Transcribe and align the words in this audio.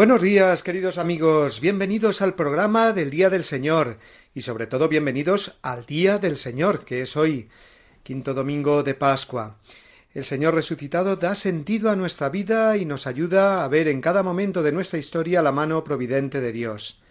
Buenos 0.00 0.22
días, 0.22 0.62
queridos 0.62 0.96
amigos, 0.96 1.60
bienvenidos 1.60 2.22
al 2.22 2.32
programa 2.32 2.94
del 2.94 3.10
Día 3.10 3.28
del 3.28 3.44
Señor 3.44 3.98
y 4.32 4.40
sobre 4.40 4.66
todo 4.66 4.88
bienvenidos 4.88 5.58
al 5.60 5.84
Día 5.84 6.16
del 6.16 6.38
Señor, 6.38 6.86
que 6.86 7.02
es 7.02 7.18
hoy, 7.18 7.50
quinto 8.02 8.32
domingo 8.32 8.82
de 8.82 8.94
Pascua. 8.94 9.58
El 10.14 10.24
Señor 10.24 10.54
resucitado 10.54 11.16
da 11.16 11.34
sentido 11.34 11.90
a 11.90 11.96
nuestra 11.96 12.30
vida 12.30 12.78
y 12.78 12.86
nos 12.86 13.06
ayuda 13.06 13.62
a 13.62 13.68
ver 13.68 13.88
en 13.88 14.00
cada 14.00 14.22
momento 14.22 14.62
de 14.62 14.72
nuestra 14.72 14.98
historia 14.98 15.42
la 15.42 15.52
mano 15.52 15.84
providente 15.84 16.40
de 16.40 16.52
Dios. 16.52 17.02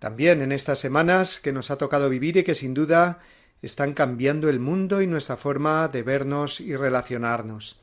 También 0.00 0.42
en 0.42 0.50
estas 0.50 0.80
semanas 0.80 1.38
que 1.38 1.52
nos 1.52 1.70
ha 1.70 1.78
tocado 1.78 2.08
vivir 2.08 2.36
y 2.38 2.42
que 2.42 2.56
sin 2.56 2.74
duda 2.74 3.20
están 3.62 3.94
cambiando 3.94 4.48
el 4.48 4.58
mundo 4.58 5.02
y 5.02 5.06
nuestra 5.06 5.36
forma 5.36 5.86
de 5.86 6.02
vernos 6.02 6.58
y 6.58 6.74
relacionarnos. 6.74 7.78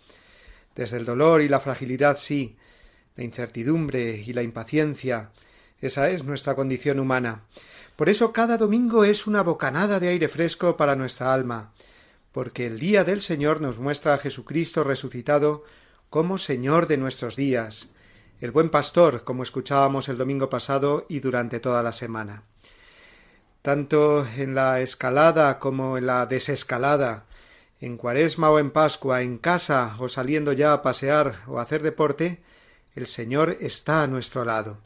Desde 0.75 0.97
el 0.97 1.06
dolor 1.06 1.41
y 1.41 1.47
la 1.47 1.61
fragilidad 1.61 2.17
sí, 2.17 2.58
la 3.16 3.24
incertidumbre 3.24 4.24
y 4.26 4.34
la 4.34 4.44
impaciencia. 4.44 5.32
Esa 5.80 6.10
es 6.10 6.24
nuestra 6.24 6.56
condición 6.56 7.00
humana. 7.00 7.44
Por 7.96 8.10
eso 8.10 8.34
cada 8.34 8.58
domingo 8.58 9.06
es 9.06 9.26
una 9.26 9.42
bocanada 9.42 10.00
de 10.00 10.10
aire 10.10 10.28
fresco 10.28 10.76
para 10.76 10.96
nuestra 10.96 11.34
alma, 11.34 11.72
porque 12.32 12.68
el 12.68 12.80
día 12.80 13.04
del 13.04 13.22
Señor 13.22 13.62
nos 13.62 13.80
muestra 13.80 14.14
a 14.14 14.18
Jesucristo 14.18 14.84
resucitado 14.84 15.64
como 16.10 16.38
Señor 16.38 16.88
de 16.88 16.98
nuestros 16.98 17.36
días, 17.36 17.92
el 18.42 18.52
buen 18.52 18.70
pastor, 18.70 19.24
como 19.24 19.44
escuchábamos 19.44 20.10
el 20.10 20.18
domingo 20.18 20.50
pasado 20.50 21.06
y 21.08 21.22
durante 21.22 21.62
toda 21.62 21.82
la 21.84 21.94
semana. 21.94 22.44
Tanto 23.62 24.28
en 24.28 24.56
la 24.56 24.82
escalada 24.82 25.58
como 25.58 25.98
en 25.98 26.06
la 26.06 26.26
desescalada, 26.26 27.26
en 27.80 27.98
cuaresma 27.98 28.50
o 28.50 28.60
en 28.60 28.72
pascua, 28.72 29.22
en 29.22 29.38
casa 29.38 29.96
o 30.00 30.10
saliendo 30.10 30.52
ya 30.52 30.74
a 30.74 30.82
pasear 30.82 31.42
o 31.48 31.60
a 31.60 31.62
hacer 31.62 31.82
deporte, 31.82 32.44
el 32.96 33.08
Señor 33.08 33.58
está 33.60 34.04
a 34.04 34.08
nuestro 34.08 34.46
lado. 34.46 34.80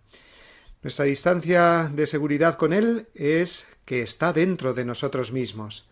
Nuestra 0.82 1.06
distancia 1.06 1.92
de 1.94 2.08
seguridad 2.08 2.58
con 2.58 2.74
Él 2.74 3.08
es 3.14 3.68
que 3.86 4.02
está 4.02 4.34
dentro 4.34 4.74
de 4.74 4.86
nosotros 4.86 5.32
mismos. 5.32 5.88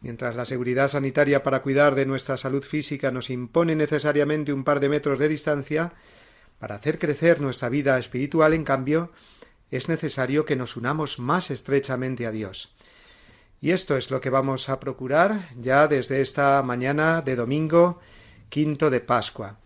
Mientras 0.00 0.36
la 0.36 0.44
seguridad 0.44 0.88
sanitaria 0.88 1.42
para 1.42 1.62
cuidar 1.62 1.94
de 1.94 2.06
nuestra 2.06 2.36
salud 2.36 2.62
física 2.62 3.10
nos 3.10 3.30
impone 3.30 3.74
necesariamente 3.74 4.52
un 4.52 4.64
par 4.64 4.80
de 4.80 4.88
metros 4.88 5.18
de 5.18 5.28
distancia, 5.28 5.94
para 6.58 6.76
hacer 6.76 6.98
crecer 6.98 7.40
nuestra 7.40 7.68
vida 7.68 7.98
espiritual, 7.98 8.54
en 8.54 8.64
cambio, 8.64 9.10
es 9.70 9.88
necesario 9.88 10.44
que 10.46 10.56
nos 10.56 10.76
unamos 10.76 11.18
más 11.18 11.50
estrechamente 11.50 12.26
a 12.26 12.30
Dios. 12.30 12.74
Y 13.60 13.70
esto 13.70 13.96
es 13.96 14.10
lo 14.10 14.20
que 14.20 14.30
vamos 14.30 14.68
a 14.68 14.78
procurar 14.78 15.48
ya 15.60 15.88
desde 15.88 16.20
esta 16.20 16.62
mañana 16.62 17.22
de 17.22 17.34
domingo 17.36 17.98
quinto 18.48 18.90
de 18.90 19.00
Pascua 19.00 19.58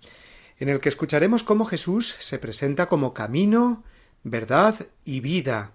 en 0.60 0.68
el 0.68 0.80
que 0.80 0.90
escucharemos 0.90 1.42
cómo 1.42 1.64
Jesús 1.64 2.14
se 2.20 2.38
presenta 2.38 2.86
como 2.86 3.14
camino, 3.14 3.82
verdad 4.22 4.76
y 5.04 5.20
vida. 5.20 5.72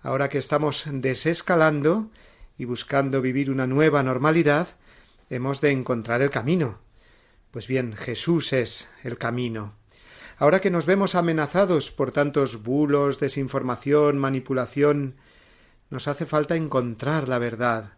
Ahora 0.00 0.30
que 0.30 0.38
estamos 0.38 0.84
desescalando 0.90 2.10
y 2.56 2.64
buscando 2.64 3.20
vivir 3.20 3.50
una 3.50 3.66
nueva 3.66 4.02
normalidad, 4.02 4.68
hemos 5.28 5.60
de 5.60 5.72
encontrar 5.72 6.22
el 6.22 6.30
camino. 6.30 6.80
Pues 7.50 7.68
bien, 7.68 7.94
Jesús 7.94 8.54
es 8.54 8.88
el 9.04 9.18
camino. 9.18 9.76
Ahora 10.38 10.60
que 10.60 10.70
nos 10.70 10.86
vemos 10.86 11.14
amenazados 11.14 11.90
por 11.90 12.10
tantos 12.10 12.62
bulos, 12.62 13.20
desinformación, 13.20 14.16
manipulación, 14.16 15.16
nos 15.90 16.08
hace 16.08 16.24
falta 16.24 16.56
encontrar 16.56 17.28
la 17.28 17.38
verdad. 17.38 17.94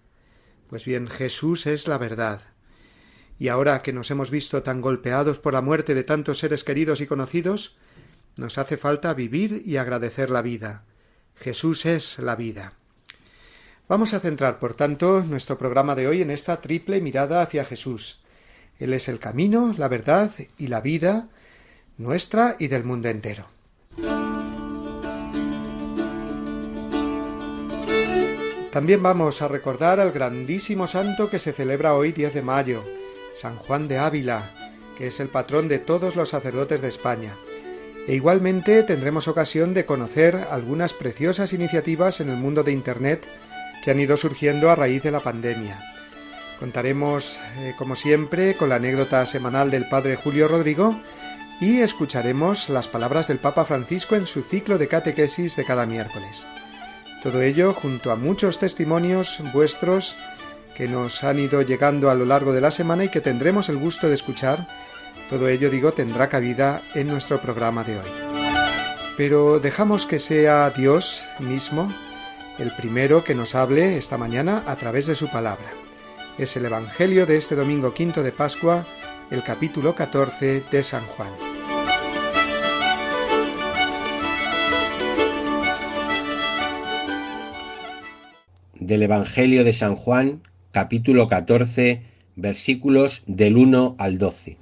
Pues 0.68 0.84
bien, 0.84 1.06
Jesús 1.06 1.66
es 1.66 1.86
la 1.86 1.98
verdad. 1.98 2.40
Y 3.40 3.48
ahora 3.48 3.80
que 3.80 3.94
nos 3.94 4.10
hemos 4.10 4.30
visto 4.30 4.62
tan 4.62 4.82
golpeados 4.82 5.38
por 5.38 5.54
la 5.54 5.62
muerte 5.62 5.94
de 5.94 6.04
tantos 6.04 6.38
seres 6.38 6.62
queridos 6.62 7.00
y 7.00 7.06
conocidos, 7.06 7.78
nos 8.36 8.58
hace 8.58 8.76
falta 8.76 9.14
vivir 9.14 9.62
y 9.64 9.78
agradecer 9.78 10.28
la 10.28 10.42
vida. 10.42 10.84
Jesús 11.36 11.86
es 11.86 12.18
la 12.18 12.36
vida. 12.36 12.74
Vamos 13.88 14.12
a 14.12 14.20
centrar, 14.20 14.58
por 14.58 14.74
tanto, 14.74 15.22
nuestro 15.22 15.56
programa 15.56 15.94
de 15.94 16.06
hoy 16.06 16.20
en 16.20 16.30
esta 16.30 16.60
triple 16.60 17.00
mirada 17.00 17.40
hacia 17.40 17.64
Jesús. 17.64 18.20
Él 18.78 18.92
es 18.92 19.08
el 19.08 19.18
camino, 19.18 19.74
la 19.76 19.88
verdad 19.88 20.30
y 20.58 20.66
la 20.66 20.82
vida 20.82 21.28
nuestra 21.96 22.56
y 22.58 22.68
del 22.68 22.84
mundo 22.84 23.08
entero. 23.08 23.46
También 28.70 29.02
vamos 29.02 29.40
a 29.40 29.48
recordar 29.48 29.98
al 29.98 30.12
grandísimo 30.12 30.86
santo 30.86 31.30
que 31.30 31.38
se 31.38 31.54
celebra 31.54 31.94
hoy 31.94 32.12
10 32.12 32.34
de 32.34 32.42
mayo, 32.42 32.99
San 33.32 33.56
Juan 33.56 33.88
de 33.88 33.98
Ávila, 33.98 34.50
que 34.96 35.06
es 35.06 35.20
el 35.20 35.28
patrón 35.28 35.68
de 35.68 35.78
todos 35.78 36.16
los 36.16 36.30
sacerdotes 36.30 36.82
de 36.82 36.88
España. 36.88 37.34
E 38.06 38.14
igualmente 38.14 38.82
tendremos 38.82 39.28
ocasión 39.28 39.74
de 39.74 39.84
conocer 39.84 40.36
algunas 40.50 40.94
preciosas 40.94 41.52
iniciativas 41.52 42.20
en 42.20 42.30
el 42.30 42.36
mundo 42.36 42.62
de 42.62 42.72
Internet 42.72 43.26
que 43.84 43.90
han 43.90 44.00
ido 44.00 44.16
surgiendo 44.16 44.70
a 44.70 44.76
raíz 44.76 45.02
de 45.02 45.10
la 45.10 45.20
pandemia. 45.20 45.80
Contaremos, 46.58 47.38
eh, 47.58 47.74
como 47.78 47.96
siempre, 47.96 48.54
con 48.54 48.68
la 48.68 48.74
anécdota 48.76 49.24
semanal 49.24 49.70
del 49.70 49.88
Padre 49.88 50.16
Julio 50.16 50.48
Rodrigo 50.48 51.00
y 51.60 51.80
escucharemos 51.80 52.68
las 52.68 52.88
palabras 52.88 53.28
del 53.28 53.38
Papa 53.38 53.64
Francisco 53.64 54.16
en 54.16 54.26
su 54.26 54.42
ciclo 54.42 54.76
de 54.76 54.88
catequesis 54.88 55.56
de 55.56 55.64
cada 55.64 55.86
miércoles. 55.86 56.46
Todo 57.22 57.42
ello 57.42 57.74
junto 57.74 58.12
a 58.12 58.16
muchos 58.16 58.58
testimonios 58.58 59.42
vuestros 59.52 60.16
que 60.80 60.88
nos 60.88 61.24
han 61.24 61.38
ido 61.38 61.60
llegando 61.60 62.08
a 62.08 62.14
lo 62.14 62.24
largo 62.24 62.54
de 62.54 62.62
la 62.62 62.70
semana 62.70 63.04
y 63.04 63.10
que 63.10 63.20
tendremos 63.20 63.68
el 63.68 63.76
gusto 63.76 64.08
de 64.08 64.14
escuchar. 64.14 64.66
Todo 65.28 65.46
ello, 65.46 65.68
digo, 65.68 65.92
tendrá 65.92 66.30
cabida 66.30 66.80
en 66.94 67.06
nuestro 67.06 67.38
programa 67.38 67.84
de 67.84 67.98
hoy. 67.98 68.10
Pero 69.14 69.60
dejamos 69.60 70.06
que 70.06 70.18
sea 70.18 70.70
Dios 70.70 71.22
mismo 71.38 71.92
el 72.58 72.74
primero 72.74 73.22
que 73.24 73.34
nos 73.34 73.54
hable 73.54 73.98
esta 73.98 74.16
mañana 74.16 74.62
a 74.66 74.74
través 74.76 75.04
de 75.04 75.14
su 75.14 75.28
palabra. 75.28 75.66
Es 76.38 76.56
el 76.56 76.64
Evangelio 76.64 77.26
de 77.26 77.36
este 77.36 77.56
domingo 77.56 77.92
quinto 77.92 78.22
de 78.22 78.32
Pascua, 78.32 78.86
el 79.30 79.42
capítulo 79.42 79.94
14 79.94 80.62
de 80.72 80.82
San 80.82 81.04
Juan. 81.04 81.32
Del 88.76 89.02
Evangelio 89.02 89.62
de 89.62 89.74
San 89.74 89.96
Juan, 89.96 90.40
capítulo 90.72 91.26
14, 91.26 92.02
versículos 92.36 93.24
del 93.26 93.56
1 93.56 93.96
al 93.98 94.18
12. 94.18 94.58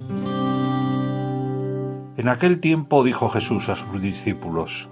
En 2.17 2.27
aquel 2.27 2.59
tiempo 2.59 3.03
dijo 3.03 3.29
Jesús 3.29 3.69
a 3.69 3.75
sus 3.75 4.01
discípulos, 4.01 4.89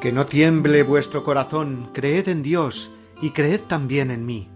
Que 0.00 0.10
no 0.10 0.24
tiemble 0.24 0.82
vuestro 0.82 1.24
corazón, 1.24 1.90
creed 1.92 2.28
en 2.28 2.42
Dios 2.42 2.90
y 3.20 3.30
creed 3.30 3.60
también 3.60 4.10
en 4.10 4.24
mí. 4.24 4.48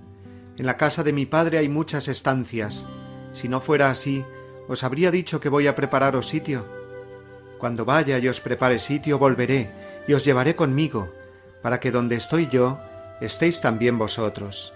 En 0.56 0.64
la 0.64 0.78
casa 0.78 1.04
de 1.04 1.12
mi 1.12 1.26
Padre 1.26 1.58
hay 1.58 1.68
muchas 1.68 2.08
estancias. 2.08 2.86
Si 3.32 3.46
no 3.46 3.60
fuera 3.60 3.90
así, 3.90 4.24
os 4.68 4.84
habría 4.84 5.10
dicho 5.10 5.38
que 5.38 5.50
voy 5.50 5.66
a 5.66 5.74
prepararos 5.74 6.28
sitio. 6.28 6.66
Cuando 7.58 7.84
vaya 7.84 8.18
y 8.18 8.26
os 8.28 8.40
prepare 8.40 8.78
sitio, 8.78 9.18
volveré 9.18 9.70
y 10.08 10.14
os 10.14 10.24
llevaré 10.24 10.56
conmigo, 10.56 11.12
para 11.62 11.78
que 11.78 11.90
donde 11.90 12.16
estoy 12.16 12.48
yo, 12.48 12.80
estéis 13.20 13.60
también 13.60 13.98
vosotros 13.98 14.75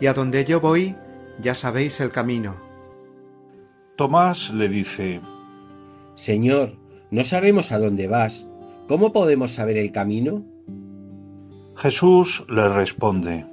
y 0.00 0.06
a 0.06 0.14
donde 0.14 0.44
yo 0.44 0.60
voy 0.60 0.96
ya 1.40 1.54
sabéis 1.54 2.00
el 2.00 2.10
camino. 2.10 2.56
Tomás 3.96 4.50
le 4.50 4.68
dice, 4.68 5.20
Señor, 6.14 6.76
no 7.10 7.24
sabemos 7.24 7.72
a 7.72 7.78
dónde 7.78 8.08
vas. 8.08 8.48
¿Cómo 8.88 9.12
podemos 9.12 9.52
saber 9.52 9.76
el 9.76 9.92
camino? 9.92 10.44
Jesús 11.76 12.44
le 12.48 12.68
responde, 12.68 13.46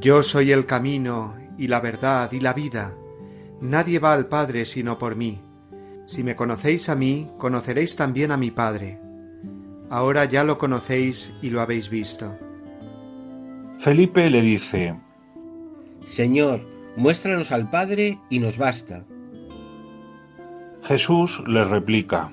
Yo 0.00 0.22
soy 0.22 0.52
el 0.52 0.66
camino 0.66 1.34
y 1.58 1.68
la 1.68 1.80
verdad 1.80 2.30
y 2.32 2.40
la 2.40 2.52
vida. 2.52 2.94
Nadie 3.60 3.98
va 3.98 4.12
al 4.14 4.26
Padre 4.26 4.64
sino 4.64 4.98
por 4.98 5.16
mí. 5.16 5.40
Si 6.06 6.24
me 6.24 6.34
conocéis 6.34 6.88
a 6.88 6.94
mí, 6.94 7.28
conoceréis 7.38 7.96
también 7.96 8.32
a 8.32 8.36
mi 8.36 8.50
Padre. 8.50 9.00
Ahora 9.90 10.24
ya 10.24 10.44
lo 10.44 10.56
conocéis 10.56 11.34
y 11.42 11.50
lo 11.50 11.60
habéis 11.60 11.90
visto. 11.90 12.38
Felipe 13.78 14.30
le 14.30 14.42
dice, 14.42 14.94
Señor, 16.10 16.66
muéstranos 16.96 17.52
al 17.52 17.70
Padre 17.70 18.18
y 18.28 18.40
nos 18.40 18.58
basta. 18.58 19.04
Jesús 20.82 21.40
le 21.46 21.64
replica, 21.64 22.32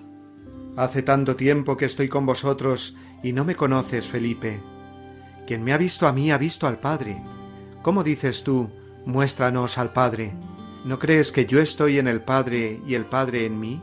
Hace 0.75 1.03
tanto 1.03 1.35
tiempo 1.35 1.77
que 1.77 1.85
estoy 1.85 2.09
con 2.09 2.25
vosotros 2.25 2.97
y 3.21 3.33
no 3.33 3.45
me 3.45 3.53
conoces, 3.53 4.07
Felipe. 4.07 4.59
Quien 5.45 5.63
me 5.63 5.74
ha 5.74 5.77
visto 5.77 6.07
a 6.07 6.12
mí 6.12 6.31
ha 6.31 6.39
visto 6.39 6.65
al 6.65 6.79
Padre. 6.79 7.21
¿Cómo 7.83 8.03
dices 8.03 8.44
tú, 8.44 8.68
muéstranos 9.06 9.77
al 9.77 9.94
Padre? 9.94 10.33
¿No 10.83 10.97
crees 10.97 11.31
que 11.31 11.45
yo 11.45 11.62
estoy 11.62 12.00
en 12.00 12.07
el 12.07 12.21
Padre 12.21 12.81
y 12.88 12.95
el 12.95 13.06
Padre 13.06 13.45
en 13.45 13.59
mí? 13.59 13.79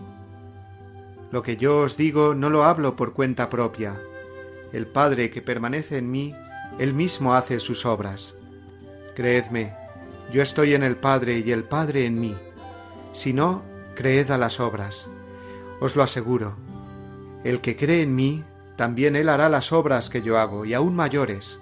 Lo 1.31 1.45
que 1.45 1.57
yo 1.57 1.83
os 1.83 1.97
digo 1.97 2.35
no 2.35 2.51
lo 2.51 2.65
hablo 2.65 2.97
por 2.97 3.13
cuenta 3.13 3.49
propia. 3.49 4.01
El 4.73 4.89
Padre 4.89 5.31
que 5.31 5.41
permanece 5.41 5.99
en 5.99 6.11
mí, 6.11 6.35
él 6.81 6.95
mismo 6.95 7.35
hace 7.35 7.61
sus 7.61 7.87
obras. 7.87 8.35
Creedme, 9.15 9.84
yo 10.35 10.43
estoy 10.43 10.75
en 10.75 10.83
el 10.83 10.97
Padre 10.97 11.45
y 11.47 11.53
el 11.53 11.63
Padre 11.63 12.07
en 12.07 12.19
mí. 12.19 12.35
Si 13.13 13.33
no, 13.33 13.63
creed 13.95 14.33
a 14.33 14.37
las 14.37 14.59
obras. 14.59 15.09
Os 15.79 15.95
lo 15.95 16.03
aseguro. 16.03 16.57
El 17.45 17.61
que 17.61 17.77
cree 17.77 18.03
en 18.03 18.17
mí, 18.17 18.43
también 18.77 19.15
él 19.15 19.29
hará 19.29 19.49
las 19.49 19.73
obras 19.73 20.11
que 20.11 20.23
yo 20.23 20.37
hago, 20.37 20.65
y 20.65 20.75
aún 20.75 20.97
mayores, 20.97 21.61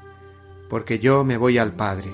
porque 0.70 0.98
yo 0.98 1.22
me 1.22 1.36
voy 1.36 1.58
al 1.58 1.72
Padre. 1.72 2.10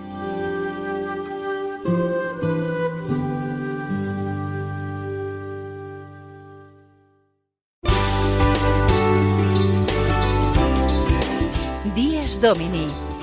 Días 11.94 12.40
Domini, 12.40 12.88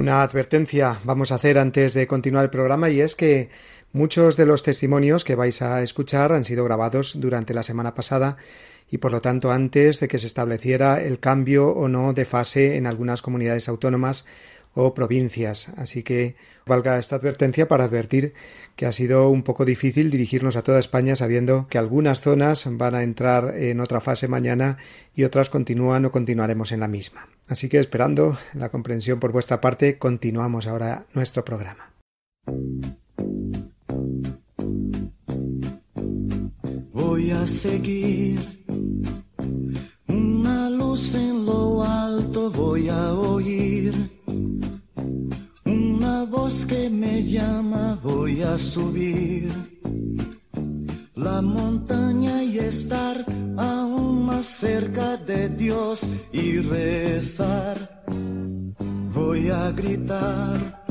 Una 0.00 0.22
advertencia 0.22 0.98
vamos 1.04 1.30
a 1.30 1.34
hacer 1.34 1.58
antes 1.58 1.92
de 1.92 2.06
continuar 2.06 2.44
el 2.44 2.50
programa 2.50 2.88
y 2.88 3.02
es 3.02 3.14
que 3.14 3.50
muchos 3.92 4.38
de 4.38 4.46
los 4.46 4.62
testimonios 4.62 5.24
que 5.24 5.34
vais 5.34 5.60
a 5.60 5.82
escuchar 5.82 6.32
han 6.32 6.44
sido 6.44 6.64
grabados 6.64 7.20
durante 7.20 7.52
la 7.52 7.62
semana 7.62 7.94
pasada 7.94 8.38
y 8.90 8.96
por 8.96 9.12
lo 9.12 9.20
tanto 9.20 9.52
antes 9.52 10.00
de 10.00 10.08
que 10.08 10.18
se 10.18 10.26
estableciera 10.26 11.02
el 11.02 11.20
cambio 11.20 11.68
o 11.68 11.86
no 11.88 12.14
de 12.14 12.24
fase 12.24 12.78
en 12.78 12.86
algunas 12.86 13.20
comunidades 13.20 13.68
autónomas 13.68 14.24
o 14.72 14.94
provincias. 14.94 15.68
Así 15.76 16.02
que 16.02 16.34
valga 16.64 16.98
esta 16.98 17.16
advertencia 17.16 17.68
para 17.68 17.84
advertir 17.84 18.32
que 18.76 18.86
ha 18.86 18.92
sido 18.92 19.28
un 19.28 19.42
poco 19.42 19.66
difícil 19.66 20.10
dirigirnos 20.10 20.56
a 20.56 20.62
toda 20.62 20.78
España 20.78 21.14
sabiendo 21.14 21.66
que 21.68 21.76
algunas 21.76 22.22
zonas 22.22 22.64
van 22.66 22.94
a 22.94 23.02
entrar 23.02 23.54
en 23.54 23.80
otra 23.80 24.00
fase 24.00 24.28
mañana 24.28 24.78
y 25.14 25.24
otras 25.24 25.50
continúan 25.50 26.06
o 26.06 26.10
continuaremos 26.10 26.72
en 26.72 26.80
la 26.80 26.88
misma. 26.88 27.28
Así 27.50 27.68
que 27.68 27.80
esperando 27.80 28.38
la 28.54 28.68
comprensión 28.68 29.18
por 29.18 29.32
vuestra 29.32 29.60
parte, 29.60 29.98
continuamos 29.98 30.68
ahora 30.68 31.06
nuestro 31.14 31.44
programa. 31.44 31.92
Voy 36.92 37.32
a 37.32 37.48
seguir 37.48 38.64
una 40.06 40.70
luz 40.70 41.16
en 41.16 41.44
lo 41.44 41.82
alto, 41.82 42.52
voy 42.52 42.88
a 42.88 43.14
oír 43.14 43.94
una 45.64 46.22
voz 46.26 46.64
que 46.66 46.88
me 46.88 47.20
llama, 47.20 47.98
voy 48.00 48.42
a 48.42 48.56
subir 48.60 49.69
la 51.20 51.42
montaña 51.42 52.42
y 52.42 52.58
estar 52.58 53.24
aún 53.58 54.24
más 54.24 54.46
cerca 54.46 55.18
de 55.18 55.50
Dios 55.50 56.08
y 56.32 56.60
rezar. 56.60 58.02
Voy 59.12 59.50
a 59.50 59.70
gritar 59.72 60.82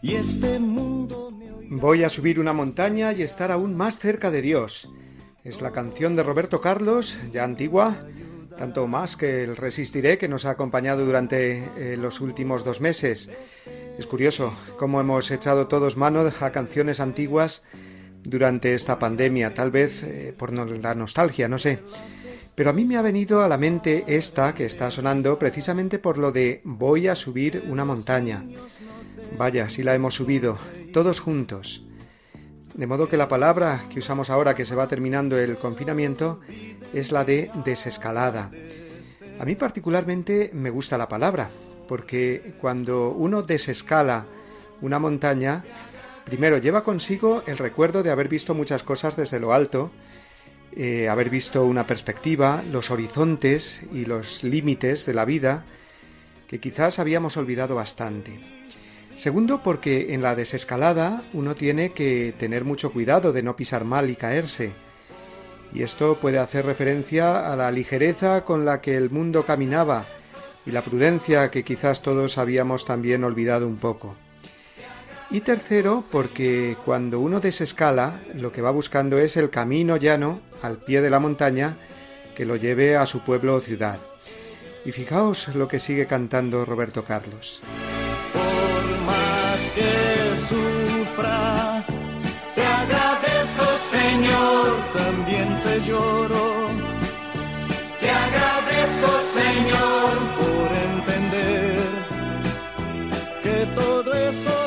y 0.00 0.14
este 0.14 0.58
mundo 0.58 1.30
me. 1.30 1.76
Voy 1.76 2.02
a 2.02 2.08
subir 2.08 2.40
una 2.40 2.54
montaña 2.54 3.12
y 3.12 3.22
estar 3.22 3.52
aún 3.52 3.76
más 3.76 3.98
cerca 3.98 4.30
de 4.30 4.40
Dios. 4.40 4.88
Es 5.42 5.60
la 5.60 5.72
canción 5.72 6.16
de 6.16 6.22
Roberto 6.22 6.62
Carlos, 6.62 7.18
ya 7.30 7.44
antigua, 7.44 8.06
tanto 8.56 8.86
más 8.86 9.16
que 9.16 9.44
el 9.44 9.56
Resistiré 9.56 10.16
que 10.16 10.28
nos 10.28 10.46
ha 10.46 10.50
acompañado 10.50 11.04
durante 11.04 11.68
eh, 11.76 11.98
los 11.98 12.22
últimos 12.22 12.64
dos 12.64 12.80
meses. 12.80 13.30
Es 13.98 14.06
curioso 14.06 14.54
cómo 14.78 14.98
hemos 14.98 15.30
echado 15.30 15.66
todos 15.66 15.98
mano 15.98 16.24
a 16.40 16.50
canciones 16.50 17.00
antiguas 17.00 17.64
durante 18.24 18.74
esta 18.74 18.98
pandemia, 18.98 19.54
tal 19.54 19.70
vez 19.70 20.02
eh, 20.02 20.34
por 20.36 20.52
la 20.52 20.94
nostalgia, 20.94 21.48
no 21.48 21.58
sé. 21.58 21.80
Pero 22.54 22.70
a 22.70 22.72
mí 22.72 22.84
me 22.84 22.96
ha 22.96 23.02
venido 23.02 23.42
a 23.42 23.48
la 23.48 23.58
mente 23.58 24.04
esta 24.06 24.54
que 24.54 24.64
está 24.64 24.90
sonando 24.90 25.38
precisamente 25.38 25.98
por 25.98 26.18
lo 26.18 26.32
de 26.32 26.60
voy 26.64 27.08
a 27.08 27.14
subir 27.14 27.64
una 27.68 27.84
montaña. 27.84 28.44
Vaya, 29.36 29.68
si 29.68 29.82
la 29.82 29.94
hemos 29.94 30.14
subido, 30.14 30.58
todos 30.92 31.20
juntos. 31.20 31.84
De 32.74 32.86
modo 32.86 33.08
que 33.08 33.16
la 33.16 33.28
palabra 33.28 33.86
que 33.90 33.98
usamos 33.98 34.30
ahora 34.30 34.54
que 34.54 34.64
se 34.64 34.74
va 34.74 34.88
terminando 34.88 35.38
el 35.38 35.56
confinamiento 35.56 36.40
es 36.92 37.12
la 37.12 37.24
de 37.24 37.50
desescalada. 37.64 38.50
A 39.38 39.44
mí 39.44 39.56
particularmente 39.56 40.50
me 40.52 40.70
gusta 40.70 40.96
la 40.96 41.08
palabra, 41.08 41.50
porque 41.88 42.54
cuando 42.60 43.10
uno 43.10 43.42
desescala 43.42 44.26
una 44.80 44.98
montaña, 44.98 45.64
primero 46.24 46.58
lleva 46.58 46.84
consigo 46.84 47.42
el 47.46 47.58
recuerdo 47.58 48.02
de 48.02 48.10
haber 48.10 48.28
visto 48.28 48.54
muchas 48.54 48.82
cosas 48.82 49.16
desde 49.16 49.40
lo 49.40 49.52
alto, 49.52 49.90
eh, 50.76 51.08
haber 51.08 51.30
visto 51.30 51.64
una 51.64 51.86
perspectiva, 51.86 52.64
los 52.70 52.90
horizontes 52.90 53.82
y 53.92 54.06
los 54.06 54.42
límites 54.42 55.06
de 55.06 55.14
la 55.14 55.24
vida 55.24 55.64
que 56.48 56.60
quizás 56.60 56.98
habíamos 56.98 57.36
olvidado 57.36 57.74
bastante. 57.74 58.40
Segundo, 59.14 59.62
porque 59.62 60.12
en 60.14 60.22
la 60.22 60.34
desescalada 60.34 61.22
uno 61.32 61.54
tiene 61.54 61.90
que 61.90 62.34
tener 62.38 62.64
mucho 62.64 62.92
cuidado 62.92 63.32
de 63.32 63.42
no 63.42 63.54
pisar 63.54 63.84
mal 63.84 64.10
y 64.10 64.16
caerse. 64.16 64.72
Y 65.72 65.82
esto 65.82 66.18
puede 66.20 66.38
hacer 66.38 66.66
referencia 66.66 67.52
a 67.52 67.56
la 67.56 67.70
ligereza 67.70 68.44
con 68.44 68.64
la 68.64 68.80
que 68.80 68.96
el 68.96 69.10
mundo 69.10 69.44
caminaba 69.44 70.06
y 70.66 70.72
la 70.72 70.82
prudencia 70.82 71.50
que 71.50 71.64
quizás 71.64 72.02
todos 72.02 72.38
habíamos 72.38 72.84
también 72.84 73.22
olvidado 73.24 73.68
un 73.68 73.76
poco. 73.76 74.16
Y 75.34 75.40
tercero, 75.40 76.04
porque 76.12 76.76
cuando 76.84 77.18
uno 77.18 77.40
desescala, 77.40 78.20
lo 78.34 78.52
que 78.52 78.62
va 78.62 78.70
buscando 78.70 79.18
es 79.18 79.36
el 79.36 79.50
camino 79.50 79.96
llano 79.96 80.38
al 80.62 80.78
pie 80.78 81.00
de 81.00 81.10
la 81.10 81.18
montaña 81.18 81.74
que 82.36 82.44
lo 82.44 82.54
lleve 82.54 82.96
a 82.96 83.04
su 83.04 83.18
pueblo 83.18 83.56
o 83.56 83.60
ciudad. 83.60 83.98
Y 84.84 84.92
fijaos 84.92 85.48
lo 85.56 85.66
que 85.66 85.80
sigue 85.80 86.06
cantando 86.06 86.64
Roberto 86.64 87.04
Carlos. 87.04 87.62
Por 88.32 88.98
más 89.00 89.58
que 89.74 90.36
sufra, 90.36 91.84
te 92.54 92.62
agradezco 92.62 93.64
Señor, 93.76 94.68
también 94.92 95.56
se 95.56 95.82
lloro. 95.82 96.68
Te 97.98 98.08
agradezco 98.08 99.18
Señor 99.18 100.12
por 100.38 100.68
entender 100.92 101.88
que 103.42 103.66
todo 103.74 104.14
eso 104.14 104.63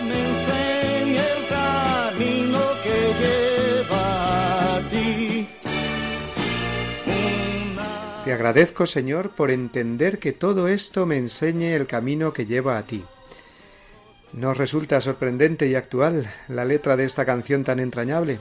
agradezco, 8.38 8.86
Señor, 8.86 9.32
por 9.32 9.50
entender 9.50 10.20
que 10.20 10.32
todo 10.32 10.68
esto 10.68 11.08
me 11.08 11.18
enseñe 11.18 11.74
el 11.74 11.88
camino 11.88 12.34
que 12.34 12.46
lleva 12.46 12.78
a 12.78 12.86
ti. 12.86 13.04
¿Nos 14.32 14.56
resulta 14.56 15.02
sorprendente 15.02 15.68
y 15.68 15.74
actual 15.74 16.32
la 16.48 16.64
letra 16.64 16.96
de 16.96 17.06
esta 17.06 17.26
canción 17.26 17.64
tan 17.64 17.80
entrañable? 17.80 18.40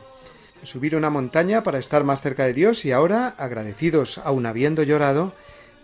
Subir 0.62 0.96
una 0.96 1.08
montaña 1.08 1.62
para 1.62 1.78
estar 1.78 2.04
más 2.04 2.20
cerca 2.20 2.44
de 2.44 2.52
Dios 2.52 2.84
y 2.84 2.92
ahora, 2.92 3.28
agradecidos 3.38 4.18
aun 4.18 4.44
habiendo 4.44 4.82
llorado, 4.82 5.32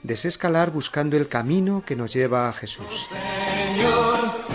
desescalar 0.02 0.72
buscando 0.72 1.16
el 1.16 1.28
camino 1.28 1.82
que 1.86 1.96
nos 1.96 2.12
lleva 2.12 2.50
a 2.50 2.52
Jesús. 2.52 3.08
Señor. 3.08 4.51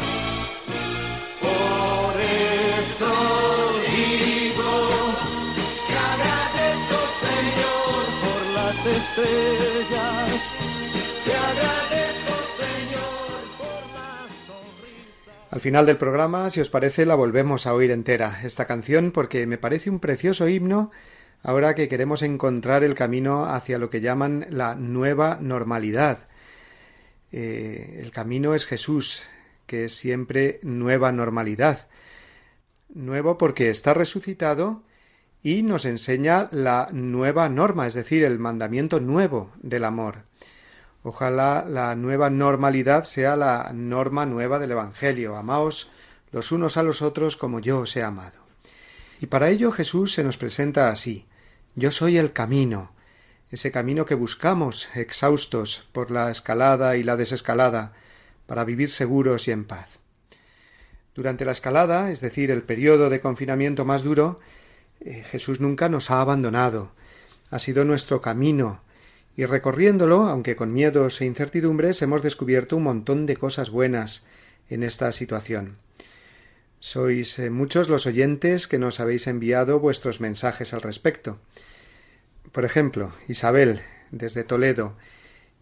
Al 15.51 15.61
final 15.61 15.85
del 15.85 15.97
programa, 15.97 16.49
si 16.49 16.61
os 16.61 16.69
parece, 16.69 17.05
la 17.05 17.13
volvemos 17.13 17.67
a 17.67 17.75
oír 17.75 17.91
entera, 17.91 18.41
esta 18.43 18.65
canción, 18.65 19.11
porque 19.11 19.45
me 19.45 19.59
parece 19.59 19.91
un 19.91 19.99
precioso 19.99 20.47
himno 20.47 20.89
ahora 21.43 21.75
que 21.75 21.87
queremos 21.87 22.23
encontrar 22.23 22.83
el 22.83 22.95
camino 22.95 23.45
hacia 23.45 23.77
lo 23.77 23.91
que 23.91 24.01
llaman 24.01 24.47
la 24.49 24.73
nueva 24.73 25.37
normalidad. 25.41 26.27
Eh, 27.31 27.99
el 28.01 28.11
camino 28.11 28.55
es 28.55 28.65
Jesús, 28.65 29.23
que 29.67 29.85
es 29.85 29.95
siempre 29.95 30.59
nueva 30.63 31.11
normalidad. 31.11 31.87
Nuevo 32.89 33.37
porque 33.37 33.69
está 33.69 33.93
resucitado 33.93 34.81
y 35.47 35.63
nos 35.63 35.85
enseña 35.85 36.49
la 36.51 36.89
nueva 36.91 37.47
norma, 37.47 37.87
es 37.87 37.93
decir, 37.93 38.25
el 38.25 38.37
mandamiento 38.37 38.99
nuevo 38.99 39.53
del 39.61 39.85
amor. 39.85 40.25
Ojalá 41.03 41.63
la 41.65 41.95
nueva 41.95 42.29
normalidad 42.29 43.05
sea 43.05 43.37
la 43.37 43.71
norma 43.73 44.25
nueva 44.25 44.59
del 44.59 44.71
Evangelio. 44.71 45.37
Amaos 45.37 45.89
los 46.33 46.51
unos 46.51 46.75
a 46.75 46.83
los 46.83 47.01
otros 47.01 47.37
como 47.37 47.61
yo 47.61 47.79
os 47.79 47.95
he 47.95 48.03
amado. 48.03 48.43
Y 49.21 49.27
para 49.27 49.47
ello 49.47 49.71
Jesús 49.71 50.11
se 50.11 50.25
nos 50.25 50.35
presenta 50.35 50.89
así 50.89 51.27
Yo 51.75 51.91
soy 51.91 52.17
el 52.17 52.33
camino, 52.33 52.91
ese 53.49 53.71
camino 53.71 54.05
que 54.05 54.15
buscamos, 54.15 54.89
exhaustos 54.95 55.87
por 55.93 56.11
la 56.11 56.29
escalada 56.29 56.97
y 56.97 57.03
la 57.03 57.15
desescalada, 57.15 57.93
para 58.47 58.65
vivir 58.65 58.91
seguros 58.91 59.47
y 59.47 59.51
en 59.51 59.63
paz. 59.63 59.99
Durante 61.15 61.45
la 61.45 61.53
escalada, 61.53 62.11
es 62.11 62.19
decir, 62.19 62.51
el 62.51 62.63
periodo 62.63 63.09
de 63.09 63.21
confinamiento 63.21 63.85
más 63.85 64.03
duro, 64.03 64.41
eh, 65.01 65.23
Jesús 65.23 65.59
nunca 65.59 65.89
nos 65.89 66.11
ha 66.11 66.21
abandonado, 66.21 66.91
ha 67.49 67.59
sido 67.59 67.85
nuestro 67.85 68.21
camino, 68.21 68.81
y 69.35 69.45
recorriéndolo, 69.45 70.23
aunque 70.23 70.55
con 70.55 70.73
miedos 70.73 71.21
e 71.21 71.25
incertidumbres, 71.25 72.01
hemos 72.01 72.23
descubierto 72.23 72.77
un 72.77 72.83
montón 72.83 73.25
de 73.25 73.37
cosas 73.37 73.69
buenas 73.69 74.25
en 74.69 74.83
esta 74.83 75.11
situación. 75.11 75.77
Sois 76.79 77.39
eh, 77.39 77.49
muchos 77.49 77.89
los 77.89 78.05
oyentes 78.05 78.67
que 78.67 78.79
nos 78.79 78.99
habéis 78.99 79.27
enviado 79.27 79.79
vuestros 79.79 80.21
mensajes 80.21 80.73
al 80.73 80.81
respecto. 80.81 81.39
Por 82.51 82.65
ejemplo, 82.65 83.13
Isabel, 83.27 83.81
desde 84.11 84.43
Toledo, 84.43 84.95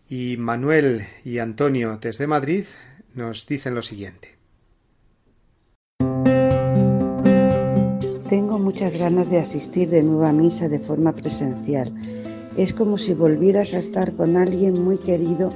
y 0.09 0.37
Manuel 0.37 1.07
y 1.23 1.39
Antonio, 1.39 1.97
desde 2.01 2.27
Madrid, 2.27 2.65
nos 3.13 3.47
dicen 3.47 3.75
lo 3.75 3.81
siguiente. 3.81 4.34
Muchas 8.65 8.95
ganas 8.97 9.29
de 9.29 9.37
asistir 9.37 9.91
de 9.91 10.01
nuevo 10.01 10.25
a 10.25 10.33
misa 10.33 10.67
de 10.67 10.79
forma 10.79 11.15
presencial. 11.15 11.93
Es 12.57 12.73
como 12.73 12.97
si 12.97 13.13
volvieras 13.13 13.75
a 13.75 13.77
estar 13.77 14.11
con 14.13 14.35
alguien 14.37 14.83
muy 14.83 14.97
querido 14.97 15.53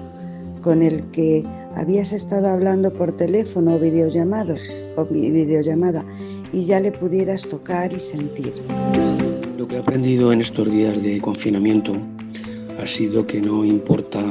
con 0.61 0.83
el 0.83 1.09
que 1.09 1.43
habías 1.75 2.13
estado 2.13 2.47
hablando 2.49 2.93
por 2.93 3.11
teléfono 3.17 3.73
o 3.73 3.79
videollamado 3.79 4.57
o 4.95 5.05
videollamada 5.05 6.05
y 6.53 6.65
ya 6.65 6.79
le 6.79 6.91
pudieras 6.91 7.49
tocar 7.49 7.91
y 7.93 7.99
sentir. 7.99 8.53
Lo 9.57 9.67
que 9.67 9.77
he 9.77 9.79
aprendido 9.79 10.31
en 10.31 10.41
estos 10.41 10.71
días 10.71 11.01
de 11.01 11.19
confinamiento 11.19 11.93
ha 12.79 12.85
sido 12.85 13.25
que 13.25 13.41
no 13.41 13.65
importa 13.65 14.21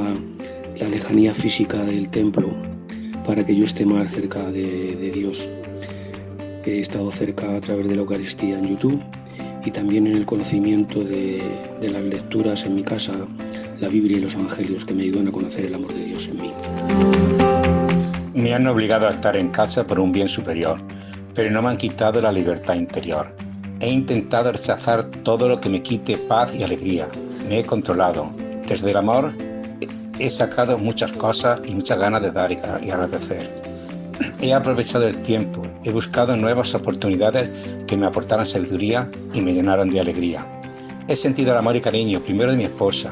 la 0.79 0.87
lejanía 0.87 1.33
física 1.33 1.83
del 1.83 2.09
templo 2.09 2.47
para 3.25 3.45
que 3.45 3.57
yo 3.57 3.65
esté 3.65 3.85
más 3.85 4.09
cerca 4.09 4.49
de, 4.49 5.11
Dios. 5.13 5.51
He 6.65 6.81
estado 6.81 7.09
cerca 7.11 7.55
a 7.55 7.61
través 7.61 7.87
de 7.87 7.95
la 7.95 8.01
Eucaristía 8.01 8.59
en 8.59 8.67
YouTube 8.67 9.01
y 9.65 9.71
también 9.71 10.07
en 10.07 10.15
el 10.15 10.25
conocimiento 10.25 11.03
de, 11.03 11.41
de 11.81 11.89
las 11.89 12.03
lecturas 12.03 12.65
en 12.65 12.75
mi 12.75 12.83
casa, 12.83 13.13
la 13.79 13.87
Biblia 13.87 14.17
y 14.17 14.21
los 14.21 14.35
Evangelios 14.35 14.85
que 14.85 14.93
me 14.93 15.03
ayudan 15.03 15.27
a 15.29 15.31
conocer 15.31 15.65
el 15.65 15.75
amor 15.75 15.93
de 15.93 16.05
Dios 16.05 16.27
en 16.27 16.41
mí. 16.41 16.51
Me 18.33 18.53
han 18.53 18.67
obligado 18.67 19.07
a 19.07 19.11
estar 19.11 19.35
en 19.35 19.49
casa 19.49 19.85
por 19.85 19.99
un 19.99 20.11
bien 20.11 20.27
superior, 20.27 20.79
pero 21.33 21.49
no 21.51 21.61
me 21.61 21.69
han 21.69 21.77
quitado 21.77 22.21
la 22.21 22.31
libertad 22.31 22.75
interior. 22.75 23.35
He 23.79 23.89
intentado 23.89 24.51
rechazar 24.51 25.09
todo 25.23 25.47
lo 25.47 25.61
que 25.61 25.69
me 25.69 25.81
quite 25.81 26.17
paz 26.17 26.53
y 26.53 26.63
alegría. 26.63 27.07
Me 27.47 27.59
he 27.59 27.65
controlado. 27.65 28.29
Desde 28.67 28.91
el 28.91 28.97
amor 28.97 29.31
he 30.19 30.29
sacado 30.29 30.77
muchas 30.77 31.11
cosas 31.13 31.59
y 31.65 31.73
muchas 31.73 31.97
ganas 31.97 32.21
de 32.21 32.31
dar 32.31 32.51
y 32.51 32.55
agradecer. 32.91 33.68
He 34.41 34.53
aprovechado 34.53 35.07
el 35.07 35.21
tiempo, 35.21 35.61
he 35.83 35.91
buscado 35.91 36.35
nuevas 36.35 36.73
oportunidades 36.73 37.49
que 37.87 37.97
me 37.97 38.05
aportaran 38.05 38.45
sabiduría 38.45 39.09
y 39.33 39.41
me 39.41 39.53
llenaran 39.53 39.89
de 39.89 39.99
alegría. 39.99 40.45
He 41.07 41.15
sentido 41.15 41.51
el 41.51 41.57
amor 41.57 41.75
y 41.75 41.81
cariño 41.81 42.21
primero 42.21 42.51
de 42.51 42.57
mi 42.57 42.65
esposa, 42.65 43.11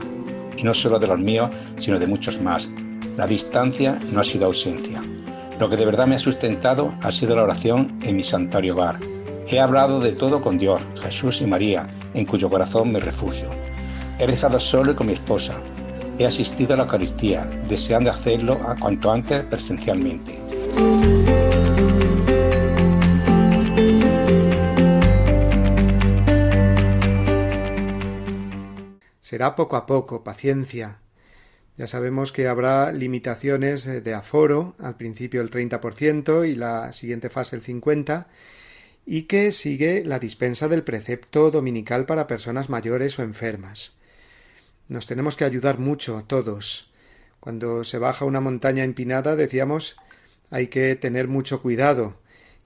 y 0.56 0.64
no 0.64 0.74
solo 0.74 1.00
de 1.00 1.08
los 1.08 1.20
míos, 1.20 1.50
sino 1.80 2.00
de 2.00 2.08
muchos 2.08 2.42
más. 2.42 2.70
La 3.18 3.28
distancia 3.28 4.00
no 4.12 4.22
ha 4.22 4.24
sido 4.24 4.46
ausencia. 4.46 5.02
Lo 5.60 5.70
que 5.70 5.78
de 5.78 5.86
verdad 5.86 6.08
me 6.08 6.16
ha 6.16 6.20
sustentado 6.20 6.94
ha 7.02 7.12
sido 7.12 7.36
la 7.36 7.44
oración 7.44 7.98
en 8.04 8.16
mi 8.16 8.24
santuario 8.24 8.74
hogar 8.74 9.00
He 9.50 9.62
hablado 9.62 10.02
de 10.02 10.12
todo 10.12 10.42
con 10.42 10.58
Dios, 10.58 10.82
Jesús 11.02 11.40
y 11.42 11.46
María, 11.46 11.88
en 12.14 12.26
cuyo 12.26 12.50
corazón 12.50 12.92
me 12.92 13.00
refugio. 13.00 13.50
He 14.20 14.28
rezado 14.28 14.60
solo 14.60 14.92
y 14.92 14.96
con 14.96 15.08
mi 15.08 15.14
esposa. 15.14 15.56
He 16.20 16.26
asistido 16.26 16.74
a 16.74 16.78
la 16.78 16.84
Eucaristía, 16.84 17.46
deseando 17.70 18.12
hacerlo 18.12 18.60
a 18.68 18.76
cuanto 18.76 19.10
antes 19.10 19.46
presencialmente. 19.46 20.47
Será 29.28 29.56
poco 29.56 29.76
a 29.76 29.86
poco, 29.86 30.24
paciencia. 30.24 31.00
Ya 31.78 31.86
sabemos 31.86 32.32
que 32.32 32.48
habrá 32.48 32.92
limitaciones 32.92 33.84
de 33.84 34.14
aforo, 34.14 34.74
al 34.80 34.96
principio 34.96 35.42
el 35.42 35.52
30% 35.52 36.50
y 36.50 36.56
la 36.56 36.94
siguiente 36.94 37.30
fase 37.30 37.58
el 37.58 37.62
50%, 37.62 38.26
y 39.06 39.24
que 39.24 39.52
sigue 39.52 40.04
la 40.06 40.20
dispensa 40.20 40.68
del 40.70 40.84
precepto 40.84 41.52
dominical 41.52 42.06
para 42.06 42.26
personas 42.26 42.70
mayores 42.70 43.20
o 43.20 43.22
enfermas. 43.22 43.98
Nos 44.88 45.08
tenemos 45.08 45.36
que 45.36 45.46
ayudar 45.46 45.78
mucho 45.78 46.24
todos. 46.26 46.92
Cuando 47.40 47.84
se 47.84 48.00
baja 48.00 48.26
una 48.26 48.42
montaña 48.42 48.86
empinada, 48.86 49.36
decíamos, 49.36 49.98
hay 50.50 50.68
que 50.68 50.96
tener 50.96 51.28
mucho 51.28 51.62
cuidado, 51.62 52.18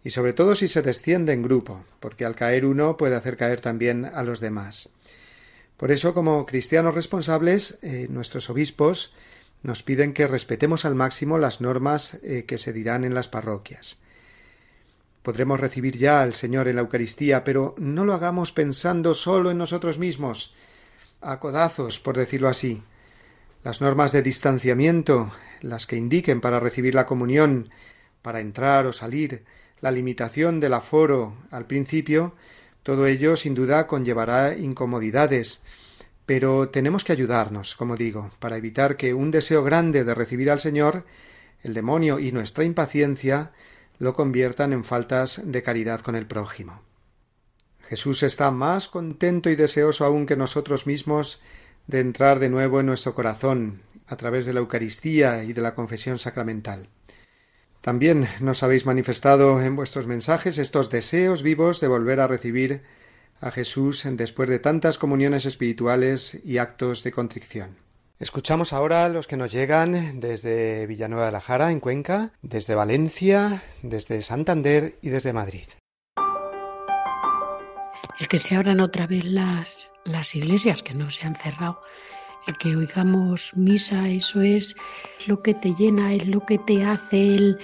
y 0.03 0.09
sobre 0.09 0.33
todo 0.33 0.55
si 0.55 0.67
se 0.67 0.81
desciende 0.81 1.33
en 1.33 1.43
grupo, 1.43 1.83
porque 1.99 2.25
al 2.25 2.35
caer 2.35 2.65
uno 2.65 2.97
puede 2.97 3.15
hacer 3.15 3.37
caer 3.37 3.61
también 3.61 4.05
a 4.05 4.23
los 4.23 4.39
demás. 4.39 4.89
Por 5.77 5.91
eso, 5.91 6.13
como 6.13 6.45
cristianos 6.45 6.95
responsables, 6.95 7.79
eh, 7.81 8.07
nuestros 8.09 8.49
obispos 8.49 9.13
nos 9.63 9.83
piden 9.83 10.13
que 10.13 10.27
respetemos 10.27 10.85
al 10.85 10.95
máximo 10.95 11.37
las 11.37 11.61
normas 11.61 12.19
eh, 12.23 12.45
que 12.47 12.57
se 12.57 12.73
dirán 12.73 13.03
en 13.03 13.13
las 13.13 13.27
parroquias. 13.27 13.97
Podremos 15.21 15.59
recibir 15.59 15.97
ya 15.97 16.21
al 16.21 16.33
Señor 16.33 16.67
en 16.67 16.75
la 16.75 16.81
Eucaristía, 16.81 17.43
pero 17.43 17.75
no 17.77 18.05
lo 18.05 18.13
hagamos 18.13 18.51
pensando 18.51 19.13
solo 19.13 19.51
en 19.51 19.59
nosotros 19.59 19.99
mismos, 19.99 20.55
a 21.21 21.39
codazos, 21.39 21.99
por 21.99 22.17
decirlo 22.17 22.47
así. 22.47 22.83
Las 23.63 23.81
normas 23.81 24.11
de 24.11 24.23
distanciamiento, 24.23 25.31
las 25.61 25.87
que 25.87 25.95
indiquen 25.95 26.41
para 26.41 26.59
recibir 26.59 26.95
la 26.95 27.05
comunión, 27.05 27.69
para 28.21 28.39
entrar 28.39 28.85
o 28.85 28.93
salir, 28.93 29.43
la 29.79 29.91
limitación 29.91 30.59
del 30.59 30.73
aforo 30.73 31.35
al 31.49 31.65
principio, 31.65 32.35
todo 32.83 33.07
ello 33.07 33.35
sin 33.35 33.55
duda 33.55 33.87
conllevará 33.87 34.57
incomodidades, 34.57 35.61
pero 36.25 36.69
tenemos 36.69 37.03
que 37.03 37.11
ayudarnos, 37.11 37.75
como 37.75 37.97
digo, 37.97 38.31
para 38.39 38.57
evitar 38.57 38.97
que 38.97 39.13
un 39.13 39.31
deseo 39.31 39.63
grande 39.63 40.03
de 40.03 40.15
recibir 40.15 40.49
al 40.51 40.59
Señor, 40.59 41.05
el 41.63 41.73
demonio 41.73 42.19
y 42.19 42.31
nuestra 42.31 42.63
impaciencia 42.63 43.51
lo 43.99 44.13
conviertan 44.13 44.73
en 44.73 44.83
faltas 44.83 45.41
de 45.45 45.61
caridad 45.61 46.01
con 46.01 46.15
el 46.15 46.25
prójimo. 46.25 46.81
Jesús 47.81 48.23
está 48.23 48.49
más 48.49 48.87
contento 48.87 49.49
y 49.49 49.55
deseoso 49.55 50.05
aún 50.05 50.25
que 50.25 50.37
nosotros 50.37 50.87
mismos 50.87 51.41
de 51.87 51.99
entrar 51.99 52.39
de 52.39 52.49
nuevo 52.49 52.79
en 52.79 52.85
nuestro 52.85 53.13
corazón 53.13 53.81
a 54.11 54.17
través 54.17 54.45
de 54.45 54.53
la 54.53 54.59
Eucaristía 54.59 55.43
y 55.43 55.53
de 55.53 55.61
la 55.61 55.73
confesión 55.73 56.19
sacramental. 56.19 56.89
También 57.81 58.27
nos 58.39 58.61
habéis 58.61 58.85
manifestado 58.85 59.61
en 59.61 59.75
vuestros 59.75 60.05
mensajes 60.05 60.57
estos 60.57 60.89
deseos 60.89 61.41
vivos 61.41 61.79
de 61.79 61.87
volver 61.87 62.19
a 62.19 62.27
recibir 62.27 62.83
a 63.39 63.49
Jesús 63.49 64.03
después 64.05 64.49
de 64.49 64.59
tantas 64.59 64.97
comuniones 64.99 65.45
espirituales 65.45 66.41
y 66.45 66.59
actos 66.59 67.03
de 67.03 67.11
contrición. 67.11 67.77
Escuchamos 68.19 68.71
ahora 68.71 69.09
los 69.09 69.25
que 69.25 69.35
nos 69.35 69.51
llegan 69.51 70.19
desde 70.19 70.85
Villanueva 70.85 71.25
de 71.25 71.31
la 71.31 71.41
Jara, 71.41 71.71
en 71.71 71.79
Cuenca, 71.79 72.33
desde 72.43 72.75
Valencia, 72.75 73.63
desde 73.81 74.21
Santander 74.21 74.99
y 75.01 75.09
desde 75.09 75.33
Madrid. 75.33 75.65
El 78.19 78.27
que 78.27 78.37
se 78.37 78.55
abran 78.55 78.79
otra 78.79 79.07
vez 79.07 79.25
las, 79.25 79.89
las 80.05 80.35
iglesias, 80.35 80.83
que 80.83 80.93
no 80.93 81.09
se 81.09 81.25
han 81.25 81.33
cerrado, 81.33 81.81
el 82.47 82.57
que 82.57 82.75
oigamos 82.75 83.53
misa, 83.55 84.07
eso 84.07 84.41
es 84.41 84.75
lo 85.27 85.41
que 85.41 85.53
te 85.53 85.73
llena, 85.73 86.13
es 86.13 86.27
lo 86.27 86.39
que 86.41 86.57
te 86.57 86.83
hace, 86.83 87.35
el, 87.35 87.59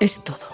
es 0.00 0.22
todo. 0.24 0.46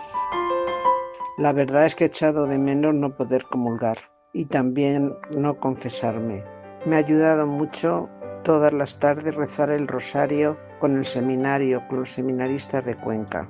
La 1.38 1.52
verdad 1.52 1.86
es 1.86 1.94
que 1.94 2.04
he 2.04 2.06
echado 2.08 2.46
de 2.46 2.58
menos 2.58 2.94
no 2.94 3.14
poder 3.14 3.44
comulgar 3.44 3.98
y 4.32 4.46
también 4.46 5.12
no 5.36 5.58
confesarme. 5.58 6.44
Me 6.86 6.96
ha 6.96 6.98
ayudado 6.98 7.46
mucho 7.46 8.08
todas 8.44 8.72
las 8.72 8.98
tardes 8.98 9.34
rezar 9.34 9.70
el 9.70 9.86
rosario 9.86 10.58
con 10.80 10.96
el 10.96 11.04
seminario, 11.04 11.82
con 11.88 12.00
los 12.00 12.10
seminaristas 12.10 12.84
de 12.84 12.96
Cuenca. 12.96 13.48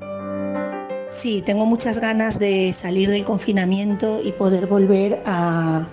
Sí, 1.11 1.41
tengo 1.41 1.65
muchas 1.65 1.99
ganas 2.01 2.39
de 2.39 2.75
salir 2.75 3.09
del 3.09 3.25
confinamiento 3.25 4.21
y 4.23 4.33
poder 4.33 4.67
volver 4.67 5.23
a, 5.25 5.87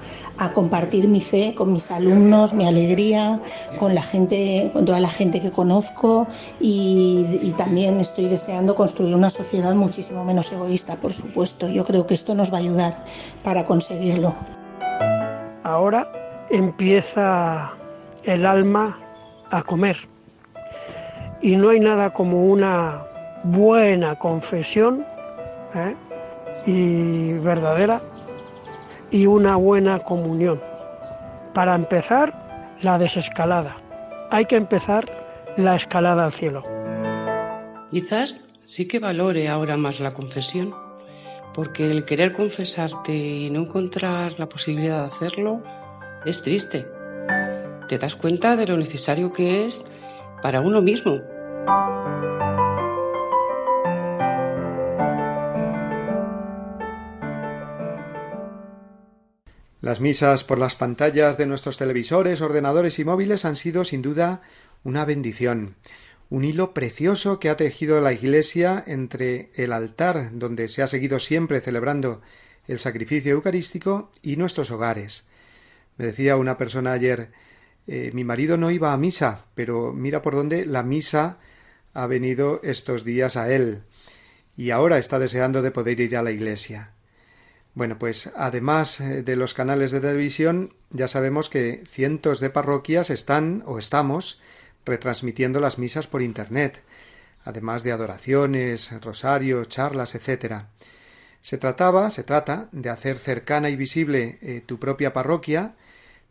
compartir 0.53 1.07
mi 1.07 1.22
fe 1.22 1.55
con 1.55 1.72
mis 1.72 1.89
alumnos, 1.89 2.53
mi 2.53 2.67
alegría, 2.67 3.39
con 3.79 3.95
la 3.95 4.01
gente, 4.01 4.69
con 4.74 4.84
toda 4.84 5.00
la 5.00 5.10
gente 5.10 5.39
que 5.39 5.50
conozco 5.50 6.27
y, 6.60 7.53
también 7.57 8.01
estoy 8.01 8.25
deseando 8.25 8.75
construir 8.75 9.15
una 9.15 9.29
sociedad 9.29 9.74
muchísimo 9.74 10.25
menos 10.25 10.51
egoísta, 10.51 10.98
por 10.98 11.13
supuesto. 11.13 11.69
Yo 11.69 11.86
creo 11.86 12.05
que 12.05 12.13
esto 12.13 12.36
nos 12.36 12.51
va 12.51 12.57
a 12.57 12.60
ayudar 12.60 13.05
para 13.45 13.65
conseguirlo. 13.65 14.36
Ahora 15.63 16.12
empieza 16.50 17.72
el 18.25 18.45
alma 18.45 19.00
a 19.51 19.63
comer 19.63 19.95
y 21.41 21.55
no 21.55 21.69
hay 21.69 21.79
nada 21.79 22.12
como 22.12 22.45
una 22.45 23.04
buena 23.45 24.15
confesión 24.15 25.05
¿eh? 25.75 25.95
y 26.65 27.33
verdadera 27.33 28.01
y 29.11 29.27
una 29.27 29.55
buena 29.55 29.99
comunión. 29.99 30.59
Para 31.53 31.75
empezar, 31.75 32.77
la 32.81 32.97
desescalada. 32.97 33.77
Hay 34.31 34.45
que 34.45 34.57
empezar 34.57 35.05
la 35.57 35.75
escalada 35.75 36.25
al 36.25 36.33
cielo. 36.33 36.63
Quizás 37.89 38.49
sí 38.65 38.87
que 38.87 38.99
valore 38.99 39.47
ahora 39.47 39.77
más 39.77 39.99
la 39.99 40.11
confesión, 40.11 40.75
porque 41.53 41.89
el 41.89 42.03
querer 42.03 42.33
confesarte 42.33 43.15
y 43.15 43.49
no 43.49 43.61
encontrar 43.61 44.37
la 44.39 44.49
posibilidad 44.49 45.03
de 45.03 45.07
hacerlo 45.07 45.63
es 46.25 46.41
triste. 46.41 46.85
Te 47.87 47.97
das 47.97 48.15
cuenta 48.15 48.55
de 48.55 48.67
lo 48.67 48.75
necesario 48.75 49.31
que 49.31 49.65
es 49.65 49.83
para 50.41 50.59
uno 50.59 50.81
mismo. 50.81 51.21
Las 59.85 60.01
misas 60.01 60.43
por 60.43 60.57
las 60.57 60.73
pantallas 60.73 61.37
de 61.37 61.45
nuestros 61.45 61.77
televisores, 61.77 62.41
ordenadores 62.41 62.97
y 62.97 63.05
móviles 63.05 63.45
han 63.45 63.55
sido 63.55 63.83
sin 63.83 64.01
duda 64.01 64.41
una 64.83 65.05
bendición, 65.05 65.75
un 66.31 66.43
hilo 66.43 66.73
precioso 66.73 67.39
que 67.39 67.51
ha 67.51 67.55
tejido 67.55 68.01
la 68.01 68.11
Iglesia 68.11 68.83
entre 68.87 69.51
el 69.53 69.71
altar 69.71 70.31
donde 70.39 70.69
se 70.69 70.81
ha 70.81 70.87
seguido 70.87 71.19
siempre 71.19 71.61
celebrando 71.61 72.23
el 72.67 72.79
sacrificio 72.79 73.33
eucarístico 73.33 74.09
y 74.23 74.37
nuestros 74.37 74.71
hogares. 74.71 75.27
Me 75.97 76.05
decía 76.07 76.35
una 76.35 76.57
persona 76.57 76.93
ayer 76.93 77.31
eh, 77.85 78.09
mi 78.11 78.23
marido 78.23 78.57
no 78.57 78.71
iba 78.71 78.91
a 78.91 78.97
misa, 78.97 79.45
pero 79.53 79.93
mira 79.93 80.23
por 80.23 80.33
dónde 80.33 80.65
la 80.65 80.81
misa 80.81 81.37
ha 81.93 82.07
venido 82.07 82.59
estos 82.63 83.03
días 83.03 83.37
a 83.37 83.53
él 83.53 83.83
y 84.57 84.71
ahora 84.71 84.97
está 84.97 85.19
deseando 85.19 85.61
de 85.61 85.69
poder 85.69 85.99
ir 85.99 86.17
a 86.17 86.23
la 86.23 86.31
iglesia. 86.31 86.95
Bueno, 87.75 88.00
pues 88.00 88.32
además 88.38 89.01
eh, 89.01 89.22
de 89.22 89.36
los 89.36 89.53
canales 89.53 89.91
de 89.91 90.00
televisión, 90.00 90.74
ya 90.91 91.10
sabemos 91.10 91.50
que 91.50 91.84
cientos 91.89 92.39
de 92.39 92.50
parroquias 92.50 93.10
están 93.10 93.63
o 93.65 93.77
estamos 93.77 94.41
retransmitiendo 94.86 95.60
las 95.60 95.77
misas 95.77 96.08
por 96.08 96.22
Internet, 96.22 96.82
además 97.44 97.84
de 97.84 97.91
adoraciones, 97.91 98.89
rosarios, 99.01 99.67
charlas, 99.67 100.15
etc. 100.15 100.67
Se 101.41 101.58
trataba, 101.58 102.12
se 102.12 102.24
trata, 102.24 102.70
de 102.72 102.89
hacer 102.89 103.20
cercana 103.20 103.70
y 103.70 103.75
visible 103.75 104.39
eh, 104.41 104.63
tu 104.65 104.79
propia 104.79 105.12
parroquia, 105.12 105.75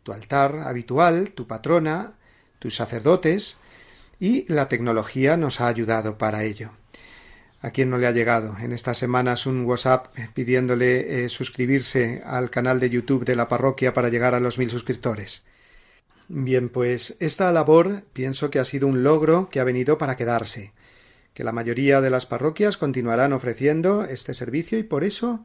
tu 0.01 0.13
altar 0.13 0.61
habitual, 0.65 1.31
tu 1.35 1.45
patrona, 1.45 2.13
tus 2.57 2.75
sacerdotes, 2.75 3.59
y 4.19 4.51
la 4.51 4.67
tecnología 4.67 5.37
nos 5.37 5.61
ha 5.61 5.67
ayudado 5.67 6.17
para 6.17 6.43
ello. 6.43 6.71
¿A 7.65 7.71
quién 7.71 7.89
no 7.89 7.97
le 7.97 8.05
ha 8.05 8.11
llegado 8.11 8.55
en 8.61 8.73
estas 8.73 8.99
semanas 8.99 9.47
un 9.47 9.65
WhatsApp 9.65 10.15
pidiéndole 10.35 11.25
eh, 11.25 11.29
suscribirse 11.29 12.21
al 12.23 12.51
canal 12.51 12.79
de 12.79 12.91
YouTube 12.91 13.25
de 13.25 13.35
la 13.35 13.47
parroquia 13.47 13.91
para 13.91 14.09
llegar 14.09 14.35
a 14.35 14.39
los 14.39 14.59
mil 14.59 14.69
suscriptores? 14.69 15.45
Bien, 16.27 16.69
pues 16.69 17.17
esta 17.19 17.51
labor 17.51 18.03
pienso 18.13 18.51
que 18.51 18.59
ha 18.59 18.65
sido 18.65 18.85
un 18.85 19.01
logro 19.01 19.49
que 19.49 19.59
ha 19.59 19.63
venido 19.63 19.97
para 19.97 20.15
quedarse, 20.15 20.73
que 21.33 21.43
la 21.43 21.53
mayoría 21.53 22.01
de 22.01 22.11
las 22.11 22.27
parroquias 22.27 22.77
continuarán 22.77 23.33
ofreciendo 23.33 24.03
este 24.03 24.35
servicio 24.35 24.77
y 24.77 24.83
por 24.83 25.03
eso 25.03 25.43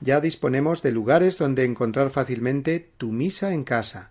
ya 0.00 0.20
disponemos 0.20 0.82
de 0.82 0.92
lugares 0.92 1.38
donde 1.38 1.64
encontrar 1.64 2.10
fácilmente 2.10 2.90
tu 2.98 3.12
misa 3.12 3.54
en 3.54 3.64
casa, 3.64 4.10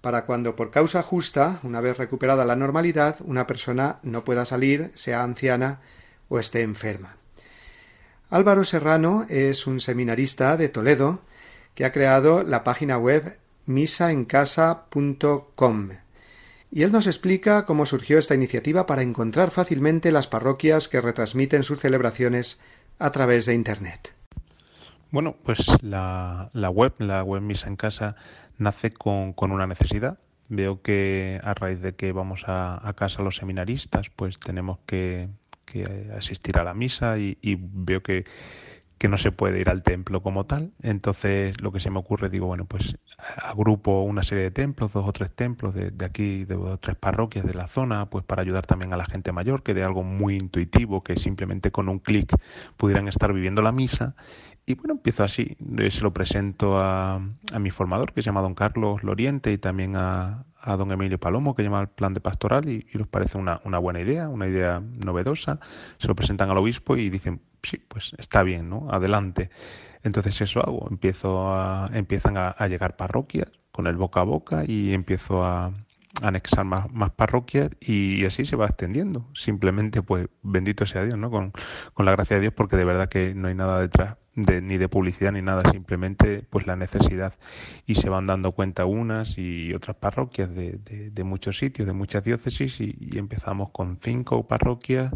para 0.00 0.24
cuando 0.24 0.56
por 0.56 0.70
causa 0.70 1.02
justa, 1.02 1.60
una 1.64 1.82
vez 1.82 1.98
recuperada 1.98 2.46
la 2.46 2.56
normalidad, 2.56 3.16
una 3.26 3.46
persona 3.46 3.98
no 4.02 4.24
pueda 4.24 4.46
salir, 4.46 4.90
sea 4.94 5.22
anciana 5.22 5.82
esté 6.38 6.62
enferma. 6.62 7.16
Álvaro 8.30 8.64
Serrano 8.64 9.26
es 9.28 9.66
un 9.66 9.80
seminarista 9.80 10.56
de 10.56 10.68
Toledo 10.68 11.20
que 11.74 11.84
ha 11.84 11.92
creado 11.92 12.42
la 12.42 12.64
página 12.64 12.98
web 12.98 13.38
misaencasa.com 13.66 15.90
y 16.74 16.82
él 16.82 16.90
nos 16.90 17.06
explica 17.06 17.66
cómo 17.66 17.86
surgió 17.86 18.18
esta 18.18 18.34
iniciativa 18.34 18.84
para 18.84 19.02
encontrar 19.02 19.52
fácilmente 19.52 20.10
las 20.10 20.26
parroquias 20.26 20.88
que 20.88 21.00
retransmiten 21.00 21.62
sus 21.62 21.78
celebraciones 21.78 22.60
a 22.98 23.12
través 23.12 23.46
de 23.46 23.54
Internet. 23.54 24.12
Bueno, 25.12 25.36
pues 25.44 25.64
la, 25.82 26.50
web, 26.52 26.94
la 26.98 27.22
web 27.22 27.42
Misa 27.42 27.68
en 27.68 27.76
Casa, 27.76 28.16
nace 28.58 28.90
con, 28.90 29.34
una 29.38 29.68
necesidad. 29.68 30.18
Veo 30.48 30.82
que 30.82 31.40
a 31.44 31.54
raíz 31.54 31.80
de 31.80 31.94
que 31.94 32.10
vamos 32.10 32.42
a 32.48 32.92
casa 32.96 33.22
los 33.22 33.36
seminaristas, 33.36 34.10
pues 34.10 34.40
tenemos 34.40 34.80
que 34.84 35.28
que 35.64 36.10
asistir 36.16 36.58
a 36.58 36.64
la 36.64 36.74
misa 36.74 37.18
y, 37.18 37.36
veo 37.58 38.02
que, 38.02 38.24
no 39.04 39.18
se 39.18 39.32
puede 39.32 39.60
ir 39.60 39.68
al 39.68 39.82
templo 39.82 40.22
como 40.22 40.46
tal. 40.46 40.72
Entonces 40.82 41.60
lo 41.60 41.72
que 41.72 41.78
se 41.78 41.90
me 41.90 41.98
ocurre, 41.98 42.30
digo, 42.30 42.46
bueno, 42.46 42.64
pues 42.64 42.96
agrupo 43.36 44.00
una 44.00 44.22
serie 44.22 44.44
de 44.44 44.50
templos, 44.50 44.94
dos 44.94 45.06
o 45.06 45.12
tres 45.12 45.30
templos 45.30 45.74
de, 45.74 45.92
aquí, 46.02 46.46
de 46.46 46.54
dos 46.54 46.70
o 46.70 46.78
tres 46.78 46.96
parroquias 46.96 47.44
de 47.44 47.52
la 47.52 47.66
zona, 47.66 48.08
pues 48.08 48.24
para 48.24 48.40
ayudar 48.40 48.64
también 48.64 48.94
a 48.94 48.96
la 48.96 49.04
gente 49.04 49.30
mayor, 49.30 49.62
que 49.62 49.74
de 49.74 49.84
algo 49.84 50.02
muy 50.02 50.36
intuitivo, 50.36 51.02
que 51.02 51.16
simplemente 51.16 51.70
con 51.70 51.90
un 51.90 51.98
clic 51.98 52.34
pudieran 52.78 53.06
estar 53.06 53.30
viviendo 53.34 53.60
la 53.60 53.72
misa. 53.72 54.16
Y 54.64 54.72
bueno, 54.72 54.94
empiezo 54.94 55.22
así, 55.22 55.54
se 55.90 56.00
lo 56.00 56.14
presento 56.14 56.78
a, 56.78 57.16
a 57.52 57.58
mi 57.58 57.70
formador, 57.70 58.14
que 58.14 58.22
se 58.22 58.26
llama 58.26 58.40
don 58.40 58.54
Carlos 58.54 59.02
Loriente, 59.02 59.52
y 59.52 59.58
también 59.58 59.96
a, 59.96 60.46
a 60.64 60.76
don 60.76 60.90
Emilio 60.90 61.18
Palomo, 61.18 61.54
que 61.54 61.62
llama 61.62 61.82
el 61.82 61.88
plan 61.88 62.14
de 62.14 62.20
pastoral, 62.20 62.68
y, 62.68 62.86
y 62.92 62.98
les 62.98 63.06
parece 63.06 63.38
una, 63.38 63.60
una, 63.64 63.78
buena 63.78 64.00
idea, 64.00 64.28
una 64.28 64.48
idea 64.48 64.80
novedosa. 64.80 65.60
Se 65.98 66.08
lo 66.08 66.14
presentan 66.14 66.50
al 66.50 66.58
obispo 66.58 66.96
y 66.96 67.10
dicen, 67.10 67.40
sí, 67.62 67.78
pues 67.86 68.12
está 68.18 68.42
bien, 68.42 68.70
¿no? 68.70 68.88
Adelante. 68.90 69.50
Entonces 70.02 70.40
eso 70.40 70.60
hago, 70.60 70.86
empiezo 70.90 71.52
a, 71.52 71.90
empiezan 71.92 72.36
a, 72.36 72.54
llegar 72.68 72.96
parroquias 72.96 73.48
con 73.72 73.86
el 73.86 73.96
boca 73.96 74.20
a 74.20 74.24
boca 74.24 74.64
y 74.66 74.92
empiezo 74.92 75.44
a, 75.44 75.72
anexar 76.22 76.64
más, 76.64 76.90
más, 76.92 77.10
parroquias 77.10 77.70
y 77.80 78.24
así 78.24 78.44
se 78.44 78.56
va 78.56 78.66
extendiendo. 78.66 79.28
Simplemente, 79.34 80.02
pues, 80.02 80.28
bendito 80.42 80.86
sea 80.86 81.04
Dios, 81.04 81.18
¿no? 81.18 81.30
Con, 81.30 81.52
con 81.92 82.06
la 82.06 82.12
gracia 82.12 82.36
de 82.36 82.42
Dios, 82.42 82.54
porque 82.54 82.76
de 82.76 82.84
verdad 82.84 83.08
que 83.08 83.34
no 83.34 83.48
hay 83.48 83.54
nada 83.54 83.80
detrás 83.80 84.16
de, 84.34 84.60
ni 84.60 84.78
de 84.78 84.88
publicidad 84.88 85.32
ni 85.32 85.42
nada, 85.42 85.70
simplemente 85.70 86.44
pues 86.50 86.66
la 86.66 86.76
necesidad. 86.76 87.34
Y 87.86 87.96
se 87.96 88.08
van 88.08 88.26
dando 88.26 88.52
cuenta 88.52 88.84
unas 88.84 89.38
y 89.38 89.72
otras 89.74 89.96
parroquias 89.96 90.54
de, 90.54 90.78
de, 91.12 91.24
muchos 91.24 91.58
sitios, 91.58 91.86
de 91.86 91.92
muchas 91.94 92.24
diócesis, 92.24 92.80
y, 92.80 93.18
empezamos 93.18 93.70
con 93.70 93.98
cinco 94.02 94.46
parroquias 94.46 95.12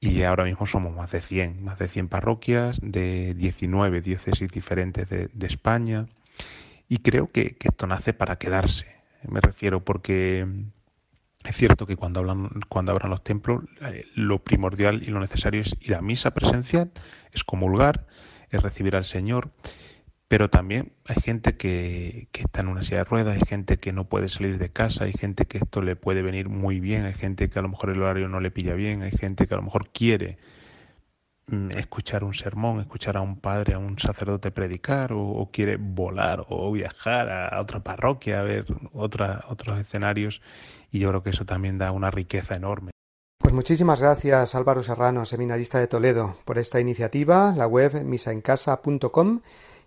y 0.00 0.22
ahora 0.22 0.44
mismo 0.44 0.66
somos 0.66 0.94
más 0.94 1.10
de 1.10 1.22
100, 1.22 1.64
más 1.64 1.78
de 1.78 1.88
100 1.88 2.08
parroquias 2.08 2.78
de 2.82 3.34
19 3.34 4.02
diócesis 4.02 4.48
diferentes 4.50 5.08
de, 5.08 5.30
España. 5.46 6.06
Y 6.88 6.98
creo 6.98 7.30
que, 7.30 7.56
que 7.56 7.68
esto 7.68 7.86
nace 7.86 8.12
para 8.12 8.36
quedarse. 8.36 8.93
Me 9.28 9.40
refiero 9.40 9.84
porque 9.84 10.46
es 11.44 11.56
cierto 11.56 11.86
que 11.86 11.96
cuando, 11.96 12.20
hablan, 12.20 12.48
cuando 12.68 12.92
abran 12.92 13.10
los 13.10 13.22
templos, 13.22 13.64
eh, 13.82 14.06
lo 14.14 14.42
primordial 14.42 15.02
y 15.02 15.06
lo 15.06 15.20
necesario 15.20 15.60
es 15.60 15.76
ir 15.80 15.94
a 15.94 16.00
misa 16.00 16.32
presencial, 16.32 16.90
es 17.32 17.44
comulgar, 17.44 18.06
es 18.50 18.62
recibir 18.62 18.96
al 18.96 19.04
Señor, 19.04 19.50
pero 20.26 20.48
también 20.48 20.92
hay 21.04 21.16
gente 21.22 21.56
que, 21.56 22.28
que, 22.32 22.42
está 22.42 22.62
en 22.62 22.68
una 22.68 22.82
silla 22.82 22.98
de 22.98 23.04
ruedas, 23.04 23.36
hay 23.36 23.46
gente 23.46 23.76
que 23.76 23.92
no 23.92 24.08
puede 24.08 24.28
salir 24.28 24.58
de 24.58 24.70
casa, 24.70 25.04
hay 25.04 25.12
gente 25.12 25.44
que 25.44 25.58
esto 25.58 25.82
le 25.82 25.96
puede 25.96 26.22
venir 26.22 26.48
muy 26.48 26.80
bien, 26.80 27.04
hay 27.04 27.14
gente 27.14 27.50
que 27.50 27.58
a 27.58 27.62
lo 27.62 27.68
mejor 27.68 27.90
el 27.90 28.02
horario 28.02 28.28
no 28.28 28.40
le 28.40 28.50
pilla 28.50 28.74
bien, 28.74 29.02
hay 29.02 29.12
gente 29.12 29.46
que 29.46 29.54
a 29.54 29.58
lo 29.58 29.62
mejor 29.62 29.90
quiere 29.90 30.38
escuchar 31.70 32.24
un 32.24 32.34
sermón, 32.34 32.80
escuchar 32.80 33.16
a 33.16 33.20
un 33.20 33.38
padre, 33.38 33.74
a 33.74 33.78
un 33.78 33.98
sacerdote 33.98 34.50
predicar, 34.50 35.12
o, 35.12 35.48
quiere 35.52 35.76
volar 35.76 36.46
o 36.48 36.72
viajar 36.72 37.30
a, 37.30 37.60
otra 37.60 37.80
parroquia, 37.80 38.40
a 38.40 38.42
ver 38.42 38.66
otra, 38.92 39.44
otros 39.48 39.78
escenarios, 39.78 40.40
y 40.90 41.00
yo 41.00 41.08
creo 41.08 41.22
que 41.22 41.30
eso 41.30 41.44
también 41.44 41.78
da 41.78 41.92
una 41.92 42.10
riqueza 42.10 42.56
enorme. 42.56 42.90
Pues 43.38 43.52
muchísimas 43.52 44.00
gracias 44.00 44.54
Álvaro 44.54 44.82
Serrano, 44.82 45.24
seminarista 45.26 45.78
de 45.78 45.86
Toledo, 45.86 46.36
por 46.44 46.58
esta 46.58 46.80
iniciativa, 46.80 47.52
la 47.54 47.66
web 47.66 48.02
misaencasa.com 48.02 49.40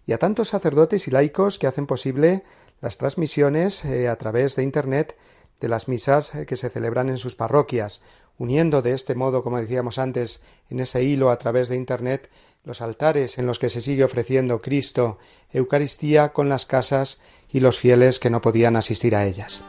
y 0.06 0.14
a 0.14 0.20
tantos 0.20 0.50
sacerdotes 0.50 1.08
y 1.08 1.12
laicos 1.12 1.58
que 1.58 1.68
hacen 1.68 1.88
posible 1.88 2.44
las 2.82 2.98
transmisiones 2.98 3.84
eh, 3.84 4.08
a 4.08 4.16
través 4.16 4.56
de 4.56 4.64
Internet 4.64 5.18
de 5.60 5.68
las 5.70 5.88
misas 5.88 6.34
que 6.48 6.56
se 6.56 6.70
celebran 6.70 7.10
en 7.10 7.18
sus 7.18 7.36
parroquias, 7.36 8.04
uniendo 8.38 8.82
de 8.82 8.94
este 8.94 9.16
modo, 9.16 9.44
como 9.44 9.60
decíamos 9.60 9.98
antes, 9.98 10.42
en 10.70 10.80
ese 10.80 11.04
hilo 11.04 11.30
a 11.30 11.38
través 11.38 11.70
de 11.70 11.76
Internet, 11.76 12.30
los 12.64 12.82
altares 12.82 13.38
en 13.38 13.48
los 13.48 13.60
que 13.60 13.70
se 13.70 13.82
sigue 13.82 14.04
ofreciendo 14.04 14.62
Cristo, 14.62 15.18
Eucaristía 15.52 16.34
con 16.34 16.50
las 16.50 16.66
casas 16.66 17.20
y 17.50 17.62
los 17.62 17.80
fieles 17.80 18.20
que 18.20 18.30
no 18.30 18.42
podían 18.42 18.76
asistir 18.76 19.16
a 19.16 19.26
ellas. 19.26 19.64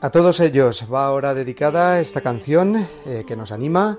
A 0.00 0.10
todos 0.10 0.38
ellos 0.40 0.86
va 0.92 1.06
ahora 1.06 1.32
dedicada 1.32 1.98
esta 1.98 2.20
canción 2.20 2.86
eh, 3.06 3.24
que 3.26 3.36
nos 3.36 3.52
anima 3.52 3.98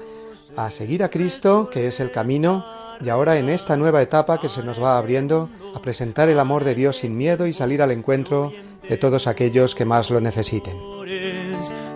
a 0.55 0.69
seguir 0.69 1.03
a 1.03 1.09
Cristo, 1.09 1.67
que 1.71 1.87
es 1.87 1.99
el 1.99 2.11
camino, 2.11 2.63
y 3.01 3.09
ahora 3.09 3.37
en 3.37 3.49
esta 3.49 3.75
nueva 3.75 4.03
etapa 4.03 4.39
que 4.39 4.47
se 4.47 4.63
nos 4.63 4.79
va 4.79 4.99
abriendo, 4.99 5.49
a 5.73 5.81
presentar 5.81 6.29
el 6.29 6.39
amor 6.39 6.63
de 6.63 6.75
Dios 6.75 6.97
sin 6.97 7.17
miedo 7.17 7.47
y 7.47 7.53
salir 7.53 7.81
al 7.81 7.89
encuentro 7.89 8.53
de 8.87 8.97
todos 8.97 9.27
aquellos 9.27 9.75
que 9.75 9.85
más 9.85 10.09
lo 10.09 10.19
necesiten. 10.21 10.79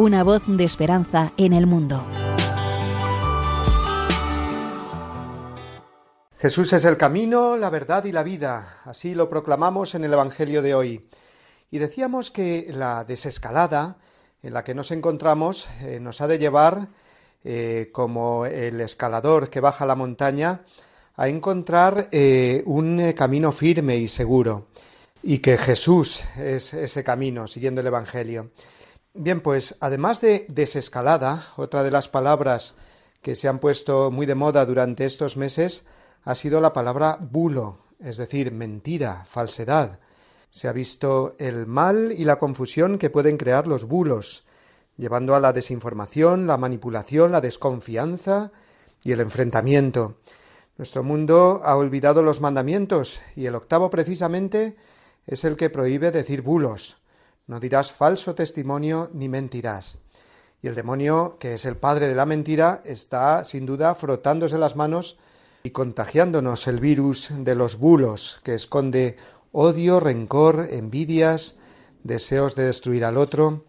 una 0.00 0.24
voz 0.24 0.44
de 0.46 0.64
esperanza 0.64 1.30
en 1.36 1.52
el 1.52 1.66
mundo. 1.66 2.06
Jesús 6.38 6.72
es 6.72 6.86
el 6.86 6.96
camino, 6.96 7.58
la 7.58 7.68
verdad 7.68 8.06
y 8.06 8.12
la 8.12 8.22
vida. 8.22 8.80
Así 8.86 9.14
lo 9.14 9.28
proclamamos 9.28 9.94
en 9.94 10.04
el 10.04 10.14
Evangelio 10.14 10.62
de 10.62 10.74
hoy. 10.74 11.06
Y 11.70 11.76
decíamos 11.76 12.30
que 12.30 12.70
la 12.72 13.04
desescalada 13.04 13.98
en 14.42 14.54
la 14.54 14.64
que 14.64 14.74
nos 14.74 14.90
encontramos 14.90 15.68
eh, 15.82 16.00
nos 16.00 16.22
ha 16.22 16.26
de 16.26 16.38
llevar, 16.38 16.88
eh, 17.44 17.90
como 17.92 18.46
el 18.46 18.80
escalador 18.80 19.50
que 19.50 19.60
baja 19.60 19.84
la 19.84 19.96
montaña, 19.96 20.62
a 21.16 21.28
encontrar 21.28 22.08
eh, 22.10 22.62
un 22.64 23.12
camino 23.12 23.52
firme 23.52 23.96
y 23.96 24.08
seguro. 24.08 24.68
Y 25.22 25.40
que 25.40 25.58
Jesús 25.58 26.24
es 26.38 26.72
ese 26.72 27.04
camino, 27.04 27.46
siguiendo 27.46 27.82
el 27.82 27.88
Evangelio. 27.88 28.52
Bien, 29.12 29.40
pues 29.40 29.76
además 29.80 30.20
de 30.20 30.46
desescalada, 30.48 31.48
otra 31.56 31.82
de 31.82 31.90
las 31.90 32.08
palabras 32.08 32.76
que 33.22 33.34
se 33.34 33.48
han 33.48 33.58
puesto 33.58 34.12
muy 34.12 34.24
de 34.24 34.36
moda 34.36 34.64
durante 34.64 35.04
estos 35.04 35.36
meses 35.36 35.84
ha 36.22 36.36
sido 36.36 36.60
la 36.60 36.72
palabra 36.72 37.18
bulo, 37.20 37.78
es 37.98 38.18
decir, 38.18 38.52
mentira, 38.52 39.24
falsedad. 39.28 39.98
Se 40.50 40.68
ha 40.68 40.72
visto 40.72 41.34
el 41.40 41.66
mal 41.66 42.12
y 42.16 42.24
la 42.24 42.38
confusión 42.38 42.98
que 42.98 43.10
pueden 43.10 43.36
crear 43.36 43.66
los 43.66 43.84
bulos, 43.84 44.44
llevando 44.96 45.34
a 45.34 45.40
la 45.40 45.52
desinformación, 45.52 46.46
la 46.46 46.56
manipulación, 46.56 47.32
la 47.32 47.40
desconfianza 47.40 48.52
y 49.02 49.10
el 49.10 49.20
enfrentamiento. 49.20 50.18
Nuestro 50.78 51.02
mundo 51.02 51.62
ha 51.64 51.76
olvidado 51.76 52.22
los 52.22 52.40
mandamientos 52.40 53.20
y 53.34 53.46
el 53.46 53.56
octavo 53.56 53.90
precisamente 53.90 54.76
es 55.26 55.44
el 55.44 55.56
que 55.56 55.68
prohíbe 55.68 56.12
decir 56.12 56.42
bulos. 56.42 56.99
No 57.50 57.58
dirás 57.58 57.90
falso 57.90 58.36
testimonio 58.36 59.10
ni 59.12 59.28
mentirás. 59.28 59.98
Y 60.62 60.68
el 60.68 60.76
demonio, 60.76 61.36
que 61.40 61.54
es 61.54 61.64
el 61.64 61.76
padre 61.76 62.06
de 62.06 62.14
la 62.14 62.24
mentira, 62.24 62.80
está 62.84 63.42
sin 63.42 63.66
duda 63.66 63.96
frotándose 63.96 64.56
las 64.56 64.76
manos 64.76 65.18
y 65.64 65.70
contagiándonos 65.70 66.68
el 66.68 66.78
virus 66.78 67.30
de 67.36 67.56
los 67.56 67.76
bulos, 67.76 68.40
que 68.44 68.54
esconde 68.54 69.16
odio, 69.50 69.98
rencor, 69.98 70.68
envidias, 70.70 71.56
deseos 72.04 72.54
de 72.54 72.66
destruir 72.66 73.04
al 73.04 73.16
otro. 73.16 73.64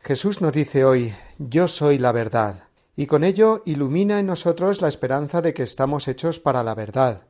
Jesús 0.00 0.42
nos 0.42 0.52
dice 0.52 0.84
hoy 0.84 1.14
Yo 1.38 1.68
soy 1.68 1.96
la 1.96 2.12
verdad, 2.12 2.64
y 2.96 3.06
con 3.06 3.24
ello 3.24 3.62
ilumina 3.64 4.20
en 4.20 4.26
nosotros 4.26 4.82
la 4.82 4.88
esperanza 4.88 5.40
de 5.40 5.54
que 5.54 5.62
estamos 5.62 6.06
hechos 6.06 6.38
para 6.38 6.62
la 6.62 6.74
verdad, 6.74 7.22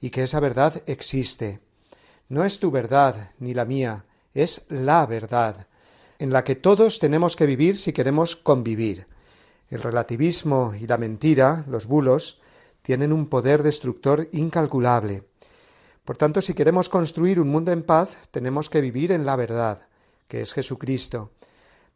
y 0.00 0.10
que 0.10 0.22
esa 0.22 0.38
verdad 0.38 0.80
existe. 0.86 1.58
No 2.28 2.44
es 2.44 2.60
tu 2.60 2.70
verdad 2.70 3.32
ni 3.40 3.52
la 3.52 3.64
mía, 3.64 4.04
es 4.42 4.62
la 4.68 5.04
verdad, 5.06 5.66
en 6.18 6.32
la 6.32 6.44
que 6.44 6.54
todos 6.54 6.98
tenemos 6.98 7.36
que 7.36 7.46
vivir 7.46 7.76
si 7.76 7.92
queremos 7.92 8.36
convivir. 8.36 9.06
El 9.70 9.82
relativismo 9.82 10.74
y 10.74 10.86
la 10.86 10.96
mentira, 10.96 11.64
los 11.68 11.86
bulos, 11.86 12.40
tienen 12.82 13.12
un 13.12 13.28
poder 13.28 13.62
destructor 13.62 14.28
incalculable. 14.32 15.24
Por 16.04 16.16
tanto, 16.16 16.40
si 16.40 16.54
queremos 16.54 16.88
construir 16.88 17.38
un 17.40 17.50
mundo 17.50 17.70
en 17.70 17.82
paz, 17.82 18.18
tenemos 18.30 18.70
que 18.70 18.80
vivir 18.80 19.12
en 19.12 19.26
la 19.26 19.36
verdad, 19.36 19.88
que 20.26 20.40
es 20.40 20.54
Jesucristo. 20.54 21.32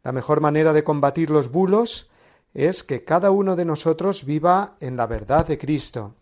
La 0.03 0.11
mejor 0.11 0.41
manera 0.41 0.73
de 0.73 0.83
combatir 0.83 1.29
los 1.29 1.51
bulos 1.51 2.09
es 2.53 2.83
que 2.83 3.03
cada 3.03 3.31
uno 3.31 3.55
de 3.55 3.65
nosotros 3.65 4.25
viva 4.25 4.75
en 4.79 4.97
la 4.97 5.07
verdad 5.07 5.47
de 5.47 5.57
Cristo 5.57 6.13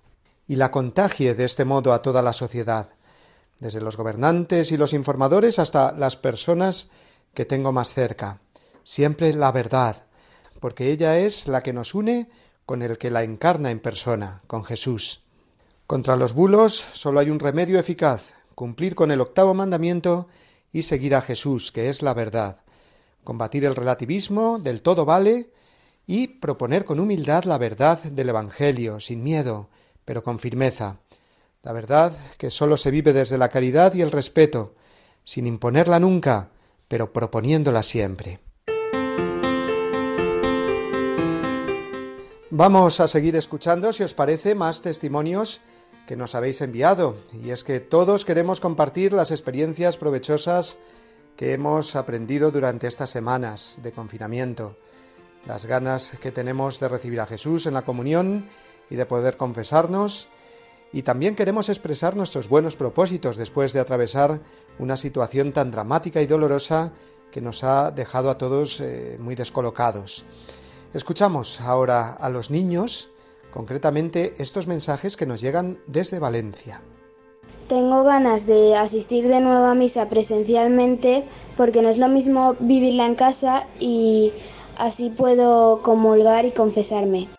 y 0.47 0.55
la 0.55 0.71
contagie 0.71 1.35
de 1.35 1.45
este 1.45 1.65
modo 1.65 1.91
a 1.91 2.01
toda 2.01 2.21
la 2.21 2.33
sociedad, 2.33 2.91
desde 3.61 3.79
los 3.79 3.95
gobernantes 3.95 4.71
y 4.71 4.77
los 4.77 4.91
informadores 4.91 5.59
hasta 5.59 5.93
las 5.93 6.17
personas 6.17 6.89
que 7.33 7.45
tengo 7.45 7.71
más 7.71 7.93
cerca. 7.93 8.41
Siempre 8.83 9.33
la 9.33 9.51
verdad, 9.53 10.07
porque 10.59 10.91
ella 10.91 11.19
es 11.19 11.47
la 11.47 11.63
que 11.63 11.71
nos 11.71 11.93
une 11.93 12.29
con 12.65 12.81
el 12.81 12.97
que 12.97 13.11
la 13.11 13.23
encarna 13.23 13.71
en 13.71 13.79
persona, 13.79 14.41
con 14.47 14.65
Jesús. 14.65 15.21
Contra 15.87 16.15
los 16.15 16.33
bulos 16.33 16.85
solo 16.93 17.19
hay 17.19 17.29
un 17.29 17.39
remedio 17.39 17.79
eficaz, 17.79 18.33
cumplir 18.55 18.95
con 18.95 19.11
el 19.11 19.21
octavo 19.21 19.53
mandamiento 19.53 20.27
y 20.73 20.81
seguir 20.81 21.15
a 21.15 21.21
Jesús, 21.21 21.71
que 21.71 21.87
es 21.89 22.01
la 22.01 22.13
verdad, 22.13 22.57
combatir 23.23 23.65
el 23.65 23.75
relativismo 23.75 24.57
del 24.57 24.81
todo 24.81 25.05
vale 25.05 25.51
y 26.07 26.27
proponer 26.27 26.83
con 26.83 26.99
humildad 26.99 27.43
la 27.43 27.59
verdad 27.59 28.01
del 28.03 28.29
Evangelio, 28.29 28.99
sin 28.99 29.23
miedo, 29.23 29.69
pero 30.03 30.23
con 30.23 30.39
firmeza, 30.39 30.97
la 31.63 31.73
verdad 31.73 32.13
que 32.37 32.49
sólo 32.49 32.77
se 32.77 32.91
vive 32.91 33.13
desde 33.13 33.37
la 33.37 33.49
caridad 33.49 33.93
y 33.93 34.01
el 34.01 34.11
respeto, 34.11 34.73
sin 35.23 35.45
imponerla 35.45 35.99
nunca, 35.99 36.49
pero 36.87 37.13
proponiéndola 37.13 37.83
siempre. 37.83 38.39
Vamos 42.49 42.99
a 42.99 43.07
seguir 43.07 43.35
escuchando, 43.35 43.93
si 43.93 44.03
os 44.03 44.13
parece, 44.13 44.55
más 44.55 44.81
testimonios 44.81 45.61
que 46.05 46.17
nos 46.17 46.35
habéis 46.35 46.59
enviado, 46.61 47.15
y 47.31 47.51
es 47.51 47.63
que 47.63 47.79
todos 47.79 48.25
queremos 48.25 48.59
compartir 48.59 49.13
las 49.13 49.31
experiencias 49.31 49.97
provechosas 49.97 50.77
que 51.37 51.53
hemos 51.53 51.95
aprendido 51.95 52.51
durante 52.51 52.87
estas 52.87 53.09
semanas 53.09 53.79
de 53.81 53.93
confinamiento, 53.93 54.77
las 55.45 55.65
ganas 55.65 56.11
que 56.19 56.31
tenemos 56.31 56.79
de 56.79 56.89
recibir 56.89 57.21
a 57.21 57.27
Jesús 57.27 57.67
en 57.67 57.73
la 57.73 57.83
comunión 57.83 58.49
y 58.89 58.95
de 58.95 59.05
poder 59.05 59.37
confesarnos, 59.37 60.27
y 60.93 61.03
también 61.03 61.35
queremos 61.35 61.69
expresar 61.69 62.15
nuestros 62.15 62.49
buenos 62.49 62.75
propósitos 62.75 63.37
después 63.37 63.73
de 63.73 63.79
atravesar 63.79 64.41
una 64.79 64.97
situación 64.97 65.53
tan 65.53 65.71
dramática 65.71 66.21
y 66.21 66.27
dolorosa 66.27 66.91
que 67.31 67.41
nos 67.41 67.63
ha 67.63 67.91
dejado 67.91 68.29
a 68.29 68.37
todos 68.37 68.81
eh, 68.81 69.17
muy 69.19 69.35
descolocados. 69.35 70.25
Escuchamos 70.93 71.61
ahora 71.61 72.11
a 72.13 72.29
los 72.29 72.51
niños, 72.51 73.11
concretamente 73.51 74.33
estos 74.37 74.67
mensajes 74.67 75.15
que 75.15 75.25
nos 75.25 75.39
llegan 75.39 75.79
desde 75.87 76.19
Valencia. 76.19 76.81
Tengo 77.67 78.03
ganas 78.03 78.45
de 78.47 78.75
asistir 78.75 79.29
de 79.29 79.39
nuevo 79.39 79.65
a 79.65 79.75
misa 79.75 80.09
presencialmente 80.09 81.23
porque 81.55 81.81
no 81.81 81.87
es 81.87 81.97
lo 81.97 82.09
mismo 82.09 82.55
vivirla 82.59 83.05
en 83.05 83.15
casa 83.15 83.65
y 83.79 84.33
así 84.77 85.09
puedo 85.09 85.81
comulgar 85.81 86.45
y 86.45 86.51
confesarme. 86.51 87.29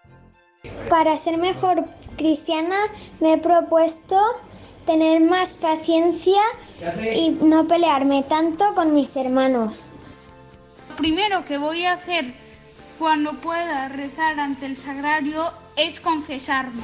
Para 0.88 1.18
ser 1.18 1.36
mejor 1.36 1.84
cristiana 2.16 2.76
me 3.20 3.34
he 3.34 3.38
propuesto 3.38 4.16
tener 4.86 5.20
más 5.20 5.50
paciencia 5.50 6.40
y 7.14 7.30
no 7.40 7.66
pelearme 7.66 8.24
tanto 8.24 8.74
con 8.74 8.94
mis 8.94 9.16
hermanos. 9.16 9.90
Lo 10.90 10.96
primero 10.96 11.44
que 11.44 11.58
voy 11.58 11.84
a 11.84 11.94
hacer 11.94 12.34
cuando 12.98 13.34
pueda 13.34 13.88
rezar 13.88 14.38
ante 14.38 14.66
el 14.66 14.76
sagrario 14.76 15.52
es 15.76 16.00
confesarme. 16.00 16.82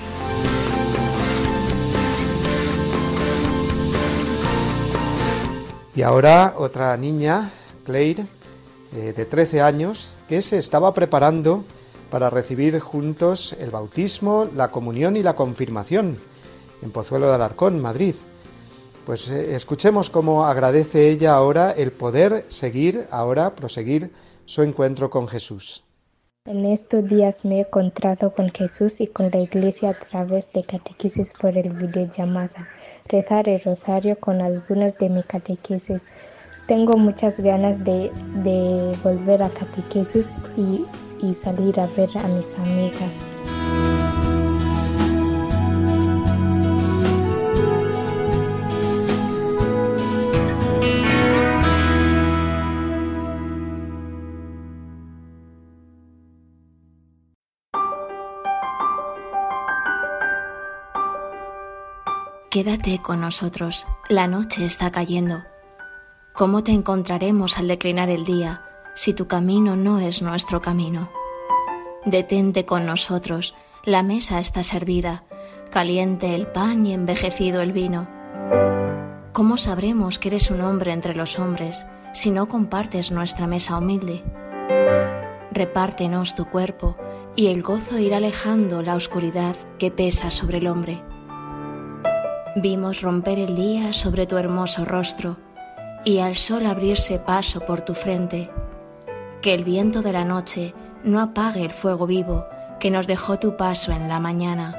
Y 5.95 6.03
ahora 6.03 6.55
otra 6.57 6.97
niña, 6.97 7.51
Claire, 7.85 8.25
eh, 8.95 9.13
de 9.17 9.25
13 9.25 9.61
años, 9.61 10.11
que 10.29 10.43
se 10.43 10.57
estaba 10.57 10.95
preparando 10.95 11.65
para 12.11 12.31
recibir 12.31 12.79
juntos 12.81 13.55
el 13.59 13.71
bautismo, 13.71 14.49
la 14.55 14.69
comunión 14.69 15.17
y 15.17 15.23
la 15.23 15.37
confirmación 15.37 16.19
en 16.83 16.91
Pozuelo 16.91 17.29
de 17.29 17.35
Alarcón, 17.35 17.81
Madrid. 17.81 18.15
Pues 19.05 19.29
eh, 19.29 19.55
escuchemos 19.55 20.11
cómo 20.11 20.47
agradece 20.47 21.09
ella 21.09 21.35
ahora 21.35 21.73
el 21.73 21.93
poder 21.93 22.45
seguir, 22.49 23.07
ahora 23.11 23.55
proseguir 23.55 24.13
su 24.45 24.63
encuentro 24.63 25.11
con 25.11 25.29
Jesús. 25.29 25.85
En 26.45 26.65
estos 26.65 27.07
días 27.07 27.45
me 27.45 27.57
he 27.57 27.61
encontrado 27.61 28.33
con 28.33 28.51
Jesús 28.51 29.03
y 29.03 29.07
con 29.07 29.31
la 29.31 29.41
iglesia 29.41 29.91
a 29.91 29.95
través 29.95 30.51
de 30.53 30.63
catequesis 30.63 31.35
por 31.35 31.57
el 31.59 31.71
videollamada, 31.71 32.69
rezar 33.07 33.49
el 33.51 33.61
rosario 33.61 34.19
con 34.19 34.41
algunos 34.41 34.97
de 34.97 35.11
mi 35.11 35.23
catequesis. 35.23 36.07
Tengo 36.67 36.97
muchas 36.97 37.41
ganas 37.41 37.85
de, 37.85 38.11
de 38.43 38.97
volver 39.03 39.43
a 39.43 39.51
catequesis 39.51 40.37
y, 40.57 40.87
y 41.21 41.35
salir 41.35 41.81
a 41.81 41.87
ver 41.87 42.17
a 42.19 42.29
mis 42.29 42.59
amigas. 42.59 43.37
Quédate 62.51 63.01
con 63.03 63.21
nosotros, 63.21 63.87
la 64.09 64.27
noche 64.27 64.65
está 64.65 64.91
cayendo. 64.91 65.45
¿Cómo 66.35 66.65
te 66.65 66.73
encontraremos 66.73 67.59
al 67.59 67.69
declinar 67.69 68.11
el 68.11 68.25
día 68.25 68.68
si 68.95 69.15
tu 69.15 69.27
camino 69.27 69.77
no 69.77 70.01
es 70.01 70.23
nuestro 70.23 70.61
camino? 70.61 71.11
Detente 72.05 72.65
con 72.65 72.87
nosotros, 72.87 73.55
la 73.85 74.03
mesa 74.03 74.41
está 74.41 74.63
servida, 74.63 75.25
caliente 75.71 76.35
el 76.35 76.47
pan 76.47 76.87
y 76.87 76.93
envejecido 76.93 77.61
el 77.61 77.73
vino. 77.73 78.09
¿Cómo 79.33 79.57
sabremos 79.57 80.19
que 80.19 80.29
eres 80.29 80.51
un 80.51 80.61
hombre 80.63 80.93
entre 80.93 81.15
los 81.15 81.39
hombres 81.39 81.87
si 82.13 82.31
no 82.31 82.49
compartes 82.49 83.11
nuestra 83.11 83.47
mesa 83.47 83.79
humilde? 83.79 84.25
Repártenos 85.53 86.35
tu 86.35 86.47
cuerpo 86.47 86.97
y 87.37 87.47
el 87.49 87.63
gozo 87.63 87.99
irá 87.99 88.17
alejando 88.17 88.83
la 88.83 88.95
oscuridad 88.95 89.55
que 89.79 89.91
pesa 89.91 90.31
sobre 90.31 90.59
el 90.59 90.67
hombre. 90.67 91.03
Vimos 92.57 93.03
romper 93.03 93.39
el 93.39 93.55
día 93.55 93.93
sobre 93.93 94.27
tu 94.27 94.37
hermoso 94.37 94.85
rostro 94.85 95.37
y 96.05 96.19
al 96.19 96.35
sol 96.35 96.67
abrirse 96.67 97.19
paso 97.19 97.61
por 97.61 97.83
tu 97.83 97.95
frente. 97.95 98.51
Que 99.43 99.55
el 99.55 99.65
viento 99.65 100.03
de 100.03 100.13
la 100.13 100.25
noche 100.25 100.75
no 101.05 101.21
apague 101.21 101.65
el 101.65 101.71
fuego 101.71 102.07
vivo 102.07 102.47
que 102.81 102.91
nos 102.91 103.07
dejó 103.07 103.39
tu 103.39 103.57
paso 103.57 103.93
en 103.93 104.09
la 104.09 104.21
mañana. 104.21 104.75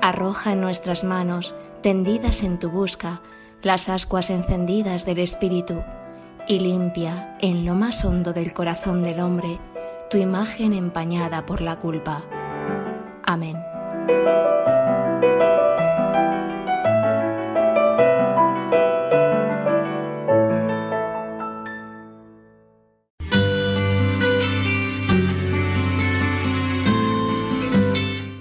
Arroja 0.00 0.52
en 0.52 0.60
nuestras 0.60 1.04
manos, 1.04 1.54
tendidas 1.82 2.42
en 2.42 2.58
tu 2.58 2.70
busca, 2.70 3.20
las 3.62 3.88
ascuas 3.88 4.30
encendidas 4.30 5.04
del 5.04 5.18
Espíritu 5.18 5.82
y 6.48 6.58
limpia 6.58 7.36
en 7.40 7.64
lo 7.64 7.74
más 7.74 8.04
hondo 8.04 8.32
del 8.32 8.52
corazón 8.52 9.02
del 9.02 9.20
hombre 9.20 9.58
tu 10.10 10.18
imagen 10.18 10.72
empañada 10.72 11.46
por 11.46 11.60
la 11.60 11.78
culpa. 11.78 12.24
Amén. 13.22 13.56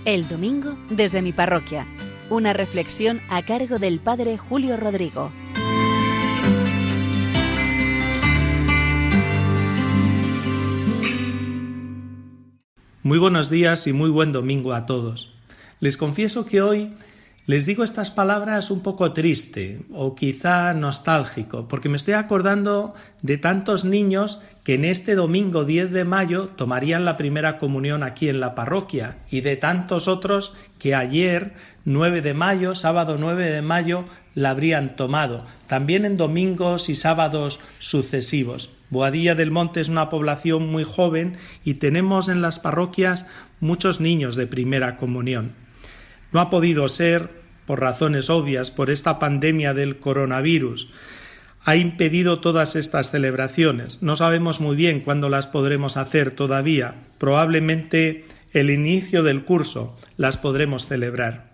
El 0.09 0.27
domingo 0.27 0.75
desde 0.89 1.21
mi 1.21 1.33
parroquia. 1.33 1.85
Una 2.31 2.51
reflexión 2.51 3.21
a 3.29 3.43
cargo 3.43 3.77
del 3.77 3.99
Padre 3.99 4.39
Julio 4.39 4.75
Rodrigo. 4.75 5.31
Muy 13.03 13.19
buenos 13.19 13.51
días 13.51 13.85
y 13.85 13.93
muy 13.93 14.09
buen 14.09 14.31
domingo 14.31 14.73
a 14.73 14.87
todos. 14.87 15.31
Les 15.79 15.95
confieso 15.95 16.43
que 16.47 16.63
hoy 16.63 16.95
les 17.49 17.65
digo 17.65 17.83
estas 17.83 18.11
palabras 18.11 18.69
un 18.69 18.81
poco 18.81 19.11
triste 19.11 19.81
o 19.91 20.13
quizá 20.13 20.71
nostálgico, 20.75 21.67
porque 21.67 21.89
me 21.89 21.97
estoy 21.97 22.13
acordando 22.13 22.93
de 23.23 23.39
tantos 23.39 23.85
niños 23.85 24.39
que 24.63 24.75
en 24.75 24.85
este 24.85 25.15
domingo 25.15 25.65
10 25.65 25.89
de 25.89 26.05
mayo 26.05 26.49
tomarían 26.49 27.05
la 27.05 27.17
primera 27.17 27.57
comunión 27.57 28.03
aquí 28.03 28.29
en 28.29 28.39
la 28.39 28.53
parroquia 28.53 29.17
y 29.31 29.41
de 29.41 29.55
tantos 29.55 30.07
otros 30.07 30.53
que 30.77 30.93
ayer 30.93 31.55
9 31.85 32.21
de 32.21 32.35
mayo, 32.35 32.75
sábado 32.75 33.17
9 33.19 33.49
de 33.49 33.63
mayo, 33.63 34.05
la 34.35 34.51
habrían 34.51 34.95
tomado, 34.95 35.43
también 35.65 36.05
en 36.05 36.17
domingos 36.17 36.87
y 36.87 36.95
sábados 36.95 37.59
sucesivos. 37.79 38.69
Boadilla 38.91 39.33
del 39.33 39.49
Monte 39.49 39.81
es 39.81 39.89
una 39.89 40.09
población 40.09 40.71
muy 40.71 40.83
joven 40.83 41.37
y 41.65 41.73
tenemos 41.73 42.29
en 42.29 42.43
las 42.43 42.59
parroquias 42.59 43.25
muchos 43.59 43.99
niños 43.99 44.35
de 44.35 44.45
primera 44.45 44.97
comunión. 44.97 45.55
No 46.31 46.41
ha 46.41 46.51
podido 46.51 46.87
ser 46.87 47.38
por 47.69 47.81
razones 47.81 48.31
obvias, 48.31 48.71
por 48.71 48.89
esta 48.89 49.19
pandemia 49.19 49.75
del 49.75 49.99
coronavirus, 49.99 50.89
ha 51.63 51.75
impedido 51.75 52.39
todas 52.39 52.75
estas 52.75 53.11
celebraciones. 53.11 54.01
No 54.01 54.15
sabemos 54.15 54.59
muy 54.59 54.75
bien 54.75 55.01
cuándo 55.01 55.29
las 55.29 55.45
podremos 55.45 55.95
hacer 55.95 56.31
todavía. 56.31 56.95
Probablemente 57.19 58.25
el 58.53 58.71
inicio 58.71 59.21
del 59.21 59.43
curso 59.43 59.95
las 60.17 60.39
podremos 60.39 60.87
celebrar. 60.87 61.51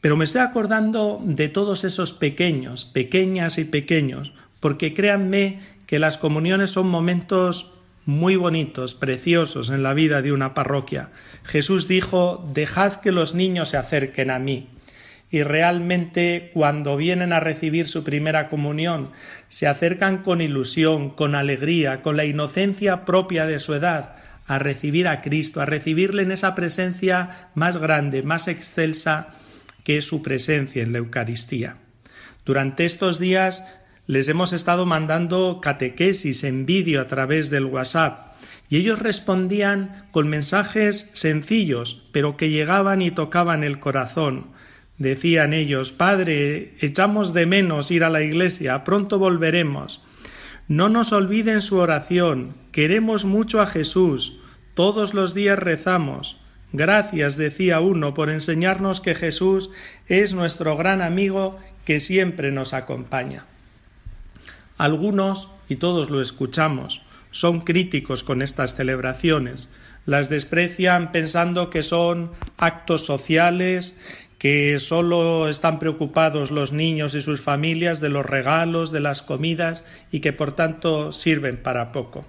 Pero 0.00 0.16
me 0.16 0.24
estoy 0.24 0.40
acordando 0.40 1.20
de 1.24 1.48
todos 1.48 1.84
esos 1.84 2.12
pequeños, 2.12 2.84
pequeñas 2.84 3.58
y 3.58 3.64
pequeños, 3.64 4.32
porque 4.58 4.92
créanme 4.92 5.60
que 5.86 6.00
las 6.00 6.18
comuniones 6.18 6.70
son 6.70 6.88
momentos 6.88 7.74
muy 8.06 8.34
bonitos, 8.34 8.96
preciosos 8.96 9.70
en 9.70 9.84
la 9.84 9.94
vida 9.94 10.20
de 10.20 10.32
una 10.32 10.52
parroquia. 10.52 11.12
Jesús 11.44 11.86
dijo, 11.86 12.44
dejad 12.52 12.94
que 12.94 13.12
los 13.12 13.36
niños 13.36 13.68
se 13.68 13.76
acerquen 13.76 14.32
a 14.32 14.40
mí 14.40 14.66
y 15.32 15.42
realmente 15.42 16.50
cuando 16.52 16.96
vienen 16.98 17.32
a 17.32 17.40
recibir 17.40 17.88
su 17.88 18.04
primera 18.04 18.50
comunión 18.50 19.10
se 19.48 19.66
acercan 19.66 20.18
con 20.18 20.42
ilusión, 20.42 21.08
con 21.08 21.34
alegría, 21.34 22.02
con 22.02 22.18
la 22.18 22.26
inocencia 22.26 23.06
propia 23.06 23.46
de 23.46 23.58
su 23.58 23.72
edad 23.74 24.16
a 24.46 24.58
recibir 24.58 25.08
a 25.08 25.22
Cristo, 25.22 25.62
a 25.62 25.66
recibirle 25.66 26.22
en 26.22 26.32
esa 26.32 26.54
presencia 26.54 27.48
más 27.54 27.78
grande, 27.78 28.22
más 28.22 28.46
excelsa 28.46 29.28
que 29.84 29.96
es 29.96 30.06
su 30.06 30.22
presencia 30.22 30.82
en 30.82 30.92
la 30.92 30.98
Eucaristía. 30.98 31.78
Durante 32.44 32.84
estos 32.84 33.18
días 33.18 33.64
les 34.06 34.28
hemos 34.28 34.52
estado 34.52 34.84
mandando 34.84 35.60
catequesis 35.62 36.44
en 36.44 36.66
vídeo 36.66 37.00
a 37.00 37.06
través 37.06 37.48
del 37.48 37.64
WhatsApp 37.64 38.34
y 38.68 38.76
ellos 38.76 38.98
respondían 38.98 40.08
con 40.10 40.28
mensajes 40.28 41.10
sencillos, 41.14 42.02
pero 42.12 42.36
que 42.36 42.50
llegaban 42.50 43.00
y 43.00 43.10
tocaban 43.10 43.64
el 43.64 43.80
corazón, 43.80 44.48
Decían 45.02 45.52
ellos, 45.52 45.90
Padre, 45.90 46.74
echamos 46.78 47.34
de 47.34 47.44
menos 47.44 47.90
ir 47.90 48.04
a 48.04 48.08
la 48.08 48.22
iglesia, 48.22 48.84
pronto 48.84 49.18
volveremos. 49.18 50.00
No 50.68 50.88
nos 50.88 51.10
olviden 51.10 51.60
su 51.60 51.78
oración, 51.78 52.54
queremos 52.70 53.24
mucho 53.24 53.60
a 53.60 53.66
Jesús, 53.66 54.38
todos 54.74 55.12
los 55.12 55.34
días 55.34 55.58
rezamos. 55.58 56.38
Gracias, 56.72 57.36
decía 57.36 57.80
uno, 57.80 58.14
por 58.14 58.30
enseñarnos 58.30 59.00
que 59.00 59.16
Jesús 59.16 59.70
es 60.06 60.34
nuestro 60.34 60.76
gran 60.76 61.02
amigo 61.02 61.58
que 61.84 61.98
siempre 61.98 62.52
nos 62.52 62.72
acompaña. 62.72 63.46
Algunos, 64.78 65.48
y 65.68 65.74
todos 65.74 66.10
lo 66.10 66.20
escuchamos, 66.20 67.02
son 67.32 67.62
críticos 67.62 68.22
con 68.22 68.40
estas 68.40 68.76
celebraciones, 68.76 69.68
las 70.06 70.28
desprecian 70.28 71.12
pensando 71.12 71.70
que 71.70 71.82
son 71.82 72.32
actos 72.56 73.04
sociales, 73.04 73.96
que 74.42 74.80
solo 74.80 75.48
están 75.48 75.78
preocupados 75.78 76.50
los 76.50 76.72
niños 76.72 77.14
y 77.14 77.20
sus 77.20 77.40
familias 77.40 78.00
de 78.00 78.08
los 78.08 78.26
regalos, 78.26 78.90
de 78.90 78.98
las 78.98 79.22
comidas 79.22 79.86
y 80.10 80.18
que 80.18 80.32
por 80.32 80.56
tanto 80.56 81.12
sirven 81.12 81.62
para 81.62 81.92
poco. 81.92 82.26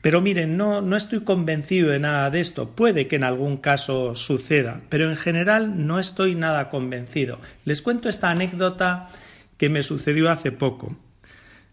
Pero 0.00 0.20
miren, 0.20 0.56
no, 0.56 0.80
no 0.80 0.96
estoy 0.96 1.20
convencido 1.20 1.90
de 1.90 2.00
nada 2.00 2.30
de 2.30 2.40
esto. 2.40 2.74
Puede 2.74 3.06
que 3.06 3.14
en 3.14 3.22
algún 3.22 3.58
caso 3.58 4.16
suceda, 4.16 4.80
pero 4.88 5.08
en 5.08 5.16
general 5.16 5.86
no 5.86 6.00
estoy 6.00 6.34
nada 6.34 6.68
convencido. 6.68 7.38
Les 7.64 7.80
cuento 7.80 8.08
esta 8.08 8.30
anécdota 8.30 9.08
que 9.56 9.68
me 9.68 9.84
sucedió 9.84 10.32
hace 10.32 10.50
poco. 10.50 10.96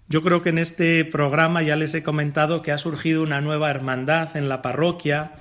Yo 0.08 0.22
creo 0.22 0.44
que 0.44 0.50
en 0.50 0.60
este 0.60 1.04
programa 1.04 1.64
ya 1.64 1.76
les 1.76 1.96
he 1.96 2.04
comentado 2.04 2.62
que 2.62 2.72
ha 2.72 2.78
surgido 2.78 3.24
una 3.24 3.42
nueva 3.42 3.72
hermandad 3.72 4.38
en 4.38 4.50
la 4.50 4.62
parroquia, 4.62 5.32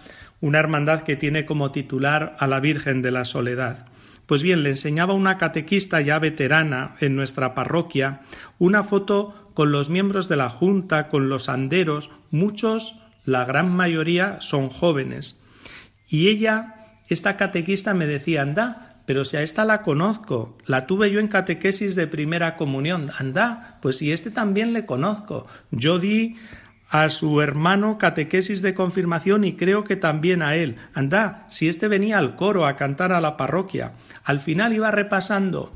una 0.45 0.59
hermandad 0.59 1.05
que 1.05 1.17
tiene 1.17 1.47
como 1.47 1.73
titular 1.73 2.37
a 2.39 2.47
la 2.47 2.61
Virgen 2.61 3.01
de 3.01 3.11
la 3.11 3.25
Soledad. 3.25 3.87
Pues 4.27 4.43
bien, 4.43 4.63
le 4.63 4.69
enseñaba 4.69 5.15
una 5.15 5.39
catequista 5.39 6.03
ya 6.03 6.19
veterana 6.19 6.97
en 7.01 7.17
nuestra 7.17 7.55
parroquia 7.55 8.21
una 8.59 8.83
foto 8.83 9.51
con 9.55 9.73
los 9.73 9.89
miembros 9.89 10.29
de 10.29 10.37
la 10.37 10.51
Junta, 10.51 11.09
con 11.09 11.31
los 11.31 11.49
anderos, 11.49 12.11
muchos, 12.31 12.97
la 13.25 13.47
gran 13.47 13.75
mayoría, 13.75 14.37
son 14.43 14.69
jóvenes. 14.69 15.41
Y 16.11 16.29
ella, 16.29 16.75
esta 17.09 17.39
catequista, 17.39 17.95
me 17.95 18.07
decía, 18.07 18.43
anda, 18.43 19.01
pero 19.07 19.25
si 19.25 19.39
a 19.39 19.43
esta 19.43 19.65
la 19.65 19.81
conozco, 19.81 20.59
la 20.67 20.87
tuve 20.87 21.11
yo 21.11 21.21
en 21.21 21.29
catequesis 21.29 21.95
de 21.95 22.07
primera 22.07 22.59
comunión, 22.59 23.11
anda, 23.17 23.79
pues 23.81 23.97
si 23.97 24.13
este 24.13 24.31
también 24.31 24.75
le 24.75 24.85
conozco. 24.85 25.47
Yo 25.71 25.99
di 25.99 26.37
a 26.95 27.11
su 27.11 27.41
hermano 27.41 27.99
catequesis 27.99 28.63
de 28.63 28.73
confirmación 28.73 29.43
y 29.43 29.57
creo 29.57 29.83
que 29.83 29.97
también 29.97 30.43
a 30.43 30.55
él. 30.55 30.77
Anda, 30.95 31.45
si 31.49 31.67
éste 31.67 31.89
venía 31.89 32.19
al 32.19 32.37
coro 32.37 32.67
a 32.67 32.77
cantar 32.77 33.13
a 33.13 33.21
la 33.21 33.37
parroquia. 33.37 33.95
Al 34.23 34.41
final 34.41 34.73
iba 34.73 34.93
repasando 34.93 35.75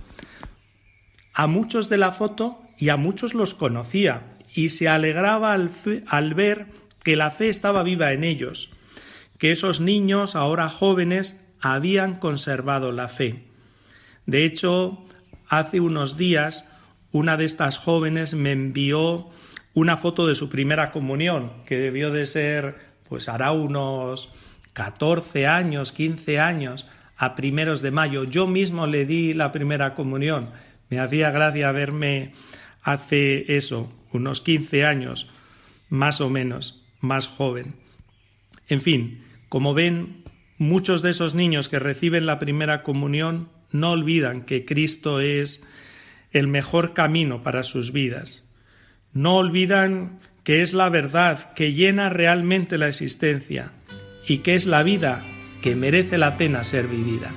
a 1.35 1.49
muchos 1.49 1.89
de 1.89 1.99
la 1.99 2.13
foto 2.13 2.63
y 2.79 2.91
a 2.91 2.97
muchos 2.97 3.35
los 3.35 3.55
conocía 3.55 4.37
y 4.55 4.69
se 4.69 4.89
alegraba 4.89 5.55
al, 5.55 5.73
al 6.07 6.35
ver 6.35 6.69
que 7.03 7.17
la 7.17 7.33
fe 7.33 7.49
estaba 7.49 7.83
viva 7.83 8.13
en 8.13 8.23
ellos, 8.23 8.71
que 9.39 9.51
esos 9.51 9.81
niños, 9.81 10.37
ahora 10.37 10.69
jóvenes, 10.69 11.41
habían 11.61 12.15
conservado 12.15 12.93
la 12.93 13.09
fe. 13.09 13.49
De 14.27 14.45
hecho, 14.45 15.05
hace 15.49 15.81
unos 15.81 16.17
días 16.17 16.69
una 17.11 17.37
de 17.37 17.45
estas 17.45 17.77
jóvenes 17.77 18.35
me 18.35 18.53
envió 18.53 19.31
una 19.75 19.97
foto 19.97 20.27
de 20.27 20.35
su 20.35 20.49
primera 20.49 20.91
comunión, 20.91 21.53
que 21.67 21.79
debió 21.79 22.11
de 22.11 22.27
ser, 22.27 22.77
pues 23.09 23.29
hará 23.29 23.53
unos 23.53 24.31
14 24.73 25.47
años, 25.47 25.93
15 25.93 26.41
años, 26.41 26.87
a 27.17 27.35
primeros 27.35 27.83
de 27.83 27.91
mayo. 27.91 28.25
Yo 28.25 28.47
mismo 28.47 28.87
le 28.87 29.05
di 29.05 29.35
la 29.35 29.53
primera 29.53 29.95
comunión. 29.95 30.51
Me 30.89 31.01
hacía 31.01 31.31
gracia 31.31 31.73
verme 31.73 32.33
hace 32.83 33.57
eso, 33.57 33.93
unos 34.13 34.41
15 34.41 34.85
años, 34.85 35.29
más 35.89 36.21
o 36.21 36.31
menos, 36.31 36.85
más 37.01 37.29
joven. 37.29 37.75
En 38.69 38.81
fin, 38.81 39.25
como 39.49 39.75
ven, 39.75 40.25
muchos 40.59 41.03
de 41.03 41.11
esos 41.11 41.35
niños 41.35 41.69
que 41.69 41.79
reciben 41.79 42.27
la 42.27 42.39
primera 42.39 42.83
comunión 42.83 43.49
no 43.71 43.91
olvidan 43.91 44.43
que 44.43 44.65
Cristo 44.65 45.21
es 45.21 45.63
el 46.33 46.49
mejor 46.49 46.95
camino 46.95 47.43
para 47.43 47.63
sus 47.63 47.93
vidas 47.93 48.48
no 49.19 49.35
olvidan 49.35 50.21
que 50.45 50.63
es 50.63 50.75
la 50.75 50.91
verdad 50.91 51.53
que 51.55 51.73
llena 51.73 52.09
realmente 52.09 52.79
la 52.79 52.87
existencia 52.87 53.73
y 54.25 54.39
que 54.39 54.55
es 54.55 54.65
la 54.65 54.85
vida 54.85 55.25
que 55.61 55.75
merece 55.75 56.19
la 56.19 56.39
pena 56.39 56.63
ser 56.63 56.87
vivida. 56.87 57.33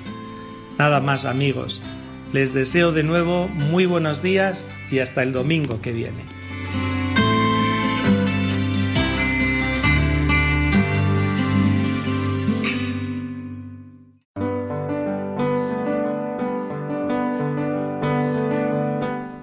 Nada 0.78 1.00
más 1.00 1.26
amigos, 1.26 1.82
les 2.34 2.54
deseo 2.54 2.92
de 2.92 3.02
nuevo 3.02 3.48
muy 3.48 3.88
buenos 3.88 4.22
días 4.22 4.68
y 4.92 5.00
hasta 5.00 5.24
el 5.24 5.34
domingo 5.34 5.82
que 5.82 5.92
viene. 5.92 6.41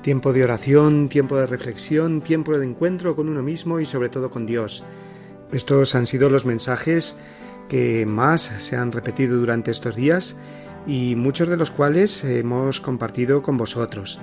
Tiempo 0.09 0.33
de 0.33 0.43
oración, 0.43 1.11
tiempo 1.11 1.37
de 1.37 1.47
reflexión, 1.47 2.23
tiempo 2.23 2.57
de 2.57 2.65
encuentro 2.65 3.15
con 3.15 3.29
uno 3.29 3.43
mismo 3.43 3.79
y 3.79 3.85
sobre 3.85 4.09
todo 4.09 4.31
con 4.31 4.47
Dios. 4.47 4.83
Estos 5.53 5.95
han 5.95 6.07
sido 6.07 6.31
los 6.31 6.47
mensajes 6.47 7.19
que 7.69 8.07
más 8.07 8.41
se 8.41 8.77
han 8.77 8.91
repetido 8.91 9.37
durante 9.37 9.71
estos 9.71 9.97
días 9.97 10.35
y 10.87 11.15
muchos 11.15 11.49
de 11.49 11.59
los 11.59 11.71
cuales 11.71 12.25
hemos 12.25 12.81
compartido 12.81 13.43
con 13.43 13.59
vosotros. 13.59 14.19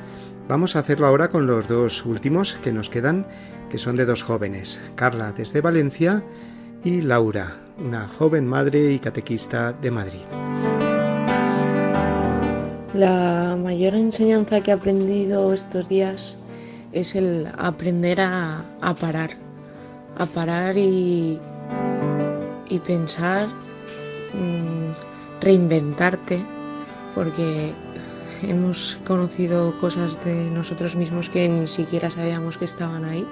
Vamos 0.48 0.76
a 0.76 0.80
hacerlo 0.80 1.06
ahora 1.06 1.30
con 1.30 1.46
los 1.46 1.68
dos 1.68 2.04
últimos 2.04 2.56
que 2.64 2.74
nos 2.74 2.90
quedan, 2.90 3.28
que 3.70 3.78
son 3.78 3.96
de 3.96 4.06
dos 4.06 4.24
jóvenes, 4.24 4.82
Carla 4.96 5.34
desde 5.34 5.62
Valencia 5.62 6.24
y 6.84 7.02
Laura, 7.02 7.58
una 7.78 8.08
joven 8.08 8.48
madre 8.48 8.92
y 8.92 8.98
catequista 8.98 9.72
de 9.72 9.92
Madrid. 9.92 10.75
La 12.96 13.58
mayor 13.62 13.94
enseñanza 13.94 14.62
que 14.62 14.72
he 14.72 14.74
aprendido 14.74 15.52
estos 15.52 15.90
días 15.90 16.38
es 16.94 17.14
el 17.16 17.46
aprender 17.58 18.22
a, 18.22 18.64
parar, 19.02 19.32
a 20.18 20.26
parar 20.26 20.78
y, 20.78 21.38
pensar, 22.88 23.48
mm, 23.48 25.42
reinventarte, 25.42 26.42
porque 27.14 27.74
hemos 28.44 28.98
conocido 29.06 29.78
cosas 29.78 30.24
de 30.24 30.50
nosotros 30.52 30.96
mismos 30.96 31.28
que 31.28 31.50
ni 31.50 31.68
siquiera 31.68 32.10
sabíamos 32.10 32.58
que 32.58 32.64
estaban 32.64 33.04
ahí. 33.04 33.28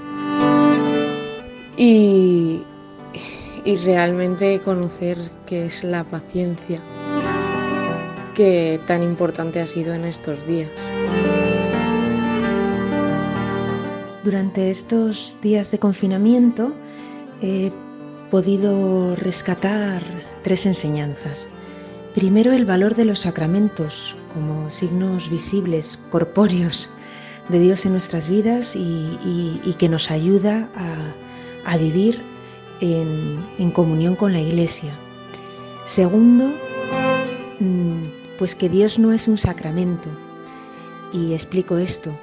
Y, 1.78 2.64
y 3.64 3.78
realmente 3.78 4.60
conocer 4.60 5.18
qué 5.46 5.64
es 5.64 5.86
la 5.86 6.04
paciencia 6.04 6.82
que 8.34 8.80
tan 8.86 9.04
importante 9.04 9.60
ha 9.62 9.68
sido 9.68 9.94
en 9.94 10.06
estos 10.06 10.46
días. 10.46 10.70
Durante 14.24 14.70
estos 14.70 15.38
días 15.42 15.72
de 15.72 15.80
confinamiento 15.80 16.74
he 17.42 17.72
podido 18.32 19.16
rescatar 19.16 20.02
tres 20.44 20.66
enseñanzas. 20.66 21.48
Primero, 22.14 22.54
el 22.54 22.66
valor 22.66 22.96
de 22.96 23.06
los 23.06 23.20
sacramentos 23.20 24.16
como 24.34 24.70
signos 24.70 25.30
visibles, 25.30 26.00
corpóreos 26.10 26.90
de 27.50 27.60
Dios 27.60 27.86
en 27.86 27.92
nuestras 27.92 28.28
vidas 28.28 28.76
y, 28.76 29.76
que 29.78 29.90
nos 29.90 30.10
ayuda 30.12 30.70
a, 31.66 31.78
vivir 31.78 32.22
en, 32.80 33.72
comunión 33.72 34.16
con 34.16 34.32
la 34.34 34.40
Iglesia. 34.40 34.98
Segundo, 35.86 36.54
mm, 37.60 38.23
pues 38.38 38.56
que 38.56 38.70
Dios 38.70 39.00
no 39.00 39.12
es 39.12 39.28
un 39.28 39.38
sacramento. 39.38 40.10
Y 41.12 41.34
explico 41.34 41.78
esto. 41.78 42.18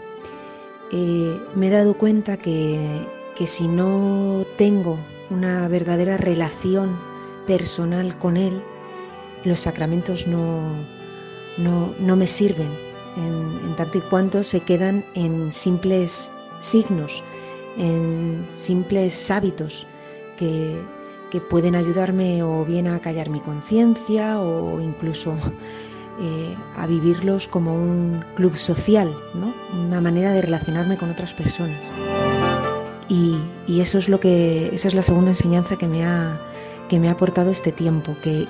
Eh, 0.92 1.38
me 1.54 1.68
he 1.68 1.70
dado 1.70 1.94
cuenta 1.94 2.36
que, 2.36 3.06
que 3.36 3.46
si 3.46 3.68
no 3.68 4.44
tengo 4.56 4.98
una 5.30 5.68
verdadera 5.68 6.16
relación 6.16 6.98
personal 7.46 8.18
con 8.18 8.36
Él, 8.36 8.62
los 9.44 9.60
sacramentos 9.60 10.26
no, 10.26 10.84
no, 11.56 12.16
me 12.16 12.26
sirven, 12.26 12.70
en, 13.16 13.76
tanto 13.76 13.98
y 13.98 14.00
cuanto 14.02 14.42
se 14.42 14.60
quedan 14.60 15.04
en 15.14 15.52
simples 15.52 16.30
signos, 16.60 17.24
en 17.78 18.46
simples 18.48 19.30
hábitos 19.30 19.86
que, 20.36 20.76
pueden 21.48 21.76
ayudarme 21.76 22.42
o 22.42 22.64
bien 22.64 22.88
a 22.88 22.98
callar 22.98 23.30
mi 23.30 23.38
conciencia 23.38 24.40
o 24.40 24.80
incluso 24.80 25.36
a 26.76 26.86
vivirlos 26.86 27.48
como 27.48 27.74
un 27.74 28.24
club 28.34 28.56
social, 28.56 29.16
¿no? 29.34 29.54
una 29.72 30.00
manera 30.00 30.32
de 30.32 30.42
relacionarme 30.42 30.98
con 30.98 31.10
otras 31.10 31.32
personas. 31.34 31.80
Y, 33.08 33.36
y, 33.66 33.80
eso 33.80 33.98
es 33.98 34.08
lo 34.08 34.20
que, 34.20 34.68
esa 34.72 34.88
es 34.88 34.94
la 34.94 35.02
segunda 35.02 35.30
enseñanza 35.30 35.76
que 35.76 35.88
me 35.88 36.04
ha, 36.04 36.38
que 36.90 36.98
me 36.98 37.08
ha 37.08 37.12
aportado 37.12 37.52
este 37.52 37.70
tiempo, 37.70 38.16
que, 38.20 38.48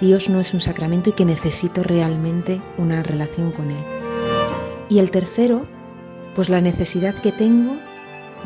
Dios 0.00 0.30
no 0.30 0.40
es 0.40 0.54
un 0.54 0.62
sacramento 0.62 1.10
y 1.10 1.12
que 1.12 1.26
necesito 1.26 1.82
realmente 1.82 2.62
una 2.78 3.02
relación 3.02 3.52
con 3.52 3.70
Él. 3.70 3.84
Y 4.88 4.98
el 4.98 5.10
tercero, 5.10 5.66
pues 6.34 6.48
la 6.48 6.62
necesidad 6.62 7.14
que 7.14 7.32
tengo 7.32 7.76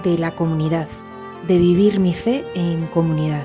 de 0.03 0.19
la 0.19 0.35
comunidad, 0.35 0.89
de 1.47 1.59
vivir 1.59 2.01
mi 2.01 2.13
fe 2.13 2.45
en 2.57 2.89
comunidad. 2.89 3.45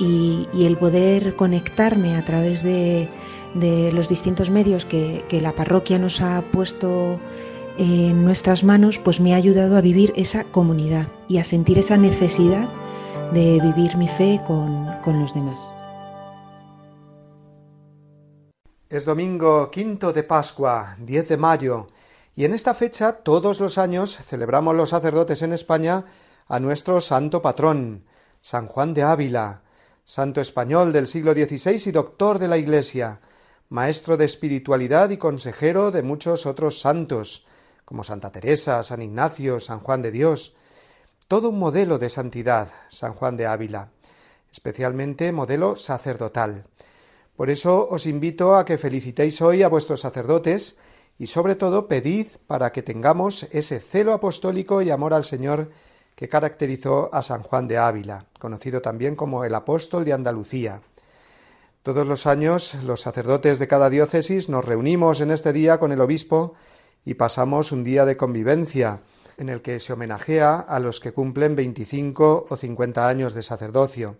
Y, 0.00 0.48
el 0.52 0.76
poder 0.76 1.36
conectarme 1.36 2.16
a 2.16 2.24
través 2.24 2.64
de, 2.64 3.08
los 3.54 4.08
distintos 4.08 4.50
medios 4.50 4.84
que, 4.84 5.24
que, 5.28 5.40
la 5.40 5.54
parroquia 5.54 5.98
nos 5.98 6.20
ha 6.20 6.42
puesto 6.52 7.18
en 7.78 8.24
nuestras 8.24 8.64
manos, 8.64 8.98
pues 8.98 9.20
me 9.20 9.34
ha 9.34 9.36
ayudado 9.36 9.76
a 9.76 9.80
vivir 9.80 10.12
esa 10.16 10.44
comunidad 10.44 11.06
y 11.28 11.38
a 11.38 11.44
sentir 11.44 11.78
esa 11.78 11.96
necesidad 11.96 12.68
de 13.32 13.60
vivir 13.60 13.96
mi 13.96 14.08
fe 14.08 14.40
con, 14.46 14.88
con 15.02 15.20
los 15.20 15.34
demás. 15.34 15.70
Es 18.88 19.04
domingo 19.04 19.70
quinto 19.70 20.12
de 20.12 20.22
Pascua, 20.22 20.96
10 20.98 21.28
de 21.28 21.36
mayo, 21.36 21.88
y 22.34 22.44
en 22.44 22.54
esta 22.54 22.72
fecha 22.72 23.12
todos 23.12 23.60
los 23.60 23.76
años 23.76 24.16
celebramos 24.16 24.74
los 24.74 24.90
sacerdotes 24.90 25.42
en 25.42 25.52
España 25.52 26.04
a 26.46 26.58
nuestro 26.58 27.00
santo 27.00 27.42
patrón, 27.42 28.04
San 28.40 28.66
Juan 28.66 28.94
de 28.94 29.02
Ávila, 29.02 29.62
santo 30.04 30.40
español 30.40 30.92
del 30.92 31.06
siglo 31.06 31.34
XVI 31.34 31.82
y 31.84 31.90
doctor 31.90 32.38
de 32.38 32.48
la 32.48 32.56
Iglesia, 32.56 33.20
maestro 33.68 34.16
de 34.16 34.24
espiritualidad 34.24 35.10
y 35.10 35.18
consejero 35.18 35.90
de 35.90 36.02
muchos 36.02 36.46
otros 36.46 36.80
santos, 36.80 37.46
como 37.84 38.04
Santa 38.04 38.30
Teresa, 38.32 38.82
San 38.82 39.02
Ignacio, 39.02 39.60
San 39.60 39.80
Juan 39.80 40.02
de 40.02 40.10
Dios, 40.10 40.54
todo 41.26 41.50
un 41.50 41.58
modelo 41.58 41.98
de 41.98 42.08
santidad, 42.08 42.68
San 42.88 43.12
Juan 43.12 43.36
de 43.36 43.46
Ávila, 43.46 43.90
especialmente 44.50 45.32
modelo 45.32 45.76
sacerdotal. 45.76 46.64
Por 47.36 47.50
eso 47.50 47.86
os 47.88 48.06
invito 48.06 48.56
a 48.56 48.64
que 48.64 48.78
felicitéis 48.78 49.40
hoy 49.42 49.62
a 49.62 49.68
vuestros 49.68 50.00
sacerdotes 50.00 50.76
y 51.18 51.26
sobre 51.26 51.54
todo 51.54 51.88
pedid 51.88 52.26
para 52.46 52.72
que 52.72 52.82
tengamos 52.82 53.44
ese 53.52 53.80
celo 53.80 54.14
apostólico 54.14 54.82
y 54.82 54.90
amor 54.90 55.12
al 55.12 55.24
Señor 55.24 55.70
que 56.14 56.28
caracterizó 56.28 57.10
a 57.12 57.22
San 57.22 57.42
Juan 57.42 57.68
de 57.68 57.78
Ávila, 57.78 58.26
conocido 58.40 58.82
también 58.82 59.14
como 59.14 59.44
el 59.44 59.54
apóstol 59.54 60.04
de 60.04 60.14
Andalucía. 60.14 60.82
Todos 61.82 62.06
los 62.06 62.26
años 62.26 62.74
los 62.84 63.00
sacerdotes 63.00 63.58
de 63.58 63.68
cada 63.68 63.88
diócesis 63.88 64.48
nos 64.48 64.64
reunimos 64.64 65.20
en 65.20 65.30
este 65.30 65.52
día 65.52 65.78
con 65.78 65.92
el 65.92 66.00
obispo 66.00 66.54
y 67.04 67.14
pasamos 67.14 67.72
un 67.72 67.84
día 67.84 68.04
de 68.04 68.16
convivencia, 68.16 69.00
en 69.38 69.48
el 69.48 69.62
que 69.62 69.78
se 69.78 69.92
homenajea 69.92 70.58
a 70.58 70.80
los 70.80 71.00
que 71.00 71.12
cumplen 71.12 71.56
25 71.56 72.46
o 72.50 72.56
50 72.56 73.08
años 73.08 73.34
de 73.34 73.42
sacerdocio. 73.42 74.16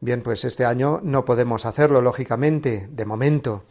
Bien, 0.00 0.22
pues 0.22 0.44
este 0.44 0.66
año 0.66 1.00
no 1.02 1.24
podemos 1.24 1.64
hacerlo, 1.64 2.02
lógicamente, 2.02 2.88
de 2.90 3.06
momento. 3.06 3.64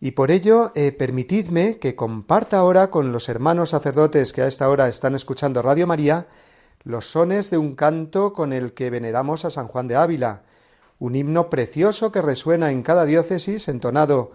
Y 0.00 0.12
por 0.12 0.30
ello, 0.30 0.72
eh, 0.74 0.92
permitidme 0.92 1.78
que 1.78 1.94
comparta 1.94 2.56
ahora 2.58 2.90
con 2.90 3.12
los 3.12 3.28
hermanos 3.28 3.70
sacerdotes 3.70 4.32
que 4.32 4.40
a 4.42 4.46
esta 4.46 4.68
hora 4.70 4.88
están 4.88 5.14
escuchando 5.14 5.60
Radio 5.60 5.86
María 5.86 6.26
los 6.82 7.10
sones 7.10 7.50
de 7.50 7.58
un 7.58 7.74
canto 7.74 8.32
con 8.32 8.54
el 8.54 8.72
que 8.72 8.88
veneramos 8.88 9.44
a 9.44 9.50
San 9.50 9.68
Juan 9.68 9.86
de 9.86 9.96
Ávila, 9.96 10.44
un 11.00 11.16
himno 11.16 11.50
precioso 11.50 12.12
que 12.12 12.22
resuena 12.22 12.70
en 12.70 12.82
cada 12.82 13.06
diócesis 13.06 13.66
entonado 13.68 14.30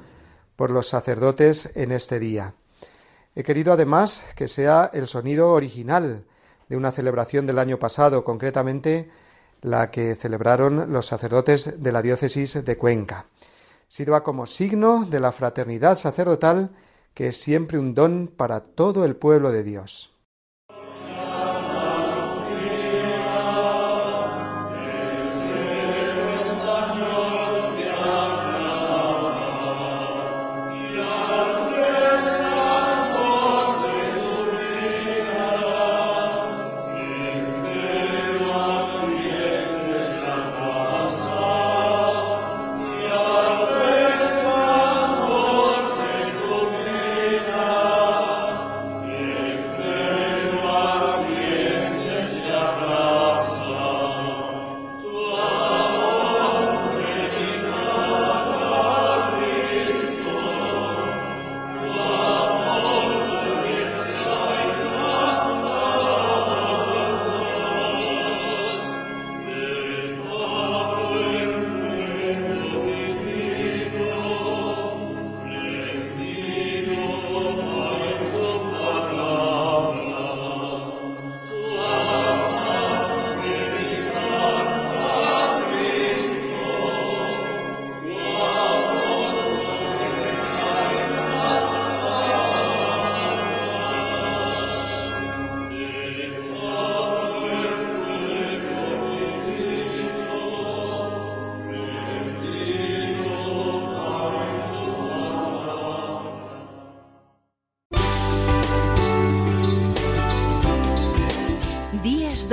por 0.55 0.71
los 0.71 0.89
sacerdotes 0.89 1.71
en 1.75 1.91
este 1.91 2.19
día. 2.19 2.55
He 3.35 3.43
querido 3.43 3.71
además 3.71 4.25
que 4.35 4.47
sea 4.47 4.89
el 4.91 5.07
sonido 5.07 5.51
original 5.51 6.25
de 6.67 6.75
una 6.75 6.91
celebración 6.91 7.45
del 7.45 7.59
año 7.59 7.77
pasado, 7.77 8.23
concretamente 8.23 9.09
la 9.61 9.91
que 9.91 10.15
celebraron 10.15 10.91
los 10.91 11.05
sacerdotes 11.05 11.81
de 11.83 11.91
la 11.91 12.01
diócesis 12.01 12.65
de 12.65 12.77
Cuenca. 12.77 13.27
Sirva 13.87 14.23
como 14.23 14.47
signo 14.47 15.05
de 15.05 15.19
la 15.19 15.31
fraternidad 15.31 15.99
sacerdotal 15.99 16.71
que 17.13 17.27
es 17.27 17.37
siempre 17.39 17.77
un 17.77 17.93
don 17.93 18.27
para 18.27 18.61
todo 18.61 19.05
el 19.05 19.15
pueblo 19.15 19.51
de 19.51 19.63
Dios. 19.63 20.14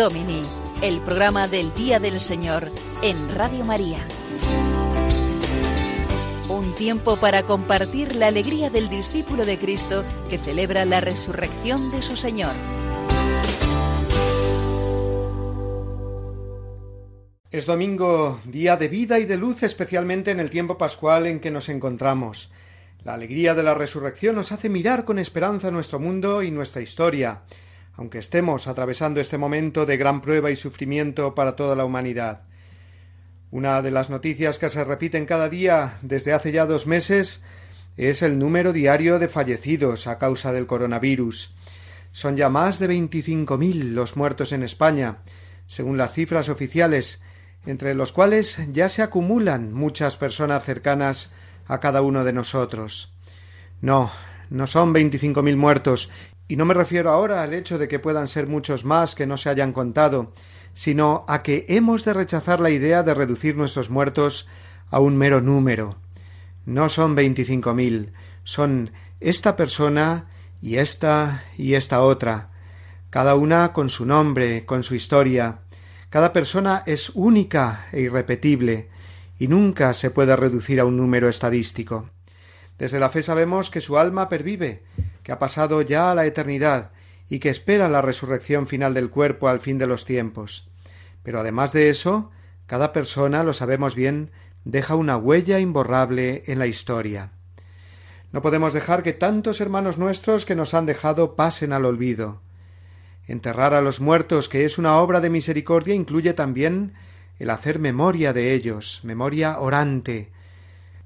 Domini, 0.02 0.42
el 0.82 1.00
programa 1.00 1.46
del 1.46 1.72
Día 1.74 2.00
del 2.00 2.18
Señor 2.18 2.72
en 3.02 3.32
Radio 3.36 3.64
María. 3.64 4.04
Un 6.48 6.74
tiempo 6.74 7.18
para 7.18 7.44
compartir 7.44 8.16
la 8.16 8.26
alegría 8.26 8.68
del 8.68 8.88
discípulo 8.88 9.46
de 9.46 9.58
Cristo 9.58 10.02
que 10.28 10.38
celebra 10.38 10.84
la 10.86 11.00
resurrección 11.00 11.92
de 11.92 12.02
su 12.02 12.16
Señor. 12.16 12.50
Es 17.52 17.66
domingo, 17.66 18.40
día 18.44 18.76
de 18.76 18.88
vida 18.88 19.20
y 19.20 19.24
de 19.24 19.36
luz, 19.36 19.62
especialmente 19.62 20.32
en 20.32 20.40
el 20.40 20.50
tiempo 20.50 20.76
pascual 20.76 21.28
en 21.28 21.38
que 21.38 21.52
nos 21.52 21.68
encontramos. 21.68 22.50
La 23.04 23.14
alegría 23.14 23.54
de 23.54 23.62
la 23.62 23.74
resurrección 23.74 24.34
nos 24.34 24.50
hace 24.50 24.68
mirar 24.68 25.04
con 25.04 25.20
esperanza 25.20 25.70
nuestro 25.70 26.00
mundo 26.00 26.42
y 26.42 26.50
nuestra 26.50 26.82
historia, 26.82 27.42
aunque 27.94 28.18
estemos 28.18 28.66
atravesando 28.66 29.20
este 29.20 29.38
momento 29.38 29.86
de 29.86 29.96
gran 29.96 30.20
prueba 30.20 30.50
y 30.50 30.56
sufrimiento 30.56 31.34
para 31.34 31.56
toda 31.56 31.76
la 31.76 31.84
humanidad. 31.84 32.42
Una 33.50 33.82
de 33.82 33.90
las 33.90 34.08
noticias 34.08 34.58
que 34.58 34.70
se 34.70 34.82
repiten 34.82 35.26
cada 35.26 35.48
día 35.48 35.98
desde 36.00 36.32
hace 36.32 36.52
ya 36.52 36.64
dos 36.64 36.86
meses 36.86 37.44
es 37.98 38.22
el 38.22 38.38
número 38.38 38.72
diario 38.72 39.18
de 39.18 39.28
fallecidos 39.28 40.06
a 40.06 40.16
causa 40.18 40.52
del 40.52 40.66
coronavirus. 40.66 41.54
Son 42.12 42.36
ya 42.36 42.48
más 42.48 42.78
de 42.78 42.86
veinticinco 42.86 43.58
mil 43.58 43.94
los 43.94 44.16
muertos 44.16 44.52
en 44.52 44.62
España, 44.62 45.18
según 45.66 45.98
las 45.98 46.12
cifras 46.12 46.48
oficiales, 46.48 47.22
entre 47.66 47.94
los 47.94 48.12
cuales 48.12 48.58
ya 48.72 48.88
se 48.88 49.02
acumulan 49.02 49.72
muchas 49.72 50.16
personas 50.16 50.64
cercanas 50.64 51.30
a 51.66 51.80
cada 51.80 52.02
uno 52.02 52.24
de 52.24 52.32
nosotros. 52.32 53.12
No, 53.80 54.10
no 54.50 54.66
son 54.66 54.92
veinticinco 54.92 55.42
mil 55.42 55.56
muertos, 55.56 56.10
y 56.48 56.56
no 56.56 56.64
me 56.64 56.74
refiero 56.74 57.10
ahora 57.10 57.42
al 57.42 57.54
hecho 57.54 57.78
de 57.78 57.88
que 57.88 57.98
puedan 57.98 58.28
ser 58.28 58.46
muchos 58.46 58.84
más 58.84 59.14
que 59.14 59.26
no 59.26 59.36
se 59.36 59.48
hayan 59.48 59.72
contado, 59.72 60.32
sino 60.72 61.24
a 61.28 61.42
que 61.42 61.64
hemos 61.68 62.04
de 62.04 62.14
rechazar 62.14 62.60
la 62.60 62.70
idea 62.70 63.02
de 63.02 63.14
reducir 63.14 63.56
nuestros 63.56 63.90
muertos 63.90 64.48
a 64.90 65.00
un 65.00 65.16
mero 65.16 65.40
número. 65.40 65.96
No 66.64 66.88
son 66.88 67.14
veinticinco 67.14 67.74
mil, 67.74 68.12
son 68.44 68.92
esta 69.20 69.56
persona 69.56 70.26
y 70.60 70.76
esta 70.76 71.44
y 71.56 71.74
esta 71.74 72.02
otra, 72.02 72.50
cada 73.10 73.34
una 73.34 73.72
con 73.72 73.90
su 73.90 74.06
nombre, 74.06 74.64
con 74.64 74.82
su 74.82 74.94
historia, 74.94 75.60
cada 76.08 76.32
persona 76.32 76.82
es 76.86 77.10
única 77.14 77.86
e 77.92 78.00
irrepetible, 78.00 78.90
y 79.38 79.48
nunca 79.48 79.92
se 79.92 80.10
puede 80.10 80.36
reducir 80.36 80.78
a 80.78 80.84
un 80.84 80.96
número 80.96 81.28
estadístico. 81.28 82.10
Desde 82.78 83.00
la 83.00 83.08
fe 83.08 83.22
sabemos 83.22 83.70
que 83.70 83.80
su 83.80 83.98
alma 83.98 84.28
pervive, 84.28 84.84
que 85.22 85.32
ha 85.32 85.38
pasado 85.38 85.82
ya 85.82 86.10
a 86.10 86.14
la 86.14 86.26
eternidad, 86.26 86.92
y 87.28 87.38
que 87.38 87.48
espera 87.48 87.88
la 87.88 88.02
resurrección 88.02 88.66
final 88.66 88.94
del 88.94 89.10
cuerpo 89.10 89.48
al 89.48 89.60
fin 89.60 89.78
de 89.78 89.86
los 89.86 90.04
tiempos. 90.04 90.68
Pero 91.22 91.40
además 91.40 91.72
de 91.72 91.88
eso, 91.88 92.30
cada 92.66 92.92
persona, 92.92 93.42
lo 93.42 93.52
sabemos 93.52 93.94
bien, 93.94 94.30
deja 94.64 94.96
una 94.96 95.16
huella 95.16 95.58
imborrable 95.58 96.42
en 96.46 96.58
la 96.58 96.66
historia. 96.66 97.32
No 98.32 98.42
podemos 98.42 98.72
dejar 98.72 99.02
que 99.02 99.12
tantos 99.12 99.60
hermanos 99.60 99.98
nuestros 99.98 100.44
que 100.44 100.54
nos 100.54 100.74
han 100.74 100.86
dejado 100.86 101.36
pasen 101.36 101.72
al 101.72 101.84
olvido. 101.84 102.40
Enterrar 103.26 103.74
a 103.74 103.82
los 103.82 104.00
muertos, 104.00 104.48
que 104.48 104.64
es 104.64 104.78
una 104.78 104.96
obra 104.98 105.20
de 105.20 105.30
misericordia, 105.30 105.94
incluye 105.94 106.32
también 106.32 106.94
el 107.38 107.50
hacer 107.50 107.78
memoria 107.78 108.32
de 108.32 108.52
ellos, 108.52 109.00
memoria 109.04 109.58
orante. 109.58 110.32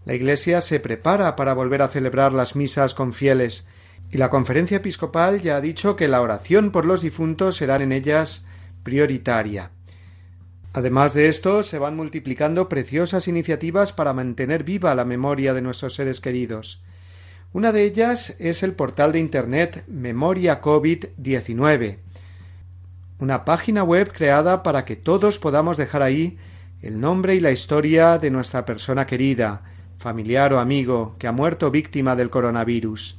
La 0.05 0.15
Iglesia 0.15 0.61
se 0.61 0.81
prepara 0.81 1.35
para 1.35 1.53
volver 1.53 1.83
a 1.83 1.89
celebrar 1.89 2.33
las 2.33 2.55
misas 2.55 2.95
con 2.95 3.13
fieles, 3.13 3.67
y 4.11 4.19
la 4.19 4.31
conferencia 4.31 4.79
episcopal 4.79 5.41
ya 5.41 5.57
ha 5.57 5.61
dicho 5.61 5.97
que 5.97 6.09
la 6.09 6.21
oración 6.21 6.71
por 6.71 6.87
los 6.87 7.03
difuntos 7.03 7.57
será 7.57 7.77
en 7.77 7.93
ellas 7.93 8.47
prioritaria. 8.83 9.71
Además 10.73 11.15
de 11.15 11.29
esto, 11.29 11.63
se 11.63 11.79
van 11.79 11.97
multiplicando 11.97 12.69
preciosas 12.69 13.29
iniciativas 13.29 13.93
para 13.93 14.13
mantener 14.13 14.63
viva 14.63 14.95
la 14.95 15.05
memoria 15.05 15.55
de 15.55 15.63
nuestros 15.63 15.95
seres 15.95 16.21
queridos. 16.21 16.83
Una 17.53 17.73
de 17.73 17.85
ellas 17.85 18.37
es 18.39 18.63
el 18.63 18.73
portal 18.75 19.13
de 19.13 19.19
Internet 19.19 19.85
Memoria 19.89 20.61
COVID-19, 20.61 21.99
una 23.19 23.45
página 23.47 23.83
web 23.83 24.13
creada 24.13 24.63
para 24.63 24.85
que 24.85 24.97
todos 24.97 25.39
podamos 25.39 25.79
dejar 25.79 26.03
ahí 26.03 26.37
el 26.83 27.01
nombre 27.01 27.35
y 27.35 27.41
la 27.41 27.53
historia 27.53 28.19
de 28.19 28.31
nuestra 28.31 28.67
persona 28.67 29.07
querida, 29.07 29.63
familiar 29.97 30.53
o 30.53 30.61
amigo 30.61 31.17
que 31.19 31.27
ha 31.27 31.33
muerto 31.33 31.71
víctima 31.71 32.15
del 32.15 32.29
coronavirus. 32.29 33.19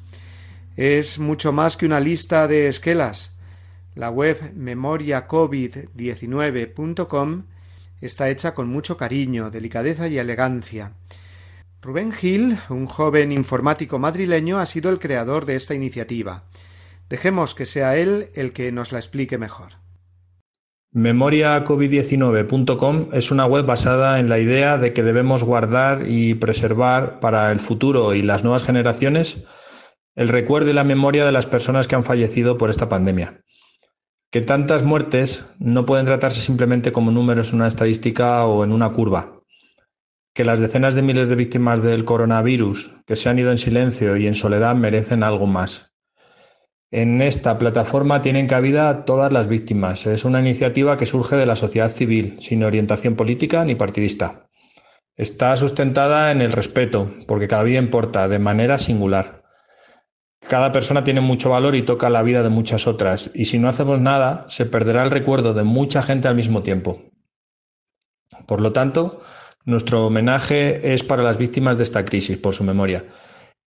Es 0.77 1.17
mucho 1.17 1.51
más 1.51 1.75
que 1.75 1.87
una 1.87 1.99
lista 1.99 2.47
de 2.47 2.67
esquelas. 2.67 3.35
La 3.95 4.11
web 4.11 4.53
memoriacovid19.com 4.55 7.43
está 7.99 8.29
hecha 8.29 8.53
con 8.53 8.69
mucho 8.69 8.95
cariño, 8.95 9.49
delicadeza 9.49 10.07
y 10.07 10.19
elegancia. 10.19 10.91
Rubén 11.81 12.11
Gil, 12.11 12.59
un 12.69 12.85
joven 12.85 13.31
informático 13.31 13.97
madrileño, 13.97 14.59
ha 14.59 14.67
sido 14.67 14.91
el 14.91 14.99
creador 14.99 15.47
de 15.47 15.55
esta 15.55 15.73
iniciativa. 15.73 16.43
Dejemos 17.09 17.55
que 17.55 17.65
sea 17.65 17.97
él 17.97 18.29
el 18.35 18.53
que 18.53 18.71
nos 18.71 18.91
la 18.91 18.99
explique 18.99 19.39
mejor. 19.39 19.77
MemoriaCovid19.com 20.93 23.09
es 23.13 23.31
una 23.31 23.47
web 23.47 23.65
basada 23.65 24.19
en 24.19 24.29
la 24.29 24.37
idea 24.37 24.77
de 24.77 24.93
que 24.93 25.01
debemos 25.01 25.43
guardar 25.43 26.07
y 26.07 26.35
preservar 26.35 27.19
para 27.19 27.51
el 27.51 27.59
futuro 27.59 28.13
y 28.13 28.21
las 28.21 28.43
nuevas 28.43 28.63
generaciones 28.63 29.43
el 30.17 30.27
recuerdo 30.27 30.69
y 30.69 30.73
la 30.73 30.83
memoria 30.83 31.25
de 31.25 31.31
las 31.31 31.45
personas 31.45 31.87
que 31.87 31.95
han 31.95 32.03
fallecido 32.03 32.57
por 32.57 32.69
esta 32.69 32.89
pandemia. 32.89 33.45
Que 34.29 34.41
tantas 34.41 34.83
muertes 34.83 35.45
no 35.57 35.85
pueden 35.85 36.05
tratarse 36.05 36.41
simplemente 36.41 36.91
como 36.91 37.11
números 37.11 37.53
en 37.53 37.59
una 37.59 37.69
estadística 37.69 38.45
o 38.45 38.65
en 38.65 38.73
una 38.73 38.91
curva. 38.91 39.39
Que 40.33 40.43
las 40.43 40.59
decenas 40.59 40.93
de 40.93 41.03
miles 41.03 41.29
de 41.29 41.35
víctimas 41.35 41.81
del 41.81 42.03
coronavirus 42.03 42.95
que 43.05 43.15
se 43.15 43.29
han 43.29 43.39
ido 43.39 43.51
en 43.51 43.57
silencio 43.57 44.17
y 44.17 44.27
en 44.27 44.35
soledad 44.35 44.75
merecen 44.75 45.23
algo 45.23 45.47
más 45.47 45.93
en 46.91 47.21
esta 47.21 47.59
plataforma 47.59 48.21
tienen 48.21 48.47
cabida 48.47 49.03
todas 49.03 49.33
las 49.33 49.49
víctimas. 49.49 50.07
Es 50.07 50.23
una 50.23 50.39
iniciativa 50.39 50.95
que 50.95 51.05
surge 51.05 51.35
de 51.35 51.45
la 51.45 51.57
sociedad 51.57 51.89
civil, 51.89 52.37
sin 52.39 52.63
orientación 52.63 53.15
política 53.15 53.65
ni 53.65 53.75
partidista. 53.75 54.47
Está 55.17 55.55
sustentada 55.57 56.31
en 56.31 56.41
el 56.41 56.53
respeto, 56.53 57.11
porque 57.27 57.47
cada 57.47 57.63
vida 57.63 57.79
importa, 57.79 58.29
de 58.29 58.39
manera 58.39 58.77
singular. 58.77 59.36
Cada 60.39 60.71
persona 60.71 61.03
tiene 61.03 61.21
mucho 61.21 61.49
valor 61.49 61.75
y 61.75 61.81
toca 61.81 62.09
la 62.09 62.23
vida 62.23 62.43
de 62.43 62.49
muchas 62.49 62.87
otras, 62.87 63.31
y 63.33 63.45
si 63.45 63.59
no 63.59 63.67
hacemos 63.67 63.99
nada, 63.99 64.45
se 64.49 64.65
perderá 64.65 65.03
el 65.03 65.11
recuerdo 65.11 65.53
de 65.53 65.63
mucha 65.63 66.01
gente 66.01 66.27
al 66.27 66.35
mismo 66.35 66.63
tiempo. 66.63 67.01
Por 68.45 68.61
lo 68.61 68.71
tanto, 68.71 69.21
nuestro 69.65 70.05
homenaje 70.05 70.93
es 70.93 71.03
para 71.03 71.23
las 71.23 71.37
víctimas 71.37 71.77
de 71.77 71.83
esta 71.83 72.05
crisis, 72.05 72.37
por 72.37 72.53
su 72.53 72.63
memoria. 72.63 73.05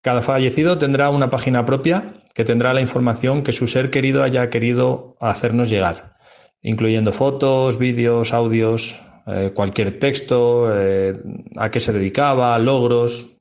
Cada 0.03 0.23
fallecido 0.23 0.79
tendrá 0.79 1.11
una 1.11 1.29
página 1.29 1.67
propia 1.67 2.15
que 2.35 2.45
tendrá 2.45 2.73
la 2.73 2.81
información 2.81 3.43
que 3.43 3.53
su 3.53 3.67
ser 3.67 3.91
querido 3.91 4.23
haya 4.23 4.49
querido 4.49 5.17
hacernos 5.21 5.69
llegar, 5.69 6.17
incluyendo 6.63 7.13
fotos, 7.13 7.79
vídeos, 7.79 8.33
audios, 8.33 9.03
eh, 9.27 9.53
cualquier 9.55 9.99
texto, 9.99 10.73
eh, 10.75 11.21
a 11.57 11.71
qué 11.71 11.81
se 11.81 11.93
dedicaba, 11.93 12.59
logros, 12.59 13.40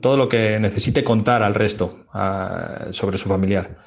todo 0.00 0.16
lo 0.16 0.28
que 0.28 0.60
necesite 0.60 1.02
contar 1.02 1.42
al 1.42 1.54
resto 1.54 2.06
sobre 2.90 3.18
su 3.18 3.28
familiar. 3.28 3.78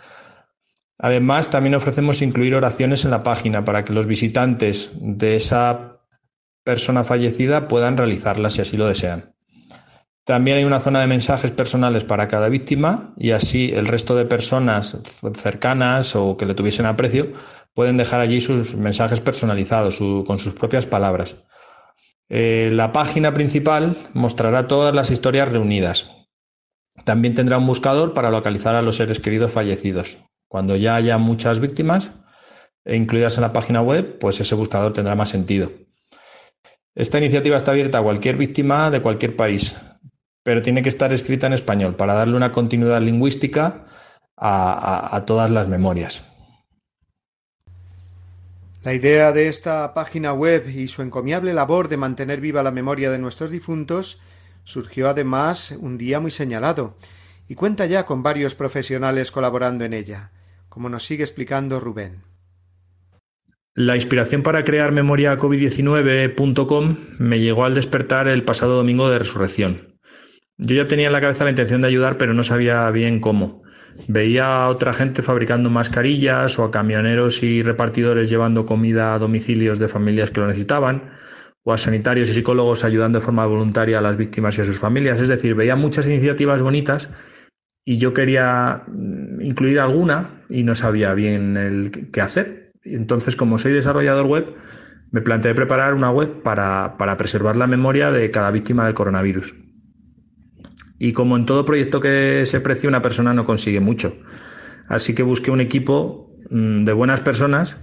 Además, 0.98 1.50
también 1.50 1.76
ofrecemos 1.76 2.22
incluir 2.22 2.56
oraciones 2.56 3.06
en 3.06 3.12
la 3.12 3.24
página 3.24 3.64
para 3.64 3.86
que 3.86 3.94
los 3.94 4.06
visitantes 4.06 4.92
de 5.00 5.38
esa 5.38 6.02
persona 6.64 7.04
fallecida 7.04 7.68
puedan 7.68 7.98
realizarlas 7.98 8.54
si 8.54 8.62
así 8.62 8.76
lo 8.76 8.88
desean. 8.88 9.34
También 10.26 10.58
hay 10.58 10.64
una 10.64 10.80
zona 10.80 11.02
de 11.02 11.08
mensajes 11.08 11.50
personales 11.52 12.04
para 12.04 12.28
cada 12.28 12.50
víctima 12.50 13.14
y 13.18 13.32
así 13.32 13.72
el 13.74 13.88
resto 13.88 14.16
de 14.16 14.26
personas 14.26 14.98
cercanas 15.34 16.16
o 16.16 16.38
que 16.38 16.46
le 16.46 16.54
tuviesen 16.54 16.86
aprecio 16.86 17.32
pueden 17.74 17.98
dejar 17.98 18.20
allí 18.20 18.42
sus 18.42 18.76
mensajes 18.76 19.22
personalizados 19.22 19.98
con 19.98 20.38
sus 20.38 20.54
propias 20.54 20.86
palabras. 20.86 21.36
Eh, 22.30 22.70
la 22.72 22.92
página 22.92 23.34
principal 23.34 23.98
mostrará 24.14 24.68
todas 24.68 24.94
las 24.94 25.10
historias 25.10 25.50
reunidas. 25.50 26.12
También 27.04 27.34
tendrá 27.34 27.58
un 27.58 27.68
buscador 27.68 28.14
para 28.14 28.30
localizar 28.30 28.76
a 28.76 28.82
los 28.82 28.98
seres 28.98 29.20
queridos 29.20 29.52
fallecidos. 29.52 30.20
Cuando 30.48 30.76
ya 30.76 30.96
haya 30.96 31.18
muchas 31.18 31.60
víctimas 31.60 32.12
e 32.86 32.96
incluidas 32.96 33.36
en 33.38 33.42
la 33.42 33.54
página 33.54 33.82
web, 33.82 34.20
pues 34.20 34.40
ese 34.40 34.56
buscador 34.56 34.94
tendrá 34.94 35.16
más 35.16 35.30
sentido. 35.30 35.72
Esta 36.96 37.18
iniciativa 37.18 37.58
está 37.58 37.72
abierta 37.72 38.00
a 38.00 38.04
cualquier 38.04 38.36
víctima 38.36 38.92
de 38.92 39.02
cualquier 39.02 39.36
país, 39.36 39.76
pero 40.44 40.62
tiene 40.62 40.82
que 40.82 40.90
estar 40.90 41.14
escrita 41.14 41.48
en 41.48 41.54
español 41.54 41.96
para 41.96 42.14
darle 42.14 42.36
una 42.36 42.52
continuidad 42.52 43.02
lingüística 43.02 43.86
a, 44.36 45.24
todas 45.26 45.50
las 45.50 45.68
memorias. 45.68 46.24
La 48.82 48.94
idea 48.94 49.34
de 49.34 49.50
esta 49.50 49.94
página 49.94 50.32
web 50.32 50.70
y 50.70 50.88
su 50.88 51.02
encomiable 51.02 51.54
labor 51.54 51.90
de 51.90 51.98
mantener 51.98 52.40
viva 52.40 52.64
la 52.64 52.72
memoria 52.72 53.12
de 53.12 53.20
nuestros 53.20 53.52
difuntos 53.52 54.22
surgió 54.64 55.10
además 55.10 55.76
un 55.80 55.98
día 55.98 56.22
muy 56.22 56.32
señalado 56.32 56.96
y 57.50 57.56
cuenta 57.56 57.86
ya 57.88 58.06
con 58.06 58.24
varios 58.24 58.56
profesionales 58.56 59.32
colaborando 59.32 59.84
en 59.84 59.94
ella, 59.94 60.32
como 60.70 60.88
nos 60.88 61.04
sigue 61.04 61.24
explicando 61.24 61.82
Rubén. 61.82 62.22
La 63.76 63.96
inspiración 63.96 64.44
para 64.44 64.64
crear 64.64 64.94
memoriacovid19.com 64.94 66.96
me 67.18 67.42
llegó 67.42 67.66
al 67.66 67.76
despertar 67.76 68.30
el 68.30 68.44
pasado 68.44 68.78
domingo 68.78 69.10
de 69.10 69.20
resurrección. 69.20 70.00
Yo 70.58 70.76
ya 70.76 70.88
tenía 70.88 71.08
en 71.08 71.14
la 71.14 71.22
cabeza 71.22 71.44
la 71.44 71.50
intención 71.50 71.82
de 71.82 71.88
ayudar, 71.88 72.18
pero 72.18 72.34
no 72.34 72.44
sabía 72.44 72.90
bien 72.92 73.20
cómo. 73.20 73.62
Veía 74.08 74.64
a 74.64 74.70
otra 74.70 74.94
gente 74.94 75.22
fabricando 75.22 75.70
mascarillas 75.70 76.58
o 76.58 76.64
a 76.64 76.72
camioneros 76.72 77.44
y 77.44 77.64
repartidores 77.64 78.30
llevando 78.30 78.66
comida 78.66 79.14
a 79.14 79.20
domicilios 79.20 79.80
de 79.80 79.88
familias 79.88 80.32
que 80.32 80.42
lo 80.42 80.48
necesitaban, 80.48 81.12
o 81.64 81.74
a 81.74 81.78
sanitarios 81.78 82.30
y 82.30 82.34
psicólogos 82.34 82.84
ayudando 82.84 83.20
de 83.20 83.26
forma 83.26 83.46
voluntaria 83.46 84.00
a 84.00 84.02
las 84.02 84.18
víctimas 84.18 84.58
y 84.58 84.62
a 84.62 84.64
sus 84.64 84.80
familias. 84.80 85.20
Es 85.20 85.28
decir, 85.28 85.56
veía 85.56 85.76
muchas 85.76 86.08
iniciativas 86.08 86.62
bonitas 86.62 87.10
y 87.86 87.98
yo 87.98 88.14
quería 88.14 88.84
mm, 88.88 89.42
incluir 89.42 89.80
alguna 89.80 90.44
y 90.50 90.64
no 90.64 90.76
sabía 90.76 91.14
bien 91.14 91.58
el 91.58 92.10
qué 92.12 92.22
hacer. 92.22 92.72
Entonces, 92.84 93.36
como 93.36 93.58
soy 93.58 93.74
desarrollador 93.74 94.26
web, 94.26 94.56
me 95.12 95.22
planteé 95.22 95.54
preparar 95.54 95.94
una 95.94 96.12
web 96.12 96.42
para, 96.42 96.96
para 96.98 97.18
preservar 97.18 97.56
la 97.56 97.68
memoria 97.68 98.12
de 98.12 98.32
cada 98.32 98.52
víctima 98.52 98.86
del 98.86 98.94
coronavirus. 98.94 99.56
Y 101.00 101.14
como 101.14 101.38
en 101.38 101.46
todo 101.46 101.66
proyecto 101.66 102.02
que 102.02 102.44
se 102.46 102.60
precie, 102.60 102.90
una 102.90 103.02
persona 103.02 103.34
no 103.34 103.46
consigue 103.46 103.80
mucho. 103.80 104.14
Así 104.88 105.16
que 105.16 105.24
busqué 105.24 105.50
un 105.50 105.62
equipo 105.62 106.30
mm, 106.50 106.84
de 106.84 106.94
buenas 106.94 107.22
personas 107.22 107.78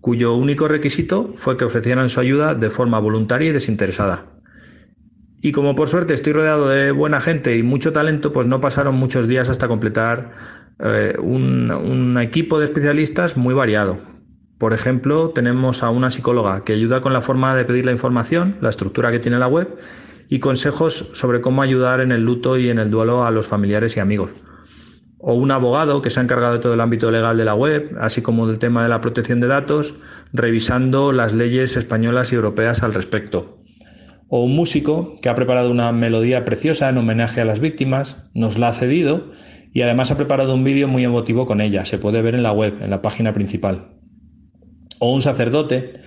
cuyo 0.00 0.34
único 0.34 0.68
requisito 0.68 1.32
fue 1.34 1.56
que 1.56 1.64
ofrecieran 1.64 2.08
su 2.08 2.20
ayuda 2.20 2.54
de 2.54 2.70
forma 2.70 2.98
voluntaria 2.98 3.48
y 3.48 3.52
desinteresada. 3.52 4.26
Y 5.40 5.52
como 5.52 5.74
por 5.74 5.88
suerte 5.88 6.14
estoy 6.14 6.32
rodeado 6.32 6.68
de 6.68 6.90
buena 6.90 7.20
gente 7.20 7.56
y 7.56 7.62
mucho 7.62 7.92
talento, 7.92 8.32
pues 8.32 8.46
no 8.46 8.60
pasaron 8.60 8.96
muchos 8.96 9.28
días 9.28 9.48
hasta 9.48 9.68
completar 9.68 10.32
eh, 10.80 11.14
un, 11.20 11.70
un 11.70 12.18
equipo 12.18 12.58
de 12.58 12.64
especialistas 12.64 13.36
muy 13.36 13.54
variado. 13.54 13.98
Por 14.58 14.72
ejemplo, 14.72 15.30
tenemos 15.30 15.82
a 15.82 15.90
una 15.90 16.10
psicóloga 16.10 16.64
que 16.64 16.72
ayuda 16.72 17.00
con 17.00 17.12
la 17.12 17.20
forma 17.20 17.54
de 17.54 17.64
pedir 17.64 17.84
la 17.84 17.92
información, 17.92 18.56
la 18.60 18.70
estructura 18.70 19.12
que 19.12 19.18
tiene 19.18 19.38
la 19.38 19.46
web 19.46 19.76
y 20.28 20.38
consejos 20.38 21.10
sobre 21.12 21.40
cómo 21.40 21.62
ayudar 21.62 22.00
en 22.00 22.12
el 22.12 22.22
luto 22.22 22.58
y 22.58 22.68
en 22.68 22.78
el 22.78 22.90
duelo 22.90 23.24
a 23.24 23.30
los 23.30 23.46
familiares 23.46 23.96
y 23.96 24.00
amigos. 24.00 24.30
O 25.18 25.34
un 25.34 25.50
abogado 25.50 26.02
que 26.02 26.10
se 26.10 26.20
ha 26.20 26.22
encargado 26.22 26.54
de 26.54 26.58
todo 26.60 26.74
el 26.74 26.80
ámbito 26.80 27.10
legal 27.10 27.36
de 27.36 27.44
la 27.44 27.54
web, 27.54 27.96
así 28.00 28.22
como 28.22 28.46
del 28.46 28.58
tema 28.58 28.82
de 28.82 28.88
la 28.88 29.00
protección 29.00 29.40
de 29.40 29.46
datos, 29.46 29.94
revisando 30.32 31.12
las 31.12 31.32
leyes 31.32 31.76
españolas 31.76 32.32
y 32.32 32.36
europeas 32.36 32.82
al 32.82 32.94
respecto. 32.94 33.58
O 34.28 34.44
un 34.44 34.54
músico 34.54 35.18
que 35.22 35.28
ha 35.28 35.34
preparado 35.34 35.70
una 35.70 35.92
melodía 35.92 36.44
preciosa 36.44 36.88
en 36.88 36.98
homenaje 36.98 37.40
a 37.40 37.44
las 37.44 37.60
víctimas, 37.60 38.28
nos 38.34 38.58
la 38.58 38.68
ha 38.68 38.72
cedido 38.72 39.32
y 39.72 39.82
además 39.82 40.10
ha 40.10 40.16
preparado 40.16 40.54
un 40.54 40.64
vídeo 40.64 40.88
muy 40.88 41.04
emotivo 41.04 41.46
con 41.46 41.60
ella. 41.60 41.84
Se 41.84 41.98
puede 41.98 42.22
ver 42.22 42.34
en 42.34 42.42
la 42.42 42.52
web, 42.52 42.74
en 42.80 42.90
la 42.90 43.02
página 43.02 43.32
principal. 43.32 43.88
O 44.98 45.12
un 45.12 45.22
sacerdote 45.22 46.00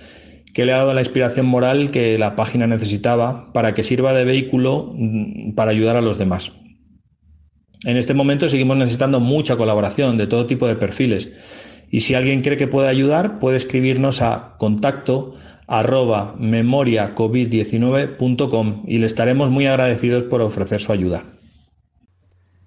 que 0.54 0.64
le 0.64 0.72
ha 0.72 0.78
dado 0.78 0.94
la 0.94 1.00
inspiración 1.00 1.46
moral 1.46 1.90
que 1.90 2.18
la 2.18 2.36
página 2.36 2.66
necesitaba 2.66 3.52
para 3.52 3.74
que 3.74 3.82
sirva 3.82 4.12
de 4.12 4.24
vehículo 4.24 4.92
mm, 4.94 5.54
para 5.54 5.70
ayudar 5.70 5.96
a 5.96 6.00
los 6.00 6.18
demás. 6.18 6.52
En 7.84 7.96
este 7.96 8.14
momento 8.14 8.48
seguimos 8.48 8.76
necesitando 8.76 9.20
mucha 9.20 9.56
colaboración 9.56 10.18
de 10.18 10.26
todo 10.26 10.46
tipo 10.46 10.66
de 10.66 10.74
perfiles 10.76 11.30
y 11.90 12.00
si 12.00 12.14
alguien 12.14 12.40
cree 12.42 12.56
que 12.56 12.66
puede 12.66 12.88
ayudar 12.88 13.38
puede 13.38 13.56
escribirnos 13.56 14.22
a 14.22 14.56
contacto 14.58 15.36
arroba 15.66 16.34
memoriacovid19.com 16.36 18.84
y 18.86 18.98
le 18.98 19.06
estaremos 19.06 19.50
muy 19.50 19.66
agradecidos 19.66 20.24
por 20.24 20.42
ofrecer 20.42 20.80
su 20.80 20.92
ayuda. 20.92 21.24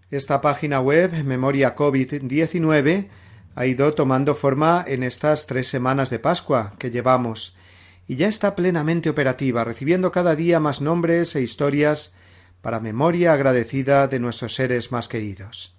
Esta 0.10 0.42
página 0.42 0.80
web, 0.80 1.12
Memoria 1.24 1.76
COVID-19, 1.76 3.10
ha 3.56 3.66
ido 3.66 3.94
tomando 3.94 4.36
forma 4.36 4.86
en 4.88 5.04
estas 5.04 5.48
tres 5.48 5.68
semanas 5.68 6.12
de 6.12 6.20
Pascua 6.20 6.76
que 6.80 6.92
llevamos 6.92 7.58
y 8.08 8.16
ya 8.16 8.28
está 8.28 8.56
plenamente 8.56 9.10
operativa, 9.10 9.64
recibiendo 9.64 10.12
cada 10.12 10.36
día 10.36 10.60
más 10.60 10.82
nombres 10.82 11.36
e 11.36 11.42
historias 11.42 12.16
para 12.62 12.80
memoria 12.80 13.34
agradecida 13.34 14.08
de 14.08 14.20
nuestros 14.20 14.56
seres 14.56 14.92
más 14.92 15.08
queridos. 15.08 15.78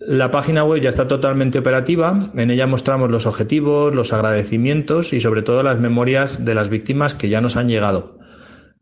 La 0.00 0.30
página 0.30 0.64
web 0.64 0.80
ya 0.80 0.88
está 0.88 1.06
totalmente 1.06 1.58
operativa, 1.58 2.32
en 2.34 2.50
ella 2.50 2.66
mostramos 2.66 3.10
los 3.10 3.26
objetivos, 3.26 3.94
los 3.94 4.12
agradecimientos 4.12 5.12
y 5.12 5.20
sobre 5.20 5.42
todo 5.42 5.62
las 5.62 5.78
memorias 5.78 6.44
de 6.44 6.54
las 6.54 6.70
víctimas 6.70 7.14
que 7.14 7.28
ya 7.28 7.40
nos 7.40 7.56
han 7.56 7.68
llegado. 7.68 8.18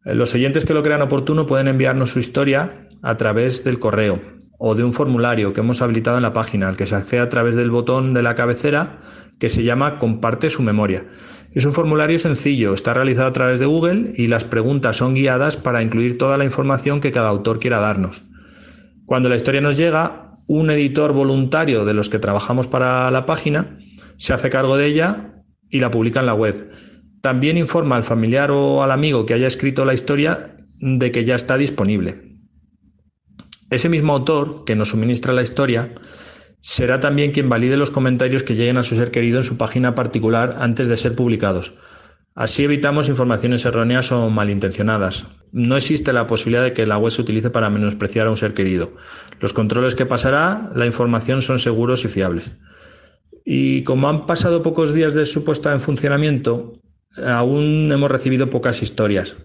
Los 0.04 0.34
oyentes 0.34 0.64
que 0.64 0.74
lo 0.74 0.82
crean 0.82 1.02
oportuno 1.02 1.44
pueden 1.44 1.68
enviarnos 1.68 2.10
su 2.10 2.20
historia 2.20 2.88
a 3.02 3.16
través 3.16 3.64
del 3.64 3.78
correo 3.78 4.20
o 4.58 4.74
de 4.74 4.84
un 4.84 4.92
formulario 4.92 5.52
que 5.52 5.60
hemos 5.60 5.82
habilitado 5.82 6.16
en 6.16 6.22
la 6.22 6.32
página, 6.32 6.68
al 6.68 6.76
que 6.76 6.86
se 6.86 6.94
accede 6.94 7.20
a 7.20 7.28
través 7.28 7.56
del 7.56 7.70
botón 7.70 8.14
de 8.14 8.22
la 8.22 8.34
cabecera 8.34 9.00
que 9.38 9.48
se 9.48 9.62
llama 9.62 9.98
Comparte 9.98 10.50
su 10.50 10.62
memoria. 10.62 11.06
Es 11.52 11.64
un 11.64 11.72
formulario 11.72 12.18
sencillo, 12.18 12.74
está 12.74 12.94
realizado 12.94 13.28
a 13.28 13.32
través 13.32 13.58
de 13.58 13.66
Google 13.66 14.12
y 14.16 14.26
las 14.26 14.44
preguntas 14.44 14.96
son 14.96 15.14
guiadas 15.14 15.56
para 15.56 15.82
incluir 15.82 16.18
toda 16.18 16.36
la 16.36 16.44
información 16.44 17.00
que 17.00 17.10
cada 17.10 17.28
autor 17.28 17.58
quiera 17.58 17.78
darnos. 17.78 18.22
Cuando 19.06 19.28
la 19.28 19.36
historia 19.36 19.60
nos 19.60 19.76
llega, 19.76 20.32
un 20.46 20.70
editor 20.70 21.12
voluntario 21.12 21.84
de 21.84 21.94
los 21.94 22.08
que 22.08 22.18
trabajamos 22.18 22.66
para 22.66 23.10
la 23.10 23.26
página 23.26 23.78
se 24.16 24.32
hace 24.32 24.50
cargo 24.50 24.76
de 24.76 24.86
ella 24.86 25.42
y 25.70 25.80
la 25.80 25.90
publica 25.90 26.20
en 26.20 26.26
la 26.26 26.34
web. 26.34 26.70
También 27.20 27.56
informa 27.56 27.96
al 27.96 28.04
familiar 28.04 28.50
o 28.50 28.82
al 28.82 28.90
amigo 28.90 29.26
que 29.26 29.34
haya 29.34 29.46
escrito 29.46 29.84
la 29.84 29.94
historia 29.94 30.56
de 30.80 31.10
que 31.10 31.24
ya 31.24 31.34
está 31.34 31.56
disponible. 31.56 32.38
Ese 33.70 33.88
mismo 33.88 34.14
autor 34.14 34.64
que 34.64 34.76
nos 34.76 34.90
suministra 34.90 35.32
la 35.32 35.42
historia 35.42 35.92
será 36.60 37.00
también 37.00 37.32
quien 37.32 37.48
valide 37.48 37.76
los 37.76 37.90
comentarios 37.90 38.42
que 38.42 38.54
lleguen 38.54 38.78
a 38.78 38.82
su 38.82 38.96
ser 38.96 39.10
querido 39.10 39.38
en 39.38 39.44
su 39.44 39.56
página 39.56 39.94
particular 39.94 40.56
antes 40.60 40.88
de 40.88 40.96
ser 40.96 41.14
publicados. 41.14 41.74
Así 42.34 42.62
evitamos 42.62 43.08
informaciones 43.08 43.64
erróneas 43.64 44.12
o 44.12 44.30
malintencionadas. 44.30 45.26
No 45.50 45.76
existe 45.76 46.12
la 46.12 46.28
posibilidad 46.28 46.62
de 46.62 46.72
que 46.72 46.86
la 46.86 46.96
web 46.96 47.10
se 47.10 47.22
utilice 47.22 47.50
para 47.50 47.68
menospreciar 47.68 48.28
a 48.28 48.30
un 48.30 48.36
ser 48.36 48.54
querido. 48.54 48.92
Los 49.40 49.52
controles 49.52 49.96
que 49.96 50.06
pasará, 50.06 50.70
la 50.76 50.86
información 50.86 51.42
son 51.42 51.58
seguros 51.58 52.04
y 52.04 52.08
fiables. 52.08 52.52
Y 53.44 53.82
como 53.82 54.08
han 54.08 54.26
pasado 54.26 54.62
pocos 54.62 54.94
días 54.94 55.14
de 55.14 55.26
su 55.26 55.44
puesta 55.44 55.72
en 55.72 55.80
funcionamiento, 55.80 56.80
aún 57.26 57.90
hemos 57.90 58.10
recibido 58.10 58.50
pocas 58.50 58.82
historias. 58.82 59.36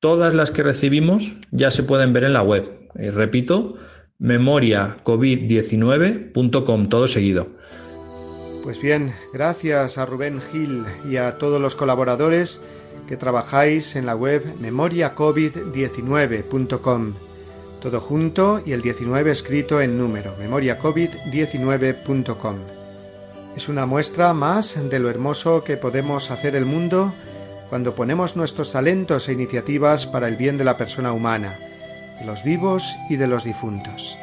Todas 0.00 0.34
las 0.34 0.50
que 0.50 0.62
recibimos 0.62 1.38
ya 1.50 1.70
se 1.70 1.82
pueden 1.82 2.12
ver 2.12 2.24
en 2.24 2.34
la 2.34 2.42
web. 2.42 2.90
Y 2.98 3.10
repito, 3.10 3.76
memoriacovid19.com, 4.20 6.88
todo 6.88 7.06
seguido. 7.06 7.46
Pues 8.64 8.82
bien, 8.82 9.12
gracias 9.32 9.98
a 9.98 10.06
Rubén 10.06 10.40
Gil 10.52 10.84
y 11.08 11.16
a 11.16 11.38
todos 11.38 11.60
los 11.60 11.74
colaboradores 11.74 12.62
que 13.08 13.16
trabajáis 13.16 13.96
en 13.96 14.06
la 14.06 14.14
web 14.16 14.44
memoriacovid19.com. 14.60 17.14
Todo 17.80 18.00
junto 18.00 18.60
y 18.66 18.72
el 18.72 18.82
19 18.82 19.30
escrito 19.30 19.80
en 19.80 19.96
número, 19.98 20.34
memoriacovid19.com. 20.40 22.56
Es 23.56 23.68
una 23.68 23.86
muestra 23.86 24.34
más 24.34 24.76
de 24.90 24.98
lo 24.98 25.08
hermoso 25.08 25.62
que 25.62 25.76
podemos 25.76 26.32
hacer 26.32 26.56
el 26.56 26.64
mundo 26.64 27.14
cuando 27.70 27.94
ponemos 27.94 28.34
nuestros 28.36 28.72
talentos 28.72 29.28
e 29.28 29.32
iniciativas 29.32 30.06
para 30.06 30.26
el 30.28 30.36
bien 30.36 30.58
de 30.58 30.64
la 30.64 30.76
persona 30.76 31.12
humana 31.12 31.56
de 32.18 32.24
los 32.24 32.42
vivos 32.42 32.98
y 33.08 33.16
de 33.16 33.28
los 33.28 33.44
difuntos. 33.44 34.18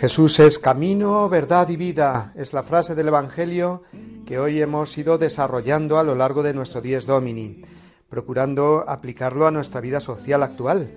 Jesús 0.00 0.38
es 0.38 0.58
camino, 0.60 1.28
verdad 1.28 1.68
y 1.68 1.76
vida. 1.76 2.32
Es 2.36 2.52
la 2.52 2.62
frase 2.62 2.94
del 2.94 3.08
Evangelio 3.08 3.82
que 4.24 4.38
hoy 4.38 4.60
hemos 4.60 4.96
ido 4.96 5.18
desarrollando 5.18 5.98
a 5.98 6.04
lo 6.04 6.14
largo 6.14 6.44
de 6.44 6.54
nuestro 6.54 6.80
Dies 6.80 7.06
Domini, 7.06 7.62
procurando 8.08 8.84
aplicarlo 8.86 9.46
a 9.48 9.50
nuestra 9.50 9.80
vida 9.80 9.98
social 9.98 10.44
actual. 10.44 10.94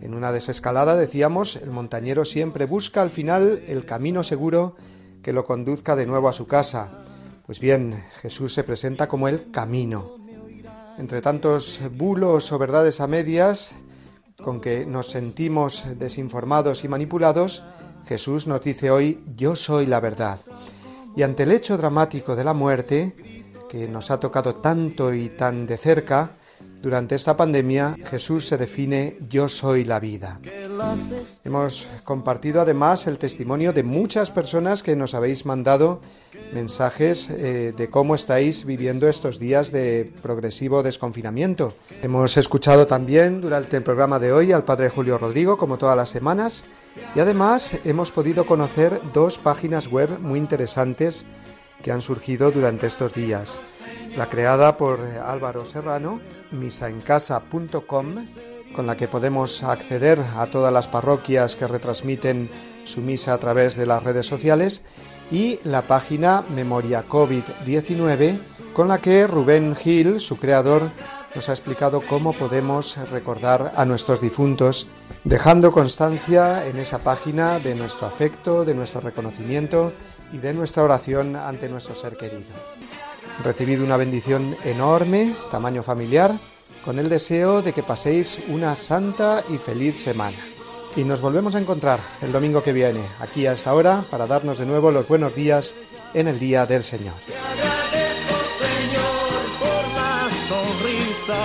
En 0.00 0.14
una 0.14 0.32
desescalada 0.32 0.96
decíamos, 0.96 1.54
el 1.54 1.70
montañero 1.70 2.24
siempre 2.24 2.66
busca 2.66 3.02
al 3.02 3.10
final 3.10 3.62
el 3.68 3.84
camino 3.84 4.24
seguro 4.24 4.74
que 5.22 5.32
lo 5.32 5.44
conduzca 5.44 5.94
de 5.94 6.06
nuevo 6.06 6.28
a 6.28 6.32
su 6.32 6.48
casa. 6.48 7.04
Pues 7.46 7.60
bien, 7.60 8.02
Jesús 8.20 8.52
se 8.52 8.64
presenta 8.64 9.06
como 9.06 9.28
el 9.28 9.52
camino. 9.52 10.16
Entre 10.98 11.22
tantos 11.22 11.80
bulos 11.96 12.50
o 12.50 12.58
verdades 12.58 13.00
a 13.00 13.06
medias 13.06 13.74
con 14.42 14.60
que 14.60 14.84
nos 14.84 15.10
sentimos 15.10 15.84
desinformados 15.98 16.84
y 16.84 16.88
manipulados, 16.88 17.62
Jesús 18.06 18.46
nos 18.46 18.60
dice 18.60 18.90
hoy, 18.90 19.24
yo 19.36 19.56
soy 19.56 19.86
la 19.86 20.00
verdad. 20.00 20.40
Y 21.16 21.22
ante 21.22 21.44
el 21.44 21.52
hecho 21.52 21.76
dramático 21.76 22.36
de 22.36 22.44
la 22.44 22.52
muerte, 22.52 23.14
que 23.68 23.88
nos 23.88 24.10
ha 24.10 24.20
tocado 24.20 24.54
tanto 24.54 25.14
y 25.14 25.30
tan 25.30 25.66
de 25.66 25.78
cerca, 25.78 26.32
durante 26.82 27.14
esta 27.14 27.36
pandemia 27.36 27.96
Jesús 28.10 28.46
se 28.46 28.58
define 28.58 29.16
yo 29.28 29.48
soy 29.48 29.84
la 29.84 30.00
vida. 30.00 30.40
Hemos 31.44 31.88
compartido 32.04 32.60
además 32.60 33.06
el 33.06 33.18
testimonio 33.18 33.72
de 33.72 33.84
muchas 33.84 34.30
personas 34.30 34.82
que 34.82 34.96
nos 34.96 35.14
habéis 35.14 35.46
mandado 35.46 36.00
mensajes 36.52 37.30
eh, 37.30 37.72
de 37.76 37.88
cómo 37.88 38.14
estáis 38.14 38.64
viviendo 38.64 39.08
estos 39.08 39.38
días 39.38 39.70
de 39.70 40.12
progresivo 40.22 40.82
desconfinamiento. 40.82 41.74
Hemos 42.02 42.36
escuchado 42.36 42.86
también 42.86 43.40
durante 43.40 43.76
el 43.76 43.82
programa 43.82 44.18
de 44.18 44.32
hoy 44.32 44.52
al 44.52 44.64
Padre 44.64 44.90
Julio 44.90 45.18
Rodrigo, 45.18 45.56
como 45.56 45.78
todas 45.78 45.96
las 45.96 46.08
semanas, 46.08 46.64
y 47.14 47.20
además 47.20 47.78
hemos 47.84 48.10
podido 48.10 48.44
conocer 48.44 49.00
dos 49.12 49.38
páginas 49.38 49.88
web 49.88 50.18
muy 50.20 50.38
interesantes 50.38 51.26
que 51.82 51.92
han 51.92 52.00
surgido 52.00 52.50
durante 52.50 52.86
estos 52.86 53.14
días. 53.14 53.60
La 54.16 54.28
creada 54.28 54.76
por 54.76 55.00
Álvaro 55.00 55.64
Serrano, 55.64 56.20
misaencasa.com, 56.50 58.14
con 58.74 58.86
la 58.86 58.96
que 58.96 59.08
podemos 59.08 59.62
acceder 59.62 60.20
a 60.36 60.46
todas 60.46 60.72
las 60.72 60.86
parroquias 60.86 61.56
que 61.56 61.66
retransmiten 61.66 62.50
su 62.84 63.00
misa 63.00 63.32
a 63.32 63.38
través 63.38 63.74
de 63.76 63.86
las 63.86 64.02
redes 64.02 64.26
sociales, 64.26 64.84
y 65.30 65.58
la 65.64 65.82
página 65.82 66.44
Memoria 66.54 67.08
COVID-19, 67.08 68.38
con 68.74 68.88
la 68.88 68.98
que 68.98 69.26
Rubén 69.26 69.74
Gil, 69.74 70.20
su 70.20 70.36
creador, 70.36 70.90
nos 71.34 71.48
ha 71.48 71.52
explicado 71.52 72.02
cómo 72.02 72.34
podemos 72.34 72.98
recordar 73.10 73.72
a 73.76 73.86
nuestros 73.86 74.20
difuntos, 74.20 74.88
dejando 75.24 75.72
constancia 75.72 76.66
en 76.66 76.76
esa 76.76 76.98
página 76.98 77.58
de 77.58 77.74
nuestro 77.74 78.06
afecto, 78.06 78.66
de 78.66 78.74
nuestro 78.74 79.00
reconocimiento 79.00 79.94
y 80.34 80.38
de 80.38 80.52
nuestra 80.52 80.82
oración 80.82 81.34
ante 81.34 81.70
nuestro 81.70 81.94
ser 81.94 82.18
querido. 82.18 82.56
Recibido 83.42 83.84
una 83.84 83.96
bendición 83.96 84.56
enorme, 84.64 85.34
tamaño 85.50 85.82
familiar, 85.82 86.38
con 86.84 86.98
el 86.98 87.08
deseo 87.08 87.62
de 87.62 87.72
que 87.72 87.82
paséis 87.82 88.38
una 88.48 88.74
santa 88.76 89.44
y 89.48 89.58
feliz 89.58 90.02
semana. 90.02 90.36
Y 90.94 91.04
nos 91.04 91.20
volvemos 91.20 91.54
a 91.54 91.58
encontrar 91.58 92.00
el 92.20 92.32
domingo 92.32 92.62
que 92.62 92.72
viene, 92.72 93.00
aquí 93.20 93.46
a 93.46 93.54
esta 93.54 93.74
hora, 93.74 94.04
para 94.10 94.26
darnos 94.26 94.58
de 94.58 94.66
nuevo 94.66 94.90
los 94.90 95.08
buenos 95.08 95.34
días 95.34 95.74
en 96.14 96.28
el 96.28 96.38
Día 96.38 96.66
del 96.66 96.84
Señor. 96.84 97.14
Te 97.26 97.34
agradezco, 97.34 98.36
Señor, 98.58 99.32
por 99.58 99.84
la 99.94 100.28
sonrisa. 100.48 101.36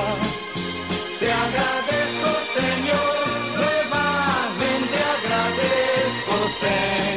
Te 1.20 1.32
agradezco, 1.32 2.30
Señor, 2.54 3.28
nuevamente 3.56 4.98
agradezco, 5.18 6.50
Señor. 6.60 7.17